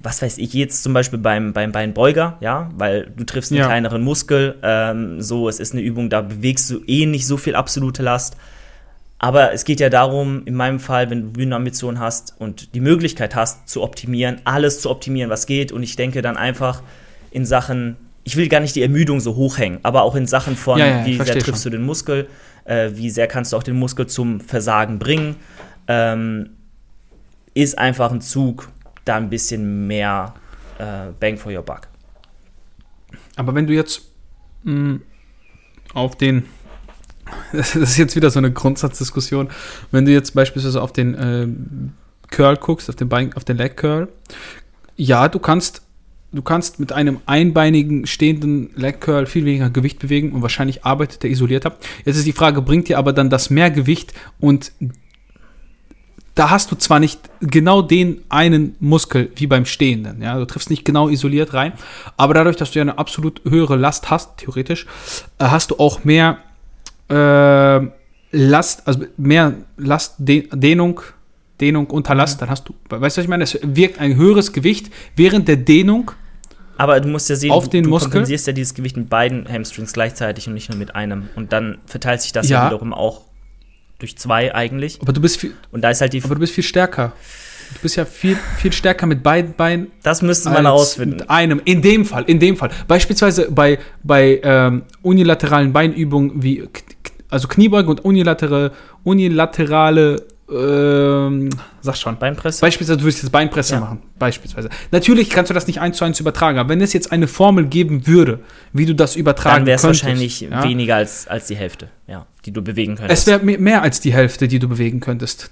was 0.03 0.21
weiß 0.21 0.37
ich, 0.37 0.53
jetzt 0.53 0.83
zum 0.83 0.93
Beispiel 0.93 1.17
beim, 1.17 1.53
beim 1.53 1.71
Beinbeuger, 1.71 2.37
ja, 2.41 2.69
weil 2.75 3.11
du 3.15 3.23
triffst 3.23 3.51
einen 3.51 3.59
ja. 3.59 3.65
kleineren 3.67 4.03
Muskel, 4.03 4.55
ähm, 4.61 5.21
so, 5.21 5.47
es 5.47 5.59
ist 5.61 5.73
eine 5.73 5.81
Übung, 5.81 6.09
da 6.09 6.21
bewegst 6.21 6.69
du 6.69 6.83
eh 6.85 7.05
nicht 7.05 7.25
so 7.25 7.37
viel 7.37 7.55
absolute 7.55 8.03
Last. 8.03 8.35
Aber 9.17 9.53
es 9.53 9.63
geht 9.63 9.79
ja 9.79 9.89
darum, 9.89 10.41
in 10.43 10.55
meinem 10.55 10.81
Fall, 10.81 11.09
wenn 11.09 11.21
du 11.21 11.31
Bühnenambitionen 11.31 12.01
hast 12.01 12.35
und 12.37 12.75
die 12.75 12.81
Möglichkeit 12.81 13.35
hast, 13.35 13.69
zu 13.69 13.81
optimieren, 13.81 14.41
alles 14.43 14.81
zu 14.81 14.89
optimieren, 14.89 15.29
was 15.29 15.45
geht. 15.45 15.71
Und 15.71 15.81
ich 15.81 15.95
denke 15.95 16.21
dann 16.21 16.35
einfach 16.35 16.83
in 17.31 17.45
Sachen, 17.45 17.95
ich 18.25 18.35
will 18.35 18.49
gar 18.49 18.59
nicht 18.59 18.75
die 18.75 18.81
Ermüdung 18.81 19.21
so 19.21 19.37
hochhängen, 19.37 19.79
aber 19.83 20.03
auch 20.03 20.15
in 20.15 20.27
Sachen 20.27 20.57
von, 20.57 20.77
ja, 20.77 20.87
ja, 20.87 21.05
wie 21.05 21.15
sehr 21.15 21.39
triffst 21.39 21.63
schon. 21.63 21.71
du 21.71 21.77
den 21.77 21.85
Muskel, 21.85 22.27
äh, 22.65 22.89
wie 22.95 23.09
sehr 23.09 23.27
kannst 23.27 23.53
du 23.53 23.57
auch 23.57 23.63
den 23.63 23.79
Muskel 23.79 24.07
zum 24.07 24.41
Versagen 24.41 24.99
bringen, 24.99 25.37
ähm, 25.87 26.49
ist 27.53 27.77
einfach 27.77 28.11
ein 28.11 28.19
Zug, 28.19 28.69
da 29.05 29.15
ein 29.15 29.29
bisschen 29.29 29.87
mehr 29.87 30.33
äh, 30.79 31.11
Bang 31.19 31.37
for 31.37 31.51
your 31.51 31.61
Buck. 31.61 31.87
Aber 33.35 33.55
wenn 33.55 33.67
du 33.67 33.73
jetzt 33.73 34.01
mh, 34.63 34.73
hm, 34.73 35.01
auf 35.93 36.17
den, 36.17 36.45
das 37.53 37.75
ist 37.75 37.97
jetzt 37.97 38.15
wieder 38.15 38.29
so 38.29 38.39
eine 38.39 38.51
Grundsatzdiskussion, 38.51 39.49
wenn 39.91 40.05
du 40.05 40.11
jetzt 40.11 40.33
beispielsweise 40.33 40.81
auf 40.81 40.93
den 40.93 41.15
äh, 41.15 41.47
Curl 42.29 42.57
guckst, 42.57 42.89
auf 42.89 42.95
den, 42.95 43.09
Bein, 43.09 43.33
auf 43.33 43.43
den 43.43 43.57
Leg 43.57 43.77
Curl, 43.77 44.09
ja, 44.95 45.27
du 45.27 45.39
kannst 45.39 45.81
du 46.31 46.41
kannst 46.41 46.79
mit 46.79 46.91
einem 46.91 47.19
einbeinigen 47.27 48.07
stehenden 48.07 48.71
Leg 48.75 49.01
Curl 49.01 49.27
viel 49.27 49.45
weniger 49.45 49.69
Gewicht 49.69 49.99
bewegen 49.99 50.31
und 50.31 50.41
wahrscheinlich 50.41 50.83
arbeitet 50.83 51.23
er 51.23 51.29
isolierter. 51.29 51.77
Jetzt 52.05 52.17
ist 52.17 52.25
die 52.25 52.33
Frage, 52.33 52.61
bringt 52.61 52.89
dir 52.89 52.97
aber 52.97 53.13
dann 53.13 53.29
das 53.29 53.51
mehr 53.51 53.69
Gewicht 53.69 54.13
und 54.39 54.71
da 56.35 56.49
hast 56.49 56.71
du 56.71 56.75
zwar 56.75 56.99
nicht 56.99 57.19
genau 57.41 57.81
den 57.83 58.21
einen 58.29 58.75
Muskel 58.79 59.31
wie 59.35 59.45
beim 59.47 59.65
Stehenden, 59.65 60.21
ja, 60.21 60.37
du 60.37 60.45
triffst 60.45 60.69
nicht 60.69 60.83
genau 60.85 61.09
isoliert 61.09 61.53
rein, 61.53 61.73
aber 62.17 62.33
dadurch, 62.33 62.55
dass 62.55 62.71
du 62.71 62.79
ja 62.79 62.83
eine 62.83 62.97
absolut 62.97 63.41
höhere 63.47 63.75
Last 63.75 64.09
hast, 64.09 64.37
theoretisch, 64.37 64.85
äh, 65.39 65.45
hast 65.45 65.71
du 65.71 65.75
auch 65.77 66.03
mehr 66.03 66.37
äh, 67.09 67.79
Last, 68.35 68.87
also 68.87 69.01
mehr 69.17 69.53
Lastdehnung, 69.77 71.01
Dehnung 71.61 71.85
unter 71.87 72.15
Last, 72.15 72.41
dann 72.41 72.49
hast 72.49 72.67
du, 72.67 72.73
weißt 72.89 73.15
du, 73.17 73.19
was 73.19 73.23
ich 73.25 73.29
meine? 73.29 73.43
Es 73.43 73.59
wirkt 73.61 73.99
ein 73.99 74.15
höheres 74.15 74.51
Gewicht 74.53 74.89
während 75.15 75.47
der 75.47 75.57
Dehnung 75.57 76.11
Aber 76.77 76.99
du 76.99 77.07
musst 77.09 77.29
ja 77.29 77.35
sehen, 77.35 77.51
Auf 77.51 77.65
du, 77.65 77.69
den 77.69 77.83
du 77.83 77.91
Muskel? 77.91 78.09
kompensierst 78.09 78.47
ja 78.47 78.53
dieses 78.53 78.73
Gewicht 78.73 78.97
mit 78.97 79.07
beiden 79.07 79.47
Hamstrings 79.47 79.93
gleichzeitig 79.93 80.47
und 80.47 80.55
nicht 80.55 80.69
nur 80.69 80.79
mit 80.79 80.95
einem. 80.95 81.29
Und 81.35 81.53
dann 81.53 81.77
verteilt 81.85 82.21
sich 82.21 82.31
das 82.31 82.49
ja, 82.49 82.61
Ja. 82.63 82.67
wiederum 82.67 82.91
auch 82.91 83.21
durch 84.03 84.17
zwei 84.17 84.53
eigentlich. 84.53 84.99
Aber 85.01 85.13
du 85.13 85.21
bist 85.21 85.39
viel, 85.39 85.53
Und 85.71 85.81
da 85.81 85.89
ist 85.89 86.01
halt 86.01 86.13
die. 86.13 86.21
aber 86.23 86.35
du 86.35 86.41
bist 86.41 86.53
viel 86.53 86.63
stärker. 86.63 87.13
Du 87.73 87.79
bist 87.81 87.95
ja 87.95 88.05
viel, 88.05 88.37
viel 88.57 88.71
stärker 88.71 89.07
mit 89.07 89.23
beiden 89.23 89.53
Beinen 89.53 89.87
Das 90.03 90.21
müsste 90.21 90.49
man 90.51 90.63
herausfinden. 90.63 91.15
mit 91.17 91.29
einem. 91.29 91.61
In 91.65 91.81
dem 91.81 92.05
Fall, 92.05 92.23
in 92.27 92.39
dem 92.39 92.55
Fall. 92.57 92.69
Beispielsweise 92.87 93.49
bei, 93.49 93.79
bei 94.03 94.39
ähm, 94.43 94.83
unilateralen 95.01 95.73
Beinübungen 95.73 96.43
wie, 96.43 96.67
also 97.29 97.47
Kniebeugen 97.47 97.89
und 97.89 98.05
unilaterale, 98.05 98.73
unilaterale, 99.03 100.17
ähm, 100.51 101.49
sag 101.81 101.95
schon. 101.97 102.17
Beinpresse. 102.19 102.61
Beispielsweise, 102.61 102.97
du 102.97 103.05
würdest 103.05 103.23
jetzt 103.23 103.31
Beinpresse 103.31 103.73
Ja. 103.75 103.79
machen. 103.79 104.03
Beispielsweise. 104.19 104.69
Natürlich 104.91 105.29
kannst 105.29 105.49
du 105.49 105.53
das 105.53 105.65
nicht 105.65 105.79
eins 105.79 105.97
zu 105.97 106.05
eins 106.05 106.19
übertragen, 106.19 106.59
aber 106.59 106.69
wenn 106.69 106.81
es 106.81 106.93
jetzt 106.93 107.11
eine 107.11 107.27
Formel 107.27 107.65
geben 107.65 108.05
würde, 108.05 108.39
wie 108.73 108.85
du 108.85 108.93
das 108.93 109.15
übertragen 109.15 109.59
dann 109.59 109.65
wäre 109.65 109.75
es 109.77 109.81
könntest, 109.81 110.03
wahrscheinlich 110.03 110.41
ja, 110.41 110.63
weniger 110.63 110.97
als, 110.97 111.27
als 111.27 111.47
die 111.47 111.55
Hälfte, 111.55 111.87
ja, 112.07 112.27
die 112.45 112.51
du 112.51 112.62
bewegen 112.62 112.95
könntest. 112.95 113.27
Es 113.27 113.27
wäre 113.27 113.43
mehr 113.43 113.82
als 113.82 114.01
die 114.01 114.13
Hälfte, 114.13 114.47
die 114.47 114.60
du 114.60 114.67
bewegen 114.67 114.99
könntest. 114.99 115.49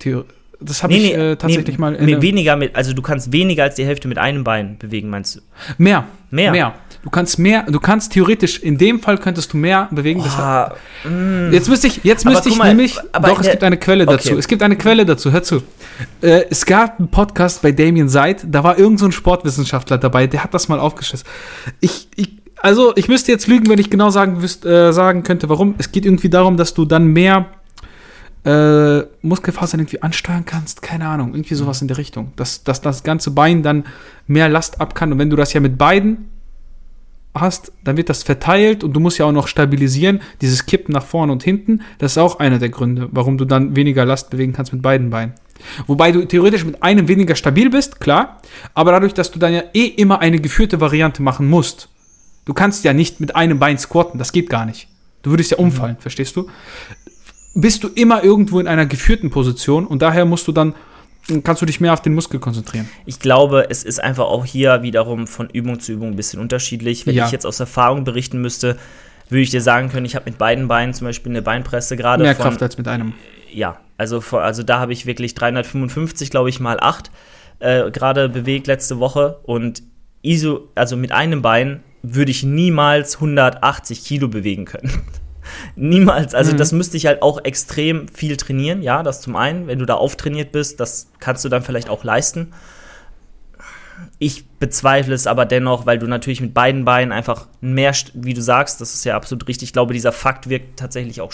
Das 0.63 0.83
habe 0.83 0.93
ich 0.93 1.13
äh, 1.13 1.35
tatsächlich 1.37 1.77
nee, 1.77 1.81
mal 1.81 1.95
in 1.95 2.05
nee, 2.05 2.21
weniger 2.21 2.55
mit, 2.55 2.75
also 2.75 2.93
du 2.93 3.01
kannst 3.01 3.31
weniger 3.31 3.63
als 3.63 3.75
die 3.75 3.85
Hälfte 3.85 4.07
mit 4.07 4.19
einem 4.19 4.43
Bein 4.43 4.77
bewegen, 4.77 5.09
meinst 5.09 5.37
du? 5.37 5.39
Mehr. 5.77 6.05
Mehr? 6.29 6.51
Mehr. 6.51 6.75
Du 7.03 7.09
kannst 7.09 7.39
mehr, 7.39 7.63
du 7.63 7.79
kannst 7.79 8.13
theoretisch, 8.13 8.59
in 8.59 8.77
dem 8.77 8.99
Fall 8.99 9.17
könntest 9.17 9.53
du 9.53 9.57
mehr 9.57 9.87
bewegen. 9.89 10.21
Ah, 10.21 10.75
mm, 11.03 11.51
jetzt 11.51 11.67
müsste 11.67 11.87
ich, 11.87 12.03
jetzt 12.03 12.25
müsste 12.25 12.49
ich 12.49 12.57
mal, 12.57 12.67
nämlich, 12.67 12.95
aber 13.11 13.29
doch, 13.29 13.39
es 13.39 13.45
der- 13.45 13.53
gibt 13.53 13.63
eine 13.63 13.77
Quelle 13.77 14.05
dazu. 14.05 14.29
Okay. 14.29 14.37
Es 14.39 14.47
gibt 14.47 14.61
eine 14.61 14.75
Quelle 14.75 15.03
dazu, 15.03 15.31
hör 15.31 15.41
zu. 15.41 15.63
Äh, 16.21 16.45
es 16.51 16.63
gab 16.67 16.99
einen 16.99 17.09
Podcast 17.09 17.63
bei 17.63 17.71
Damien 17.71 18.07
Seid, 18.07 18.45
da 18.47 18.63
war 18.63 18.77
irgend 18.77 18.99
so 18.99 19.05
ein 19.05 19.11
Sportwissenschaftler 19.11 19.97
dabei, 19.97 20.27
der 20.27 20.43
hat 20.43 20.53
das 20.53 20.67
mal 20.67 20.79
aufgeschissen. 20.79 21.27
Ich, 21.79 22.07
ich, 22.15 22.40
also, 22.61 22.93
ich 22.95 23.07
müsste 23.07 23.31
jetzt 23.31 23.47
lügen, 23.47 23.69
wenn 23.69 23.79
ich 23.79 23.89
genau 23.89 24.09
sagen, 24.09 24.41
wüsst, 24.41 24.65
äh, 24.65 24.93
sagen 24.93 25.23
könnte, 25.23 25.49
warum. 25.49 25.75
Es 25.77 25.91
geht 25.91 26.05
irgendwie 26.05 26.29
darum, 26.29 26.57
dass 26.57 26.73
du 26.73 26.85
dann 26.85 27.07
mehr 27.07 27.47
äh, 28.43 29.01
Muskelfasern 29.21 29.79
irgendwie 29.79 30.01
ansteuern 30.01 30.45
kannst. 30.45 30.81
Keine 30.81 31.07
Ahnung, 31.07 31.33
irgendwie 31.33 31.55
sowas 31.55 31.81
in 31.81 31.87
der 31.87 31.97
Richtung. 31.97 32.33
Dass, 32.35 32.63
dass 32.63 32.81
das 32.81 33.03
ganze 33.03 33.31
Bein 33.31 33.63
dann 33.63 33.85
mehr 34.27 34.49
Last 34.49 34.79
ab 34.79 34.95
kann. 34.95 35.11
Und 35.11 35.19
wenn 35.19 35.29
du 35.29 35.35
das 35.35 35.53
ja 35.53 35.59
mit 35.59 35.77
beiden 35.77 36.29
hast, 37.33 37.71
dann 37.83 37.97
wird 37.97 38.09
das 38.09 38.23
verteilt 38.23 38.83
und 38.83 38.93
du 38.93 38.99
musst 38.99 39.17
ja 39.17 39.25
auch 39.25 39.31
noch 39.31 39.47
stabilisieren. 39.47 40.21
Dieses 40.41 40.65
Kippen 40.65 40.93
nach 40.93 41.05
vorne 41.05 41.31
und 41.31 41.43
hinten, 41.43 41.81
das 41.97 42.13
ist 42.13 42.17
auch 42.17 42.39
einer 42.39 42.59
der 42.59 42.69
Gründe, 42.69 43.09
warum 43.11 43.37
du 43.37 43.45
dann 43.45 43.75
weniger 43.75 44.05
Last 44.05 44.29
bewegen 44.29 44.53
kannst 44.53 44.73
mit 44.73 44.81
beiden 44.81 45.09
Beinen. 45.09 45.33
Wobei 45.87 46.11
du 46.11 46.25
theoretisch 46.25 46.65
mit 46.65 46.81
einem 46.83 47.07
weniger 47.07 47.35
stabil 47.35 47.69
bist, 47.69 47.99
klar, 47.99 48.41
aber 48.73 48.91
dadurch, 48.91 49.13
dass 49.13 49.31
du 49.31 49.39
dann 49.39 49.53
ja 49.53 49.63
eh 49.73 49.85
immer 49.85 50.19
eine 50.19 50.39
geführte 50.39 50.81
Variante 50.81 51.21
machen 51.21 51.49
musst, 51.49 51.87
du 52.45 52.53
kannst 52.53 52.83
ja 52.83 52.93
nicht 52.93 53.19
mit 53.19 53.35
einem 53.35 53.59
Bein 53.59 53.77
squatten, 53.77 54.17
das 54.19 54.31
geht 54.31 54.49
gar 54.49 54.65
nicht. 54.65 54.87
Du 55.21 55.29
würdest 55.31 55.51
ja 55.51 55.57
umfallen, 55.57 55.97
verstehst 55.99 56.35
du? 56.35 56.49
Bist 57.53 57.83
du 57.83 57.89
immer 57.89 58.23
irgendwo 58.23 58.59
in 58.59 58.67
einer 58.67 58.85
geführten 58.85 59.29
Position 59.29 59.85
und 59.85 60.01
daher 60.01 60.25
musst 60.25 60.47
du 60.47 60.51
dann, 60.51 60.73
kannst 61.43 61.61
du 61.61 61.65
dich 61.65 61.79
mehr 61.81 61.93
auf 61.93 62.01
den 62.01 62.13
Muskel 62.13 62.39
konzentrieren. 62.39 62.89
Ich 63.05 63.19
glaube, 63.19 63.67
es 63.69 63.83
ist 63.83 64.01
einfach 64.01 64.23
auch 64.25 64.45
hier 64.45 64.81
wiederum 64.83 65.27
von 65.27 65.49
Übung 65.49 65.79
zu 65.79 65.91
Übung 65.91 66.09
ein 66.11 66.15
bisschen 66.15 66.39
unterschiedlich. 66.39 67.05
Wenn 67.05 67.15
Ja. 67.15 67.25
ich 67.25 67.31
jetzt 67.31 67.45
aus 67.45 67.59
Erfahrung 67.59 68.03
berichten 68.05 68.41
müsste, 68.41 68.77
würde 69.29 69.41
ich 69.41 69.49
dir 69.49 69.61
sagen 69.61 69.89
können, 69.89 70.05
ich 70.05 70.15
habe 70.15 70.25
mit 70.29 70.37
beiden 70.37 70.67
Beinen 70.67 70.93
zum 70.93 71.07
Beispiel 71.07 71.31
eine 71.31 71.41
Beinpresse 71.41 71.95
gerade 71.97 72.23
Mehr 72.23 72.35
von, 72.35 72.43
Kraft 72.43 72.63
als 72.63 72.77
mit 72.77 72.87
einem. 72.87 73.13
ja, 73.51 73.77
also, 73.97 74.19
also 74.37 74.63
da 74.63 74.79
habe 74.79 74.93
ich 74.93 75.05
wirklich 75.05 75.35
355, 75.35 76.31
glaube 76.31 76.49
ich, 76.49 76.59
mal 76.59 76.79
8 76.79 77.11
äh, 77.59 77.91
gerade 77.91 78.27
bewegt 78.29 78.65
letzte 78.67 78.99
Woche 78.99 79.39
und 79.43 79.83
ISO, 80.23 80.69
also 80.75 80.97
mit 80.97 81.11
einem 81.11 81.41
Bein 81.41 81.83
würde 82.03 82.31
ich 82.31 82.43
niemals 82.43 83.15
180 83.15 84.03
Kilo 84.03 84.27
bewegen 84.27 84.65
können. 84.65 84.91
niemals. 85.75 86.33
Also 86.33 86.53
Mhm. 86.53 86.57
das 86.57 86.71
müsste 86.71 86.97
ich 86.97 87.05
halt 87.05 87.21
auch 87.21 87.43
extrem 87.43 88.07
viel 88.07 88.37
trainieren. 88.37 88.81
Ja, 88.81 89.03
das 89.03 89.21
zum 89.21 89.35
einen. 89.35 89.67
Wenn 89.67 89.79
du 89.79 89.85
da 89.85 89.95
auftrainiert 89.95 90.51
bist, 90.51 90.79
das 90.79 91.11
kannst 91.19 91.43
du 91.45 91.49
dann 91.49 91.63
vielleicht 91.63 91.89
auch 91.89 92.03
leisten. 92.03 92.51
Ich 94.17 94.47
bezweifle 94.59 95.13
es 95.13 95.27
aber 95.27 95.45
dennoch, 95.45 95.85
weil 95.85 95.99
du 95.99 96.07
natürlich 96.07 96.41
mit 96.41 96.53
beiden 96.53 96.85
Beinen 96.85 97.11
einfach 97.11 97.47
mehr, 97.59 97.93
wie 98.13 98.33
du 98.33 98.41
sagst, 98.41 98.81
das 98.81 98.93
ist 98.93 99.03
ja 99.03 99.15
absolut 99.15 99.47
richtig. 99.47 99.69
Ich 99.69 99.73
glaube, 99.73 99.93
dieser 99.93 100.11
Fakt 100.11 100.49
wirkt 100.49 100.79
tatsächlich 100.79 101.21
auch 101.21 101.31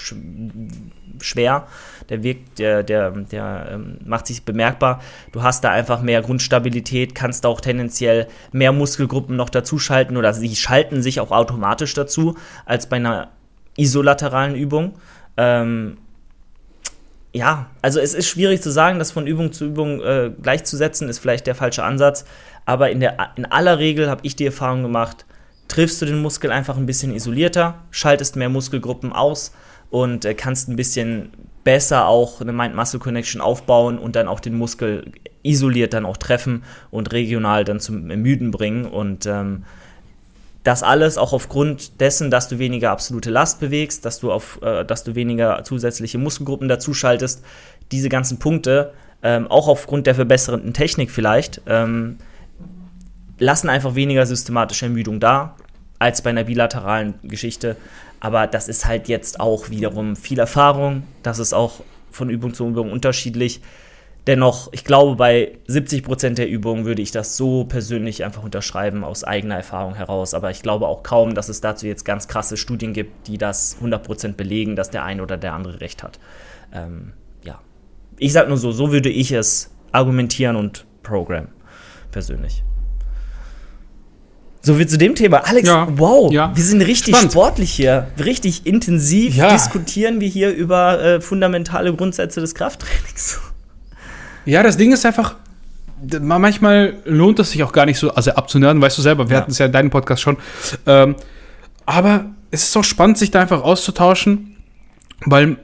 schwer. 1.21 1.67
Der 2.09 2.23
wirkt, 2.23 2.59
der, 2.59 2.83
der, 2.83 3.11
der 3.11 3.69
ähm, 3.71 3.97
macht 4.05 4.27
sich 4.27 4.43
bemerkbar. 4.43 5.01
Du 5.31 5.43
hast 5.43 5.63
da 5.63 5.71
einfach 5.71 6.01
mehr 6.01 6.21
Grundstabilität, 6.21 7.15
kannst 7.15 7.45
auch 7.45 7.61
tendenziell 7.61 8.27
mehr 8.51 8.71
Muskelgruppen 8.71 9.35
noch 9.35 9.49
dazuschalten 9.49 10.17
oder 10.17 10.33
sie 10.33 10.55
schalten 10.55 11.01
sich 11.01 11.19
auch 11.19 11.31
automatisch 11.31 11.93
dazu 11.93 12.37
als 12.65 12.87
bei 12.87 12.97
einer 12.97 13.29
isolateralen 13.77 14.55
Übung. 14.55 14.93
Ähm, 15.37 15.97
ja, 17.33 17.67
also 17.81 17.99
es 17.99 18.13
ist 18.13 18.27
schwierig 18.27 18.61
zu 18.61 18.71
sagen, 18.71 18.99
das 18.99 19.11
von 19.11 19.27
Übung 19.27 19.51
zu 19.51 19.65
Übung 19.65 20.01
äh, 20.01 20.31
gleichzusetzen, 20.41 21.09
ist 21.09 21.19
vielleicht 21.19 21.45
der 21.45 21.55
falsche 21.55 21.83
Ansatz. 21.83 22.25
Aber 22.65 22.89
in, 22.89 22.99
der, 22.99 23.15
in 23.35 23.45
aller 23.45 23.79
Regel 23.79 24.09
habe 24.09 24.21
ich 24.23 24.35
die 24.35 24.45
Erfahrung 24.45 24.81
gemacht, 24.81 25.25
triffst 25.67 26.01
du 26.01 26.05
den 26.05 26.21
Muskel 26.21 26.51
einfach 26.51 26.77
ein 26.77 26.85
bisschen 26.85 27.13
isolierter, 27.13 27.83
schaltest 27.91 28.35
mehr 28.35 28.49
Muskelgruppen 28.49 29.13
aus 29.13 29.53
und 29.89 30.25
äh, 30.25 30.33
kannst 30.33 30.69
ein 30.69 30.75
bisschen 30.75 31.29
besser 31.63 32.07
auch 32.07 32.39
eine 32.39 32.53
Mind-Muscle-Connection 32.53 33.41
aufbauen 33.41 33.99
und 33.99 34.15
dann 34.15 34.27
auch 34.27 34.39
den 34.39 34.57
Muskel 34.57 35.11
isoliert 35.43 35.93
dann 35.93 36.05
auch 36.05 36.17
treffen 36.17 36.63
und 36.91 37.11
regional 37.11 37.63
dann 37.65 37.79
zum 37.79 38.09
Ermüden 38.09 38.51
bringen. 38.51 38.85
Und 38.85 39.25
ähm, 39.25 39.63
das 40.63 40.83
alles 40.83 41.17
auch 41.17 41.33
aufgrund 41.33 42.01
dessen, 42.01 42.29
dass 42.29 42.49
du 42.49 42.59
weniger 42.59 42.91
absolute 42.91 43.29
Last 43.29 43.59
bewegst, 43.59 44.05
dass 44.05 44.19
du, 44.19 44.31
auf, 44.31 44.61
äh, 44.61 44.83
dass 44.83 45.03
du 45.03 45.15
weniger 45.15 45.63
zusätzliche 45.63 46.17
Muskelgruppen 46.17 46.67
dazuschaltest. 46.67 47.43
Diese 47.91 48.09
ganzen 48.09 48.39
Punkte, 48.39 48.93
ähm, 49.23 49.47
auch 49.47 49.67
aufgrund 49.67 50.07
der 50.07 50.15
verbesserten 50.15 50.73
Technik 50.73 51.11
vielleicht, 51.11 51.61
ähm, 51.67 52.17
lassen 53.39 53.69
einfach 53.69 53.95
weniger 53.95 54.25
systematische 54.25 54.85
Ermüdung 54.85 55.19
da 55.19 55.55
als 55.99 56.21
bei 56.21 56.29
einer 56.29 56.43
bilateralen 56.43 57.15
Geschichte. 57.23 57.75
Aber 58.19 58.47
das 58.47 58.67
ist 58.67 58.85
halt 58.85 59.07
jetzt 59.07 59.39
auch 59.39 59.69
wiederum 59.69 60.15
viel 60.15 60.39
Erfahrung. 60.39 61.03
Das 61.23 61.39
ist 61.39 61.53
auch 61.53 61.81
von 62.11 62.29
Übung 62.29 62.53
zu 62.53 62.67
Übung 62.67 62.91
unterschiedlich. 62.91 63.61
Dennoch, 64.25 64.73
ich 64.73 64.83
glaube, 64.83 65.15
bei 65.15 65.57
70% 65.69 66.33
der 66.33 66.49
Übungen 66.49 66.83
würde 66.83 67.01
ich 67.01 67.11
das 67.11 67.37
so 67.37 67.63
persönlich 67.63 68.25
einfach 68.25 68.43
unterschreiben, 68.43 69.05
aus 69.05 69.23
eigener 69.23 69.55
Erfahrung 69.55 69.95
heraus. 69.95 70.33
Aber 70.33 70.51
ich 70.51 70.61
glaube 70.61 70.87
auch 70.87 71.01
kaum, 71.01 71.33
dass 71.33 71.47
es 71.47 71.61
dazu 71.61 71.87
jetzt 71.87 72.03
ganz 72.03 72.27
krasse 72.27 72.57
Studien 72.57 72.91
gibt, 72.91 73.27
die 73.27 73.37
das 73.37 73.77
100% 73.81 74.33
belegen, 74.33 74.75
dass 74.75 74.89
der 74.89 75.05
eine 75.05 75.23
oder 75.23 75.37
der 75.37 75.53
andere 75.53 75.79
recht 75.79 76.03
hat. 76.03 76.19
Ähm, 76.73 77.13
ja. 77.45 77.61
Ich 78.17 78.33
sag 78.33 78.49
nur 78.49 78.57
so, 78.57 78.73
so 78.73 78.91
würde 78.91 79.09
ich 79.09 79.31
es 79.31 79.71
argumentieren 79.93 80.57
und 80.57 80.85
programmen, 81.03 81.49
persönlich. 82.11 82.63
So 84.67 84.73
viel 84.75 84.85
zu 84.87 84.97
dem 84.97 85.15
Thema. 85.15 85.37
Alex, 85.47 85.67
Ja, 85.69 85.87
wow, 85.95 86.29
ja. 86.29 86.51
wir 86.53 86.63
sind 86.63 86.81
richtig 86.81 87.15
Spannend. 87.15 87.31
sportlich 87.31 87.71
hier. 87.71 88.07
Richtig 88.23 88.65
intensiv 88.65 89.33
Ja. 89.35 89.49
diskutieren 89.53 90.19
wir 90.19 90.27
hier 90.27 90.53
über 90.53 91.01
äh, 91.01 91.21
fundamentale 91.21 91.93
Grundsätze 91.95 92.41
des 92.41 92.53
Krafttrainings. 92.53 93.39
Ja, 94.45 94.63
das 94.63 94.77
Ding 94.77 94.93
ist 94.93 95.05
einfach, 95.05 95.35
manchmal 96.21 96.95
lohnt 97.03 97.37
es 97.39 97.51
sich 97.51 97.63
auch 97.63 97.73
gar 97.73 97.85
nicht 97.85 97.99
so, 97.99 98.13
also 98.13 98.31
abzunörden, 98.31 98.81
weißt 98.81 98.97
du 98.97 99.01
selber, 99.01 99.29
wir 99.29 99.35
hatten 99.35 99.51
es 99.51 99.57
ja 99.57 99.65
in 99.65 99.73
deinem 99.73 99.89
Podcast 99.89 100.21
schon. 100.21 100.37
Ähm, 100.85 101.15
aber 101.85 102.27
es 102.51 102.63
ist 102.63 102.77
auch 102.77 102.83
spannend, 102.85 103.17
sich 103.17 103.29
da 103.31 103.41
einfach 103.41 103.61
auszutauschen, 103.61 104.55
weil 105.25 105.57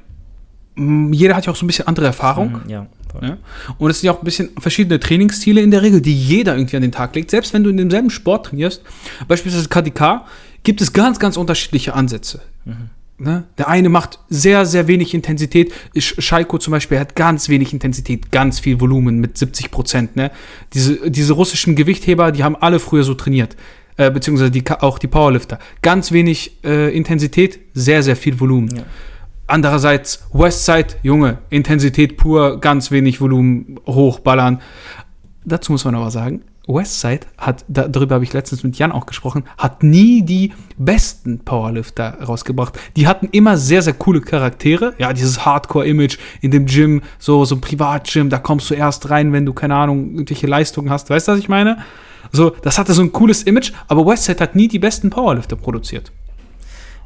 jeder 0.76 1.36
hat 1.38 1.46
ja 1.46 1.54
auch 1.54 1.56
so 1.56 1.64
ein 1.66 1.68
bisschen 1.68 1.88
andere 1.88 2.08
Erfahrung. 2.08 2.60
Mhm, 2.66 2.70
ja, 2.70 2.86
Ja? 3.22 3.38
Und 3.78 3.90
es 3.92 4.00
sind 4.02 4.08
ja 4.08 4.14
auch 4.14 4.20
ein 4.22 4.26
bisschen 4.26 4.50
verschiedene 4.60 5.00
Trainingsstile 5.00 5.62
in 5.62 5.72
der 5.72 5.82
Regel, 5.82 6.02
die 6.02 6.16
jeder 6.16 6.56
irgendwie 6.56 6.76
an 6.76 6.82
den 6.82 6.92
Tag 6.92 7.16
legt. 7.16 7.30
Selbst 7.32 7.54
wenn 7.54 7.64
du 7.64 7.70
in 7.70 7.78
demselben 7.78 8.10
Sport 8.10 8.48
trainierst, 8.48 8.82
beispielsweise 9.28 9.68
KDK, 9.70 10.26
gibt 10.64 10.82
es 10.82 10.94
ganz, 10.94 11.20
ganz 11.20 11.38
unterschiedliche 11.38 11.94
Ansätze. 11.94 12.42
Ne? 13.20 13.44
Der 13.58 13.68
eine 13.68 13.90
macht 13.90 14.20
sehr, 14.30 14.66
sehr 14.66 14.88
wenig 14.88 15.14
Intensität. 15.14 15.72
Sch- 15.96 16.20
Schalko 16.22 16.58
zum 16.58 16.72
Beispiel 16.72 17.00
hat 17.00 17.16
ganz 17.16 17.48
wenig 17.50 17.72
Intensität, 17.74 18.32
ganz 18.32 18.60
viel 18.60 18.80
Volumen 18.82 19.20
mit 19.20 19.38
70 19.38 19.72
Prozent. 19.72 20.16
Ne? 20.16 20.32
Diese, 20.74 21.10
diese 21.12 21.34
russischen 21.34 21.76
Gewichtheber, 21.76 22.32
die 22.32 22.44
haben 22.44 22.56
alle 22.56 22.80
früher 22.80 23.04
so 23.04 23.14
trainiert. 23.14 23.56
Äh, 23.96 24.10
beziehungsweise 24.10 24.50
die, 24.50 24.64
auch 24.72 24.98
die 24.98 25.06
Powerlifter. 25.08 25.60
Ganz 25.84 26.12
wenig 26.12 26.58
äh, 26.64 26.96
Intensität, 26.96 27.60
sehr, 27.76 28.02
sehr 28.02 28.16
viel 28.16 28.40
Volumen. 28.40 28.76
Ja. 28.78 28.84
Andererseits 29.48 30.26
Westside, 30.32 30.96
Junge, 31.04 31.40
Intensität 31.50 32.18
pur, 32.18 32.60
ganz 32.60 32.92
wenig 32.92 33.20
Volumen, 33.22 33.80
hochballern. 33.86 34.62
Dazu 35.46 35.72
muss 35.74 35.84
man 35.86 35.96
aber 35.96 36.12
sagen, 36.12 36.44
Westside 36.66 37.28
hat, 37.38 37.66
da- 37.68 37.90
darüber 37.90 38.16
habe 38.16 38.24
ich 38.24 38.32
letztens 38.32 38.64
mit 38.64 38.78
Jan 38.78 38.94
auch 38.94 39.06
gesprochen, 39.06 39.44
hat 39.58 39.84
nie 39.84 40.22
die 40.22 40.54
besten 40.78 41.40
Powerlifter 41.40 42.20
rausgebracht. 42.24 42.80
Die 42.96 43.06
hatten 43.06 43.28
immer 43.34 43.58
sehr, 43.58 43.82
sehr 43.82 43.92
coole 43.94 44.22
Charaktere. 44.22 44.94
Ja, 44.98 45.12
dieses 45.12 45.46
Hardcore-Image 45.46 46.18
in 46.40 46.52
dem 46.52 46.66
Gym, 46.66 47.02
so, 47.20 47.44
so 47.44 47.56
ein 47.56 47.62
Privatgym, 47.62 48.30
da 48.30 48.38
kommst 48.38 48.70
du 48.70 48.76
erst 48.76 49.10
rein, 49.10 49.34
wenn 49.34 49.46
du, 49.46 49.52
keine 49.52 49.76
Ahnung, 49.76 50.12
irgendwelche 50.14 50.48
Leistungen 50.48 50.90
hast. 50.90 51.10
Weißt 51.10 51.28
du, 51.28 51.34
was 51.34 51.40
ich 51.40 51.50
meine? 51.50 51.80
So, 52.32 52.52
das 52.62 52.80
hatte 52.80 52.94
so 52.94 53.02
ein 53.02 53.12
cooles 53.12 53.44
Image, 53.44 53.74
aber 53.90 54.06
Westside 54.06 54.40
hat 54.42 54.56
nie 54.56 54.70
die 54.70 54.80
besten 54.80 55.10
Powerlifter 55.10 55.58
produziert. 55.58 56.14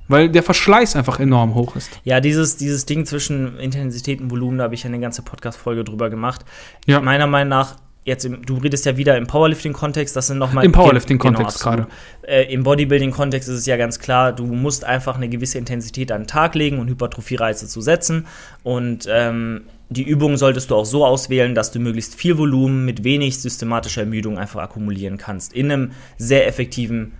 Weil 0.07 0.29
der 0.29 0.43
Verschleiß 0.43 0.95
einfach 0.95 1.19
enorm 1.19 1.55
hoch 1.55 1.75
ist. 1.75 1.99
Ja, 2.03 2.19
dieses, 2.19 2.57
dieses 2.57 2.85
Ding 2.85 3.05
zwischen 3.05 3.59
Intensität 3.59 4.21
und 4.21 4.31
Volumen, 4.31 4.59
da 4.59 4.65
habe 4.65 4.75
ich 4.75 4.83
ja 4.83 4.87
eine 4.87 4.99
ganze 4.99 5.21
Podcast-Folge 5.21 5.83
drüber 5.83 6.09
gemacht. 6.09 6.45
Ja. 6.85 7.01
Meiner 7.01 7.27
Meinung 7.27 7.49
nach, 7.49 7.75
jetzt 8.05 8.23
im, 8.23 8.45
du 8.45 8.55
redest 8.55 8.85
ja 8.85 8.95
wieder 8.95 9.17
im 9.17 9.27
Powerlifting-Kontext, 9.27 10.15
das 10.15 10.27
sind 10.27 10.37
nochmal. 10.37 10.63
Im 10.63 10.71
Powerlifting-Kontext 10.71 11.65
absolut. 11.65 11.87
Äh, 12.23 12.51
Im 12.53 12.63
Bodybuilding-Kontext 12.63 13.49
ist 13.49 13.55
es 13.55 13.65
ja 13.65 13.75
ganz 13.75 13.99
klar, 13.99 14.33
du 14.33 14.45
musst 14.45 14.85
einfach 14.85 15.17
eine 15.17 15.27
gewisse 15.27 15.57
Intensität 15.57 16.11
an 16.11 16.21
den 16.21 16.27
Tag 16.27 16.55
legen 16.55 16.79
und 16.79 16.87
Hypertrophie-Reize 16.87 17.67
zu 17.67 17.81
setzen. 17.81 18.25
Und 18.63 19.07
ähm, 19.11 19.63
die 19.89 20.03
Übungen 20.03 20.37
solltest 20.37 20.71
du 20.71 20.75
auch 20.75 20.85
so 20.85 21.05
auswählen, 21.05 21.53
dass 21.53 21.71
du 21.71 21.79
möglichst 21.79 22.15
viel 22.15 22.37
Volumen 22.37 22.85
mit 22.85 23.03
wenig 23.03 23.39
systematischer 23.39 24.01
Ermüdung 24.01 24.37
einfach 24.37 24.61
akkumulieren 24.61 25.17
kannst. 25.17 25.53
In 25.53 25.71
einem 25.71 25.91
sehr 26.17 26.47
effektiven 26.47 27.13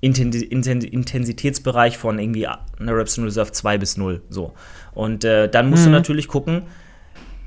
Intensitätsbereich 0.00 1.98
von 1.98 2.18
irgendwie 2.18 2.46
einer 2.46 2.96
Reps 2.96 3.18
in 3.18 3.24
Reserve 3.24 3.52
2 3.52 3.78
bis 3.78 3.96
0. 3.96 4.22
So. 4.28 4.52
Und 4.92 5.24
äh, 5.24 5.48
dann 5.48 5.70
musst 5.70 5.84
du 5.84 5.88
Mhm. 5.88 5.94
natürlich 5.94 6.28
gucken, 6.28 6.62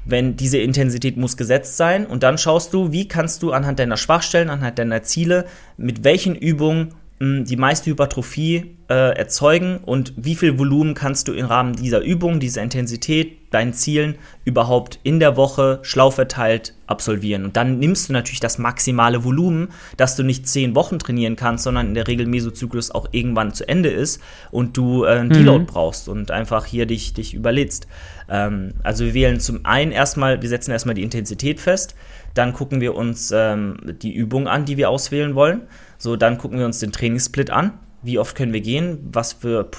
wenn 0.06 0.36
diese 0.36 0.58
Intensität 0.58 1.16
muss 1.18 1.38
gesetzt 1.38 1.78
sein 1.78 2.06
und 2.06 2.24
dann 2.24 2.38
schaust 2.38 2.74
du, 2.74 2.92
wie 2.92 3.08
kannst 3.08 3.42
du 3.42 3.54
anhand 3.54 3.80
deiner 3.80 3.96
Schwachstellen, 3.98 4.50
anhand 4.50 4.78
deiner 4.78 5.02
Ziele, 5.04 5.46
mit 5.78 6.04
welchen 6.04 6.36
Übungen 6.36 6.94
die 7.20 7.56
meiste 7.56 7.90
Hypertrophie 7.90 8.76
äh, 8.90 9.16
erzeugen 9.16 9.78
und 9.78 10.14
wie 10.18 10.36
viel 10.36 10.60
Volumen 10.60 10.94
kannst 10.94 11.28
du 11.28 11.34
im 11.34 11.46
Rahmen 11.46 11.76
dieser 11.76 12.02
Übung, 12.02 12.40
dieser 12.40 12.62
Intensität, 12.62 13.38
deinen 13.52 13.74
Zielen 13.74 14.16
überhaupt 14.46 15.00
in 15.04 15.20
der 15.20 15.38
Woche 15.38 15.80
schlau 15.84 16.12
verteilt 16.12 16.74
absolvieren. 16.88 17.46
Und 17.46 17.56
dann 17.56 17.80
nimmst 17.80 18.10
du 18.10 18.14
natürlich 18.14 18.40
das 18.40 18.58
maximale 18.58 19.24
Volumen, 19.24 19.70
dass 19.96 20.16
du 20.16 20.24
nicht 20.24 20.48
zehn 20.48 20.76
Wochen 20.76 21.00
trainieren 21.00 21.36
kannst, 21.36 21.64
sondern 21.64 21.88
in 21.88 21.94
der 21.94 22.08
Regel 22.08 22.26
Mesozyklus 22.26 22.92
auch 22.92 23.08
irgendwann 23.12 23.54
zu 23.54 23.68
Ende 23.68 23.90
ist 23.90 24.22
und 24.52 24.76
du 24.76 25.06
äh, 25.06 25.10
einen 25.10 25.30
Deload 25.30 25.66
brauchst 25.66 26.10
und 26.10 26.32
einfach 26.32 26.66
hier 26.66 26.86
dich, 26.86 27.14
dich 27.14 27.34
überlädst. 27.34 27.88
Ähm, 28.30 28.74
also 28.84 29.06
wir 29.06 29.14
wählen 29.14 29.40
zum 29.40 29.66
einen 29.66 29.92
erstmal, 29.92 30.42
wir 30.42 30.50
setzen 30.50 30.72
erstmal 30.72 30.96
die 30.96 31.04
Intensität 31.04 31.60
fest, 31.60 31.96
dann 32.34 32.54
gucken 32.54 32.82
wir 32.82 32.96
uns 32.96 33.32
ähm, 33.34 33.78
die 34.02 34.14
Übung 34.14 34.48
an, 34.48 34.66
die 34.66 34.78
wir 34.78 34.90
auswählen 34.90 35.36
wollen. 35.36 35.62
So, 35.98 36.16
dann 36.16 36.38
gucken 36.38 36.58
wir 36.58 36.66
uns 36.66 36.80
den 36.80 36.92
Trainingssplit 36.92 37.50
an. 37.52 37.74
Wie 38.02 38.20
oft 38.20 38.36
können 38.36 38.54
wir 38.54 38.62
gehen? 38.62 38.98
Was, 39.12 39.34
für, 39.34 39.70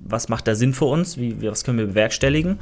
was 0.00 0.28
macht 0.28 0.46
da 0.46 0.54
Sinn 0.54 0.74
für 0.74 0.84
uns? 0.84 1.16
Wie, 1.16 1.42
was 1.42 1.64
können 1.64 1.78
wir 1.78 1.86
bewerkstelligen? 1.86 2.58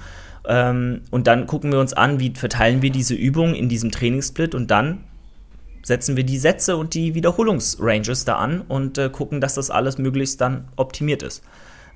Ähm, 0.47 1.03
und 1.11 1.27
dann 1.27 1.47
gucken 1.47 1.73
wir 1.73 1.81
uns 1.81 1.93
an, 1.93 2.21
wie 2.21 2.33
verteilen 2.35 2.83
wir 2.83 2.91
diese 2.91 3.15
Übung 3.15 3.55
in 3.55 3.69
diesem 3.69 3.91
Trainingssplit 3.91 4.55
und 4.55 4.71
dann 4.71 5.05
setzen 5.83 6.17
wir 6.17 6.25
die 6.25 6.39
Sätze 6.39 6.77
und 6.77 6.95
die 6.95 7.15
Wiederholungsranges 7.15 8.25
da 8.25 8.37
an 8.37 8.61
und 8.61 8.99
äh, 8.99 9.09
gucken, 9.09 9.41
dass 9.41 9.55
das 9.55 9.71
alles 9.71 9.99
möglichst 9.99 10.41
dann 10.41 10.69
optimiert 10.77 11.23
ist. 11.23 11.43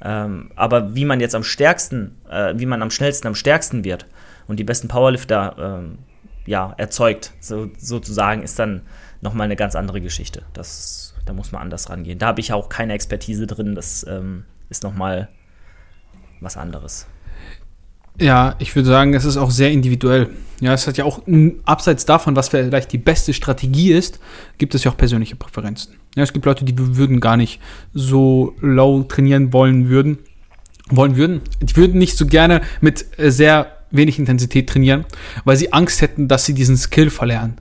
Ähm, 0.05 0.51
aber 0.55 0.95
wie 0.95 1.07
man 1.07 1.19
jetzt 1.21 1.35
am 1.35 1.43
stärksten, 1.43 2.17
äh, 2.29 2.55
wie 2.57 2.67
man 2.67 2.83
am 2.83 2.91
schnellsten 2.91 3.27
am 3.27 3.35
stärksten 3.35 3.85
wird 3.85 4.07
und 4.47 4.61
die 4.61 4.65
besten 4.65 4.87
Powerlifter 4.89 5.57
ähm, 5.59 5.99
ja, 6.47 6.75
erzeugt, 6.77 7.33
so, 7.41 7.71
sozusagen, 7.79 8.43
ist 8.43 8.59
dann 8.59 8.83
nochmal 9.23 9.47
eine 9.47 9.57
ganz 9.57 9.75
andere 9.75 10.03
Geschichte. 10.03 10.43
Das, 10.53 11.15
da 11.25 11.33
muss 11.33 11.53
man 11.53 11.63
anders 11.63 11.89
rangehen. 11.89 12.19
Da 12.19 12.27
habe 12.27 12.41
ich 12.41 12.53
auch 12.53 12.69
keine 12.69 12.93
Expertise 12.93 13.47
drin, 13.47 13.75
das 13.75 14.07
ähm, 14.07 14.45
ist 14.69 14.83
nochmal 14.83 15.29
was 16.41 16.59
anderes. 16.59 17.07
Ja, 18.21 18.55
ich 18.61 18.75
würde 18.77 18.89
sagen, 18.89 19.15
es 19.15 19.25
ist 19.25 19.37
auch 19.37 19.51
sehr 19.51 19.73
individuell. 19.73 20.31
Ja, 20.61 20.73
es 20.73 20.87
hat 20.87 20.97
ja 20.97 21.05
auch, 21.05 21.23
abseits 21.65 22.05
davon, 22.05 22.37
was 22.37 22.49
vielleicht 22.49 22.93
die 22.93 22.99
beste 22.99 23.35
Strategie 23.35 23.93
ist, 23.93 24.21
gibt 24.57 24.75
es 24.75 24.85
ja 24.85 24.93
auch 24.93 24.97
persönliche 24.97 25.35
Präferenzen. 25.37 25.95
Ja, 26.15 26.23
es 26.23 26.33
gibt 26.33 26.47
Leute, 26.47 26.65
die 26.65 26.75
würden 26.97 27.19
gar 27.21 27.37
nicht 27.37 27.61
so 27.93 28.55
low 28.61 29.03
trainieren 29.03 29.53
wollen 29.53 29.89
würden, 29.89 30.19
wollen 30.91 31.17
würden. 31.17 31.41
Die 31.61 31.75
würden 31.77 31.99
nicht 31.99 32.17
so 32.17 32.27
gerne 32.27 32.61
mit 32.81 33.19
äh, 33.19 33.31
sehr 33.31 33.79
wenig 33.91 34.19
Intensität 34.19 34.69
trainieren, 34.69 35.05
weil 35.45 35.57
sie 35.57 35.73
Angst 35.73 36.01
hätten, 36.01 36.29
dass 36.29 36.45
sie 36.45 36.55
diesen 36.55 36.77
Skill 36.77 37.11
verlernen. 37.11 37.57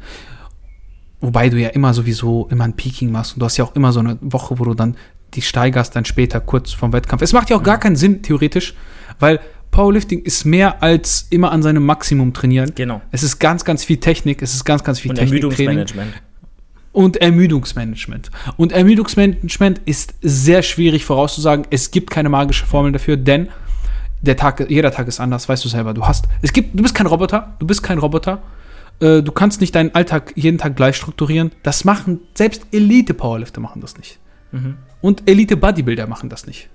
Wobei 1.19 1.49
du 1.49 1.57
ja 1.57 1.69
immer 1.69 1.93
sowieso 1.93 2.47
immer 2.51 2.65
ein 2.65 2.75
Peaking 2.75 3.11
machst 3.11 3.33
und 3.33 3.39
du 3.39 3.45
hast 3.45 3.57
ja 3.57 3.65
auch 3.65 3.75
immer 3.75 3.91
so 3.91 4.01
eine 4.01 4.17
Woche, 4.21 4.59
wo 4.59 4.65
du 4.65 4.73
dann 4.73 4.97
die 5.33 5.41
steigerst, 5.41 5.95
dann 5.95 6.05
später 6.05 6.39
kurz 6.41 6.73
vom 6.73 6.93
Wettkampf. 6.93 7.21
Es 7.21 7.33
macht 7.33 7.49
ja 7.49 7.57
auch 7.57 7.63
gar 7.63 7.79
keinen 7.79 7.95
Sinn, 7.95 8.21
theoretisch, 8.21 8.75
weil 9.19 9.39
Powerlifting 9.73 10.21
ist 10.21 10.45
mehr 10.45 10.81
als 10.81 11.27
immer 11.29 11.51
an 11.51 11.61
seinem 11.61 11.85
Maximum 11.85 12.31
trainieren. 12.33 12.71
Genau. 12.75 13.01
Es 13.11 13.23
ist 13.23 13.39
ganz, 13.39 13.65
ganz 13.65 13.83
viel 13.83 13.97
Technik, 13.97 14.41
es 14.41 14.53
ist 14.53 14.63
ganz, 14.63 14.83
ganz 14.85 14.99
viel 15.01 15.11
Und 15.11 15.17
Ermüdungsmanagement. 15.19 16.13
und 16.93 17.17
Ermüdungsmanagement. 17.17 18.31
Und 18.55 18.71
Ermüdungsmanagement 18.71 19.81
ist 19.85 20.13
sehr 20.21 20.61
schwierig 20.63 21.03
vorauszusagen. 21.03 21.65
Es 21.71 21.91
gibt 21.91 22.09
keine 22.11 22.29
magische 22.29 22.65
Formel 22.65 22.91
dafür, 22.93 23.17
denn 23.17 23.49
der 24.21 24.37
Tag, 24.37 24.69
jeder 24.69 24.91
Tag 24.91 25.07
ist 25.09 25.19
anders, 25.19 25.49
weißt 25.49 25.65
du 25.65 25.69
selber. 25.69 25.93
Du 25.93 26.05
hast, 26.05 26.29
es 26.41 26.53
gibt, 26.53 26.77
du 26.79 26.83
bist 26.83 26.95
kein 26.95 27.07
Roboter, 27.07 27.55
du 27.59 27.67
bist 27.67 27.83
kein 27.83 27.97
Roboter. 27.97 28.41
Äh, 29.01 29.21
Du 29.23 29.31
kannst 29.33 29.59
nicht 29.59 29.73
deinen 29.75 29.93
Alltag 29.95 30.31
jeden 30.35 30.57
Tag 30.59 30.75
gleich 30.77 30.95
strukturieren. 30.95 31.51
Das 31.63 31.83
machen, 31.83 32.19
selbst 32.35 32.67
Elite-Powerlifter 32.71 33.59
machen 33.59 33.81
das 33.81 33.97
nicht. 33.97 34.19
Mhm. 34.51 34.77
Und 35.01 35.23
Elite-Bodybuilder 35.27 36.07
machen 36.07 36.29
das 36.29 36.45
nicht. 36.47 36.69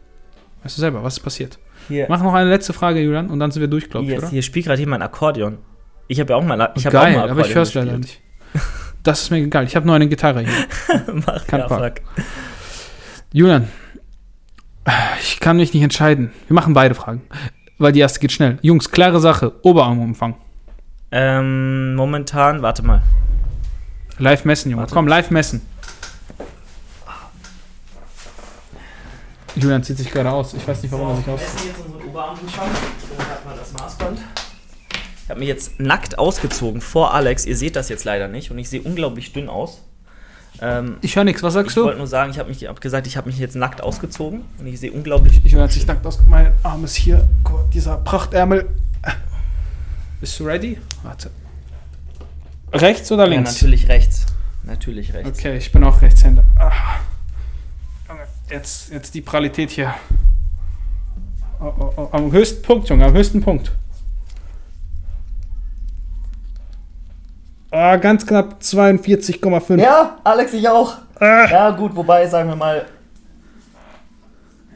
Weißt 0.64 0.76
du 0.76 0.80
selber, 0.80 1.04
was 1.04 1.16
ist 1.18 1.20
passiert? 1.22 1.58
Hier, 1.88 2.06
Mach 2.08 2.22
noch 2.22 2.34
eine 2.34 2.50
letzte 2.50 2.72
Frage, 2.72 3.00
Julian, 3.00 3.28
und 3.28 3.38
dann 3.38 3.50
sind 3.50 3.60
wir 3.60 3.68
durch, 3.68 3.88
glaube 3.88 4.04
ich, 4.04 4.10
hier, 4.10 4.18
oder? 4.18 4.28
hier 4.28 4.42
spielt 4.42 4.66
gerade 4.66 4.78
jemand 4.80 5.02
Akkordeon. 5.02 5.58
Ich 6.06 6.20
habe 6.20 6.32
ja 6.32 6.36
auch 6.36 6.44
mal, 6.44 6.72
ich 6.74 6.86
hab 6.86 6.94
auch 6.94 7.00
Geil, 7.02 7.16
mal 7.16 7.30
aber 7.30 7.46
ich 7.46 7.54
höre 7.54 7.62
es 7.62 7.74
leider 7.74 7.98
nicht. 7.98 8.20
Das 9.02 9.22
ist 9.22 9.30
mir 9.30 9.38
egal. 9.38 9.64
Ich 9.64 9.76
habe 9.76 9.86
nur 9.86 9.94
eine 9.94 10.08
Gitarre 10.08 10.40
hier. 10.40 11.04
Mach, 11.26 11.46
Kein 11.46 11.60
ja, 11.60 11.68
fuck. 11.68 11.94
Julian, 13.32 13.68
ich 15.20 15.40
kann 15.40 15.56
mich 15.56 15.72
nicht 15.72 15.82
entscheiden. 15.82 16.32
Wir 16.46 16.54
machen 16.54 16.74
beide 16.74 16.94
Fragen, 16.94 17.22
weil 17.78 17.92
die 17.92 18.00
erste 18.00 18.20
geht 18.20 18.32
schnell. 18.32 18.58
Jungs, 18.62 18.90
klare 18.90 19.20
Sache. 19.20 19.52
Oberarmumfang. 19.62 20.34
Ähm, 21.10 21.94
momentan, 21.94 22.60
warte 22.62 22.82
mal. 22.82 23.02
Live 24.18 24.44
messen, 24.44 24.70
Junge. 24.70 24.82
Warte. 24.82 24.94
Komm, 24.94 25.06
live 25.06 25.30
messen. 25.30 25.62
Julian 29.58 29.82
zieht 29.82 29.98
sich 29.98 30.10
gerade 30.10 30.30
aus. 30.30 30.54
Ich 30.54 30.66
weiß 30.66 30.82
nicht, 30.82 30.92
warum 30.92 31.08
er 31.10 31.16
sich 31.16 31.28
aus. 31.28 31.40
jetzt 31.66 31.78
unseren 31.86 32.08
Oberarmumfang. 32.08 32.68
Ich 32.70 33.18
hole 33.18 33.28
halt 33.28 33.44
mal 33.44 33.56
das 33.56 33.72
Maßband. 33.72 34.18
Ich 35.24 35.30
habe 35.30 35.40
mich 35.40 35.48
jetzt 35.48 35.78
nackt 35.78 36.18
ausgezogen 36.18 36.80
vor 36.80 37.14
Alex. 37.14 37.44
Ihr 37.44 37.56
seht 37.56 37.76
das 37.76 37.88
jetzt 37.88 38.04
leider 38.04 38.28
nicht 38.28 38.50
und 38.50 38.58
ich 38.58 38.68
sehe 38.70 38.80
unglaublich 38.82 39.32
dünn 39.32 39.48
aus. 39.48 39.82
Ähm, 40.60 40.96
Ich 41.02 41.14
höre 41.16 41.24
nichts. 41.24 41.42
Was 41.42 41.52
sagst 41.54 41.70
ich 41.70 41.74
du? 41.74 41.84
wollte 41.84 41.98
nur 41.98 42.06
sagen, 42.06 42.30
ich 42.30 42.38
habe 42.38 42.48
mich 42.48 42.66
hab 42.66 42.80
gesagt, 42.80 43.06
ich 43.06 43.16
habe 43.16 43.28
mich 43.28 43.38
jetzt 43.38 43.54
nackt 43.54 43.82
ausgezogen 43.82 44.40
und 44.58 44.66
ich 44.66 44.80
sehe 44.80 44.90
unglaublich. 44.92 45.40
Ich 45.44 45.54
höre 45.54 45.68
sich 45.68 45.86
nackt 45.86 46.06
aus. 46.06 46.18
Mein 46.28 46.52
Arm 46.62 46.84
ist 46.84 46.96
hier. 46.96 47.28
Mal, 47.44 47.64
dieser 47.72 47.98
Prachtärmel. 47.98 48.68
Bist 50.20 50.40
du 50.40 50.44
ready? 50.44 50.78
Warte. 51.02 51.30
Rechts 52.72 53.12
oder 53.12 53.24
Ja, 53.24 53.30
links? 53.30 53.52
natürlich 53.54 53.88
rechts. 53.88 54.26
Natürlich 54.64 55.14
rechts. 55.14 55.38
Okay, 55.38 55.56
ich 55.58 55.70
bin 55.72 55.84
auch 55.84 56.02
Rechtshänder. 56.02 56.44
Ah. 56.58 56.72
Jetzt, 58.50 58.90
jetzt 58.92 59.14
die 59.14 59.20
Pralität 59.20 59.70
hier. 59.70 59.94
Oh, 61.60 61.72
oh, 61.78 61.92
oh, 61.96 62.08
am 62.12 62.32
höchsten 62.32 62.62
Punkt, 62.62 62.88
Junge, 62.88 63.04
am 63.04 63.12
höchsten 63.12 63.40
Punkt. 63.42 63.72
Ah, 67.70 67.96
ganz 67.96 68.26
knapp 68.26 68.60
42,5. 68.62 69.80
Ja, 69.80 70.18
Alex, 70.24 70.54
ich 70.54 70.68
auch. 70.68 70.96
Ah. 71.20 71.46
Ja, 71.50 71.70
gut, 71.70 71.94
wobei, 71.94 72.26
sagen 72.26 72.48
wir 72.48 72.56
mal, 72.56 72.86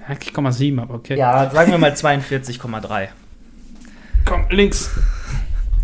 Ja, 0.08 0.14
0,7, 0.14 0.82
aber 0.82 0.94
okay. 0.94 1.16
ja, 1.16 1.48
sagen 1.50 1.70
wir 1.70 1.78
mal 1.78 1.92
42,3. 1.92 3.08
Komm, 4.26 4.46
links. 4.50 4.90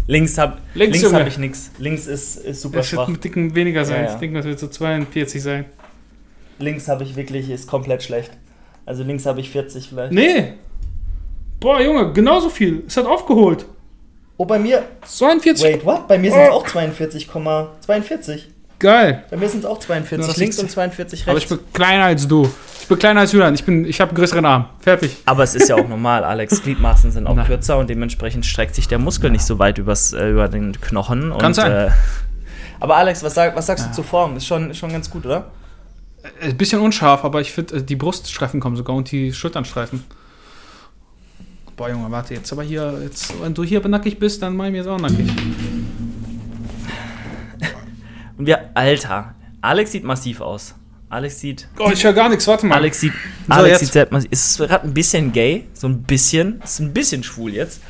Links 0.07 0.37
habe 0.39 0.59
Links, 0.75 1.01
links 1.03 1.15
hab 1.15 1.27
ich 1.27 1.39
nix. 1.39 1.71
Links 1.79 2.07
ist, 2.07 2.37
ist 2.37 2.63
super 2.63 2.79
Das 2.79 2.89
schwach. 2.89 3.09
wird 3.09 3.19
ein 3.19 3.21
Ticken 3.21 3.55
weniger 3.55 3.85
sein. 3.85 4.03
Ja, 4.05 4.09
ja. 4.09 4.15
Ich 4.15 4.19
denke, 4.21 4.37
das 4.39 4.47
wird 4.47 4.59
so 4.59 4.69
42 4.69 5.43
sein. 5.43 5.65
Links 6.59 6.89
habe 6.89 7.05
ich 7.05 7.17
wirklich, 7.17 7.51
ist 7.51 7.69
komplett 7.69 8.03
schlecht. 8.03 8.31
Also 8.87 9.05
links 9.05 9.27
habe 9.27 9.41
ich 9.41 9.51
40 9.51 9.89
vielleicht. 9.89 10.13
Nee. 10.13 10.55
Boah, 11.61 11.81
Junge, 11.81 12.13
genauso 12.13 12.49
viel. 12.49 12.85
Es 12.87 12.97
hat 12.97 13.07
aufgeholt. 13.07 13.67
Oh, 14.37 14.45
bei 14.45 14.59
mir, 14.59 14.85
42. 15.05 15.65
wait, 15.65 15.85
what? 15.85 16.07
Bei 16.07 16.17
mir 16.17 16.31
sind 16.31 16.41
es 16.41 16.51
auch 16.51 16.67
42,42. 16.67 18.43
Geil. 18.79 19.25
Bei 19.29 19.37
mir 19.37 19.49
sind 19.49 19.61
es 19.61 19.67
auch 19.67 19.81
42 19.81 20.27
Das 20.27 20.37
links 20.37 20.59
und 20.61 20.71
42 20.71 21.27
rechts. 21.27 21.29
Aber 21.29 21.39
ich 21.39 21.49
bin 21.49 21.59
kleiner 21.73 22.05
als 22.05 22.29
du. 22.29 22.49
Ich 22.81 22.87
bin 22.87 22.99
kleiner 22.99 23.21
als 23.21 23.33
Julian. 23.33 23.53
Ich, 23.55 23.65
bin, 23.65 23.85
ich 23.85 24.01
habe 24.01 24.11
einen 24.11 24.17
größeren 24.17 24.45
Arm. 24.45 24.67
Fertig. 24.79 25.17
Aber 25.27 25.43
es 25.43 25.57
ist 25.57 25.69
ja 25.69 25.75
auch 25.75 25.89
normal, 25.89 26.23
Alex. 26.23 26.63
Gliedmaßen 26.63 27.11
sind 27.11 27.27
auch 27.27 27.35
Na. 27.35 27.45
kürzer 27.45 27.79
und 27.79 27.91
dementsprechend 27.91 28.47
streckt 28.47 28.77
sich 28.77 28.87
der 28.87 28.99
Muskel 28.99 29.31
nicht 29.31 29.45
so 29.45 29.59
weit 29.59 29.79
übers, 29.79 30.13
äh, 30.13 30.31
über 30.31 30.49
den 30.49 30.81
Knochen. 30.81 31.31
Kann 31.37 31.47
und, 31.47 31.55
sein. 31.55 31.73
Äh, 31.73 31.91
aber 32.81 32.97
Alex, 32.97 33.25
was, 33.25 33.35
sag, 33.35 33.57
was 33.57 33.67
sagst 33.67 33.89
du 33.89 33.93
zur 33.93 34.05
Form? 34.05 34.37
Ist 34.37 34.47
schon, 34.47 34.71
ist 34.71 34.79
schon 34.79 34.93
ganz 34.93 35.11
gut, 35.11 35.27
oder? 35.27 35.51
Ein 36.41 36.57
bisschen 36.57 36.81
unscharf, 36.81 37.25
aber 37.25 37.41
ich 37.41 37.53
finde, 37.53 37.83
die 37.83 37.97
Bruststreifen 37.97 38.61
kommen 38.61 38.77
sogar 38.77 38.97
und 38.97 39.11
die 39.11 39.33
Schulternstreifen. 39.33 40.05
Boah, 41.77 41.91
Junge, 41.91 42.11
warte 42.11 42.35
jetzt. 42.35 42.53
Aber 42.53 42.63
hier, 42.65 43.01
jetzt, 43.03 43.41
wenn 43.41 43.55
du 43.55 43.63
hier 43.63 43.87
nackig 43.87 44.19
bist, 44.19 44.43
dann 44.43 44.57
mach 44.57 44.65
ich 44.67 44.73
mir 44.73 44.79
jetzt 44.79 44.89
auch 44.89 44.99
nackig. 44.99 45.31
Und 48.37 48.47
wir, 48.47 48.71
Alter, 48.75 49.35
Alex 49.61 49.93
sieht 49.93 50.05
massiv 50.05 50.41
aus. 50.41 50.75
Alex 51.09 51.41
sieht. 51.41 51.69
Oh, 51.79 51.91
ich 51.93 52.05
höre 52.05 52.13
gar 52.13 52.29
nichts, 52.29 52.47
warte 52.47 52.67
mal. 52.67 52.77
Alex 52.77 53.01
sieht, 53.01 53.13
So, 53.47 53.53
Alex 53.55 53.71
jetzt. 53.71 53.81
sieht 53.81 53.93
sehr 53.93 54.09
massiv. 54.11 54.31
Ist 54.31 54.59
gerade 54.59 54.85
ein 54.85 54.95
bisschen 54.95 55.33
gay, 55.33 55.67
so 55.73 55.87
ein 55.89 56.03
bisschen. 56.03 56.61
Ist 56.63 56.81
ein 56.81 56.93
bisschen 56.93 57.23
schwul 57.23 57.55
jetzt. 57.55 57.81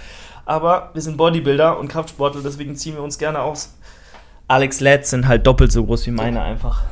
Aber 0.46 0.90
wir 0.94 1.02
sind 1.02 1.16
Bodybuilder 1.16 1.78
und 1.78 1.88
Kraftsportler, 1.88 2.42
deswegen 2.42 2.76
ziehen 2.76 2.94
wir 2.94 3.02
uns 3.02 3.18
gerne 3.18 3.40
aus. 3.40 3.74
Alex 4.46 4.80
Lats 4.80 5.10
sind 5.10 5.28
halt 5.28 5.46
doppelt 5.46 5.72
so 5.72 5.84
groß 5.84 6.06
wie 6.06 6.10
meine 6.10 6.40
einfach. 6.40 6.84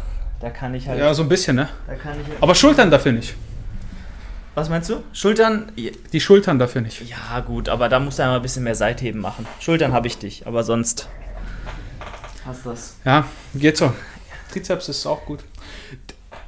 Da 0.47 0.53
kann 0.53 0.73
ich 0.75 0.87
halt. 0.87 1.01
ja, 1.01 1.13
so 1.13 1.25
ein 1.25 1.29
bisschen, 1.29 1.57
ne? 1.57 1.69
Da 1.89 1.97
kann 1.97 2.13
ich. 2.21 2.41
Aber 2.41 2.55
Schultern 2.55 2.89
dafür 2.89 3.11
nicht. 3.11 3.35
Was 4.55 4.69
meinst 4.69 4.89
du? 4.89 5.03
Schultern? 5.13 5.73
Die 5.77 6.21
Schultern 6.21 6.61
dafür 6.61 6.83
nicht. 6.83 7.03
Ja, 7.03 7.41
gut, 7.41 7.69
aber 7.69 7.89
da 7.89 7.99
musst 7.99 8.21
du 8.21 8.23
einmal 8.23 8.39
ein 8.39 8.43
bisschen 8.43 8.63
mehr 8.63 8.77
Seitheben 8.77 9.21
machen. 9.21 9.45
Schultern 9.59 9.93
habe 9.93 10.07
ich 10.07 10.19
dich, 10.19 10.47
aber 10.47 10.63
sonst. 10.63 11.09
Hast 12.47 12.65
das. 12.65 12.95
Ja, 13.05 13.25
geht 13.57 13.77
so. 13.77 13.93
Trizeps 14.53 14.89
ist 14.89 15.05
auch 15.05 15.25
gut. 15.25 15.41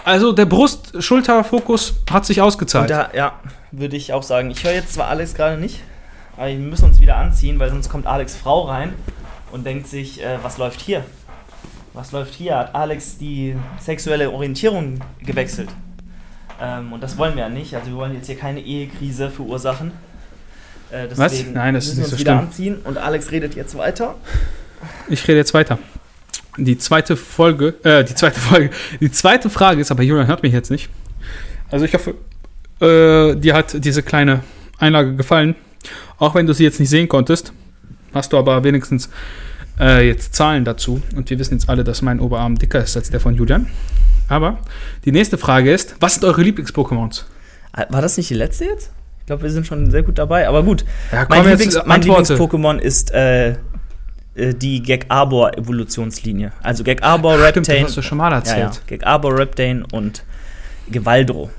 Also 0.04 0.30
der 0.30 0.46
Brust-Schulter-Fokus 0.46 1.94
hat 2.08 2.24
sich 2.24 2.40
ausgezahlt. 2.40 2.90
da, 2.90 3.10
ja, 3.14 3.40
würde 3.72 3.96
ich 3.96 4.12
auch 4.12 4.22
sagen. 4.22 4.52
Ich 4.52 4.62
höre 4.62 4.74
jetzt 4.74 4.94
zwar 4.94 5.08
Alex 5.08 5.34
gerade 5.34 5.60
nicht, 5.60 5.80
aber 6.36 6.46
wir 6.46 6.56
müssen 6.56 6.84
uns 6.84 7.00
wieder 7.00 7.16
anziehen, 7.16 7.58
weil 7.58 7.70
sonst 7.70 7.88
kommt 7.88 8.06
Alex 8.06 8.36
Frau 8.36 8.60
rein 8.60 8.94
und 9.50 9.66
denkt 9.66 9.88
sich, 9.88 10.22
äh, 10.22 10.38
was 10.44 10.56
läuft 10.56 10.80
hier? 10.80 11.04
Was 11.98 12.12
läuft 12.12 12.34
hier? 12.34 12.56
Hat 12.56 12.76
Alex 12.76 13.18
die 13.18 13.56
sexuelle 13.80 14.30
Orientierung 14.30 15.00
gewechselt? 15.20 15.68
Ähm, 16.62 16.92
und 16.92 17.02
das 17.02 17.18
wollen 17.18 17.34
wir 17.34 17.42
ja 17.42 17.48
nicht. 17.48 17.74
Also 17.74 17.90
wir 17.90 17.96
wollen 17.96 18.14
jetzt 18.14 18.28
hier 18.28 18.36
keine 18.36 18.60
Ehekrise 18.60 19.30
verursachen. 19.30 19.90
Äh, 20.92 21.08
Was? 21.16 21.44
Nein, 21.52 21.74
das 21.74 21.88
ist 21.88 21.96
nicht 21.96 22.04
uns 22.04 22.10
so 22.12 22.18
wieder 22.20 22.34
schlimm. 22.34 22.46
anziehen 22.46 22.76
und 22.84 22.98
Alex 22.98 23.32
redet 23.32 23.56
jetzt 23.56 23.76
weiter. 23.76 24.14
Ich 25.08 25.26
rede 25.26 25.38
jetzt 25.38 25.54
weiter. 25.54 25.80
Die 26.56 26.78
zweite 26.78 27.16
Folge, 27.16 27.74
äh, 27.82 28.04
die 28.04 28.14
zweite 28.14 28.38
Folge, 28.38 28.70
die 29.00 29.10
zweite 29.10 29.50
Frage 29.50 29.80
ist, 29.80 29.90
aber 29.90 30.04
Julian 30.04 30.28
hört 30.28 30.44
mich 30.44 30.52
jetzt 30.52 30.70
nicht. 30.70 30.88
Also 31.68 31.84
ich 31.84 31.94
hoffe, 31.94 32.14
äh, 32.80 33.34
dir 33.34 33.54
hat 33.54 33.84
diese 33.84 34.04
kleine 34.04 34.44
Einlage 34.78 35.16
gefallen. 35.16 35.56
Auch 36.18 36.36
wenn 36.36 36.46
du 36.46 36.54
sie 36.54 36.62
jetzt 36.62 36.78
nicht 36.78 36.90
sehen 36.90 37.08
konntest, 37.08 37.52
hast 38.14 38.32
du 38.32 38.38
aber 38.38 38.62
wenigstens 38.62 39.10
äh, 39.80 40.06
jetzt 40.06 40.34
Zahlen 40.34 40.64
dazu. 40.64 41.02
Und 41.16 41.30
wir 41.30 41.38
wissen 41.38 41.54
jetzt 41.54 41.68
alle, 41.68 41.84
dass 41.84 42.02
mein 42.02 42.20
Oberarm 42.20 42.56
dicker 42.56 42.82
ist 42.82 42.96
als 42.96 43.10
der 43.10 43.20
von 43.20 43.34
Julian. 43.34 43.66
Aber 44.28 44.58
die 45.04 45.12
nächste 45.12 45.38
Frage 45.38 45.72
ist, 45.72 45.96
was 46.00 46.14
sind 46.14 46.24
eure 46.24 46.42
Lieblings-Pokémons? 46.42 47.24
Ah, 47.72 47.86
War 47.88 48.02
das 48.02 48.16
nicht 48.16 48.30
die 48.30 48.34
letzte 48.34 48.64
jetzt? 48.66 48.90
Ich 49.20 49.26
glaube, 49.26 49.42
wir 49.42 49.50
sind 49.50 49.66
schon 49.66 49.90
sehr 49.90 50.02
gut 50.02 50.18
dabei. 50.18 50.48
Aber 50.48 50.62
gut, 50.62 50.84
Ja, 51.12 51.26
mein 51.28 51.44
Lieblings- 51.46 51.76
mein 51.86 52.00
Antworte. 52.00 52.34
Lieblings-Pokémon 52.34 52.78
ist 52.78 53.10
äh, 53.12 53.50
äh, 54.34 54.54
die 54.54 54.82
Gek-Arbor-Evolutionslinie. 54.82 56.52
Also 56.62 56.84
Gek-Arbor, 56.84 57.34
Stimmt, 57.34 57.56
das 57.56 57.56
Reptane. 57.68 57.84
hast 57.86 57.96
du 57.96 58.02
schon 58.02 58.18
mal 58.18 58.30
ja, 58.30 58.36
erzählt. 58.38 58.74
ja. 58.74 58.80
Gek-Arbor, 58.86 59.38
Reptane 59.38 59.84
und 59.92 60.24
Gewaldro. 60.90 61.50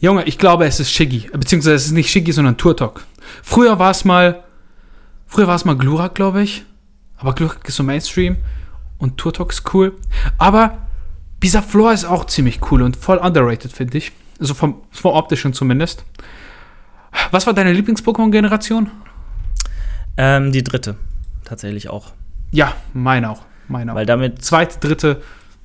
Junge, 0.00 0.24
ich 0.24 0.38
glaube, 0.38 0.64
es 0.66 0.80
ist 0.80 0.90
Shiggy. 0.90 1.28
Beziehungsweise 1.32 1.76
es 1.76 1.86
ist 1.86 1.92
nicht 1.92 2.10
Shiggy, 2.10 2.32
sondern 2.32 2.56
Turtok. 2.56 3.04
Früher 3.42 3.78
war 3.78 3.90
es 3.90 4.04
mal. 4.04 4.42
Früher 5.26 5.46
war 5.46 5.56
es 5.56 5.64
mal 5.64 5.76
Glurak, 5.76 6.14
glaube 6.14 6.42
ich. 6.42 6.64
Aber 7.20 7.34
Glurak 7.34 7.66
ist 7.68 7.76
so 7.76 7.82
Mainstream. 7.82 8.38
Und 8.98 9.16
Turtok 9.18 9.52
ist 9.52 9.72
cool. 9.74 9.96
Aber 10.38 10.78
Bisaflor 11.38 11.92
ist 11.92 12.04
auch 12.04 12.26
ziemlich 12.26 12.60
cool 12.70 12.82
und 12.82 12.96
voll 12.96 13.18
underrated, 13.18 13.72
finde 13.72 13.98
ich. 13.98 14.12
Also 14.38 14.54
vom, 14.54 14.82
vom 14.90 15.12
optischen 15.12 15.52
zumindest. 15.52 16.04
Was 17.30 17.46
war 17.46 17.54
deine 17.54 17.72
Lieblings-Pokémon-Generation? 17.72 18.90
Ähm, 20.16 20.52
die 20.52 20.62
dritte. 20.62 20.96
Tatsächlich 21.44 21.88
auch. 21.88 22.12
Ja, 22.50 22.74
meine 22.92 23.30
auch. 23.30 23.42
Meine 23.68 23.92
auch. 23.92 23.96
Weil 23.96 24.06
damit, 24.06 24.44
Zweite, 24.44 24.78
dritte, 24.80 25.22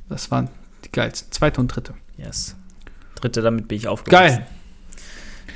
das 0.09 0.31
waren 0.31 0.49
die 0.83 0.91
geilsten. 0.91 1.31
Zweite 1.31 1.61
und 1.61 1.67
dritte. 1.67 1.93
yes. 2.17 2.55
Dritte, 3.15 3.41
damit 3.41 3.67
bin 3.67 3.77
ich 3.77 3.87
aufgewachsen. 3.87 4.37
Geil. 4.37 4.45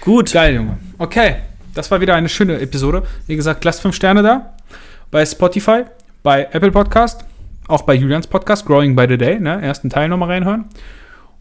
Gut. 0.01 0.31
Geil, 0.31 0.55
Junge. 0.55 0.77
Okay, 0.97 1.37
das 1.73 1.91
war 1.91 2.01
wieder 2.01 2.15
eine 2.15 2.29
schöne 2.29 2.59
Episode. 2.59 3.05
Wie 3.27 3.35
gesagt, 3.35 3.63
lasst 3.65 3.81
fünf 3.81 3.95
Sterne 3.95 4.23
da. 4.23 4.53
Bei 5.11 5.25
Spotify, 5.25 5.83
bei 6.23 6.47
Apple 6.51 6.71
Podcast, 6.71 7.25
auch 7.67 7.81
bei 7.83 7.93
Julians 7.95 8.27
Podcast, 8.27 8.65
Growing 8.65 8.95
by 8.95 9.05
the 9.09 9.17
Day, 9.17 9.37
ne? 9.39 9.61
Ersten 9.61 9.89
Teil 9.89 10.07
nochmal 10.07 10.29
reinhören. 10.29 10.65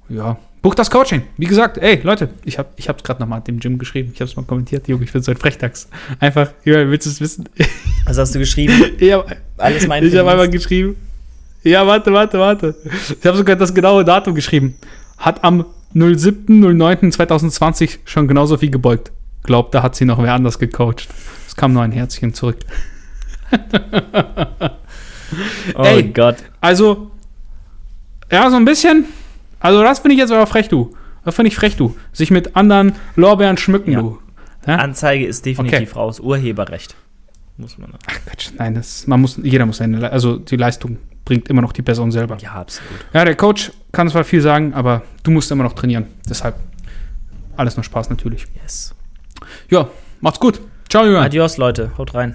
Ja, 0.09 0.39
bucht 0.63 0.79
das 0.79 0.91
Coaching. 0.91 1.21
Wie 1.37 1.45
gesagt, 1.47 1.77
ey, 1.77 2.01
Leute, 2.03 2.31
ich 2.45 2.59
habe 2.59 2.71
ich 2.77 2.89
hab's 2.89 3.03
gerade 3.03 3.21
nochmal 3.21 3.43
dem 3.43 3.59
Gym 3.61 3.77
geschrieben. 3.79 4.13
Ich 4.15 4.21
habe 4.21 4.31
es 4.31 4.37
mal 4.37 4.45
kommentiert. 4.45 4.89
Junge, 4.89 5.05
ich 5.05 5.13
bin 5.13 5.21
so 5.23 5.31
ein 5.33 5.37
Frechdachs. 5.37 5.89
Einfach, 6.19 6.51
Julian, 6.65 6.91
willst 6.91 7.05
du 7.07 7.11
es 7.11 7.21
wissen? 7.21 7.47
Was 8.07 8.17
hast 8.19 8.35
du 8.35 8.39
geschrieben? 8.39 8.73
ich 8.99 9.13
habe 9.13 9.37
Alles 9.59 9.87
mein 9.87 10.03
ich 10.03 10.15
hab 10.17 10.25
Verdienst. 10.25 10.31
einmal 10.33 10.49
geschrieben. 10.49 10.97
Ja, 11.63 11.87
warte, 11.87 12.11
warte, 12.13 12.39
warte. 12.39 12.75
Ich 13.21 13.27
habe 13.27 13.37
sogar 13.37 13.57
das 13.57 13.75
genaue 13.75 14.03
Datum 14.05 14.35
geschrieben. 14.35 14.77
Hat 15.19 15.45
am 15.45 15.67
07.09.2020 15.95 17.99
schon 18.07 18.27
genauso 18.29 18.57
viel 18.57 18.71
gebeugt. 18.71 19.13
Glaubt, 19.43 19.75
da 19.75 19.83
hat 19.83 19.95
sie 19.95 20.07
noch 20.07 20.23
wer 20.23 20.33
anders 20.35 20.59
gecoacht. 20.59 21.07
Es 21.47 21.55
kam 21.57 21.75
nur 21.75 21.83
ein 21.83 21.93
Herzchen 21.93 22.33
zurück. 22.33 22.59
Oh 25.75 25.83
Ey. 25.83 26.05
Gott. 26.05 26.37
Also, 26.61 27.11
ja, 28.33 28.49
so 28.51 28.57
ein 28.57 28.65
bisschen. 28.65 29.05
Also, 29.61 29.83
das 29.83 29.99
finde 30.01 30.15
ich 30.15 30.21
jetzt 30.21 30.33
aber 30.33 30.47
frech, 30.47 30.69
du. 30.69 30.97
Das 31.25 31.35
finde 31.35 31.49
ich 31.49 31.57
frech, 31.57 31.77
du. 31.77 31.95
Sich 32.13 32.31
mit 32.31 32.57
anderen 32.57 32.95
Lorbeeren 33.17 33.59
schmücken, 33.59 33.93
Ja. 33.93 34.01
du. 34.01 34.19
Ja? 34.67 34.77
Anzeige 34.77 35.27
ist 35.27 35.45
definitiv 35.45 35.95
raus. 35.97 36.19
Urheberrecht. 36.21 36.95
Muss 37.59 37.77
man. 37.77 37.93
Ach, 38.07 38.15
Quatsch. 38.27 38.51
Nein, 38.57 38.75
das, 38.75 39.07
man 39.07 39.21
muss, 39.21 39.39
jeder 39.43 39.67
muss 39.67 39.77
seine, 39.79 40.11
also 40.11 40.39
die 40.39 40.57
Leistung 40.57 40.97
bringt 41.25 41.49
immer 41.49 41.61
noch 41.61 41.73
die 41.73 41.83
Person 41.83 42.11
selber. 42.11 42.39
Ja, 42.41 42.53
absolut. 42.53 42.91
Ja, 43.13 43.25
der 43.25 43.37
Coach 43.37 43.71
kann 43.93 44.09
zwar 44.09 44.25
viel 44.25 44.41
sagen, 44.41 44.73
aber 44.73 45.03
du 45.23 45.31
musst 45.31 45.51
immer 45.51 45.65
noch 45.65 45.75
trainieren. 45.75 46.07
Deshalb 46.29 46.55
alles 47.57 47.77
nur 47.77 47.85
Spaß 47.85 48.09
natürlich. 48.11 48.47
Yes. 48.63 48.95
Ja, 49.69 49.89
macht's 50.21 50.41
gut. 50.41 50.61
Ciao, 50.89 51.05
Julian. 51.05 51.25
Adios, 51.25 51.59
Leute. 51.59 51.93
Haut 51.99 52.15
rein. 52.15 52.35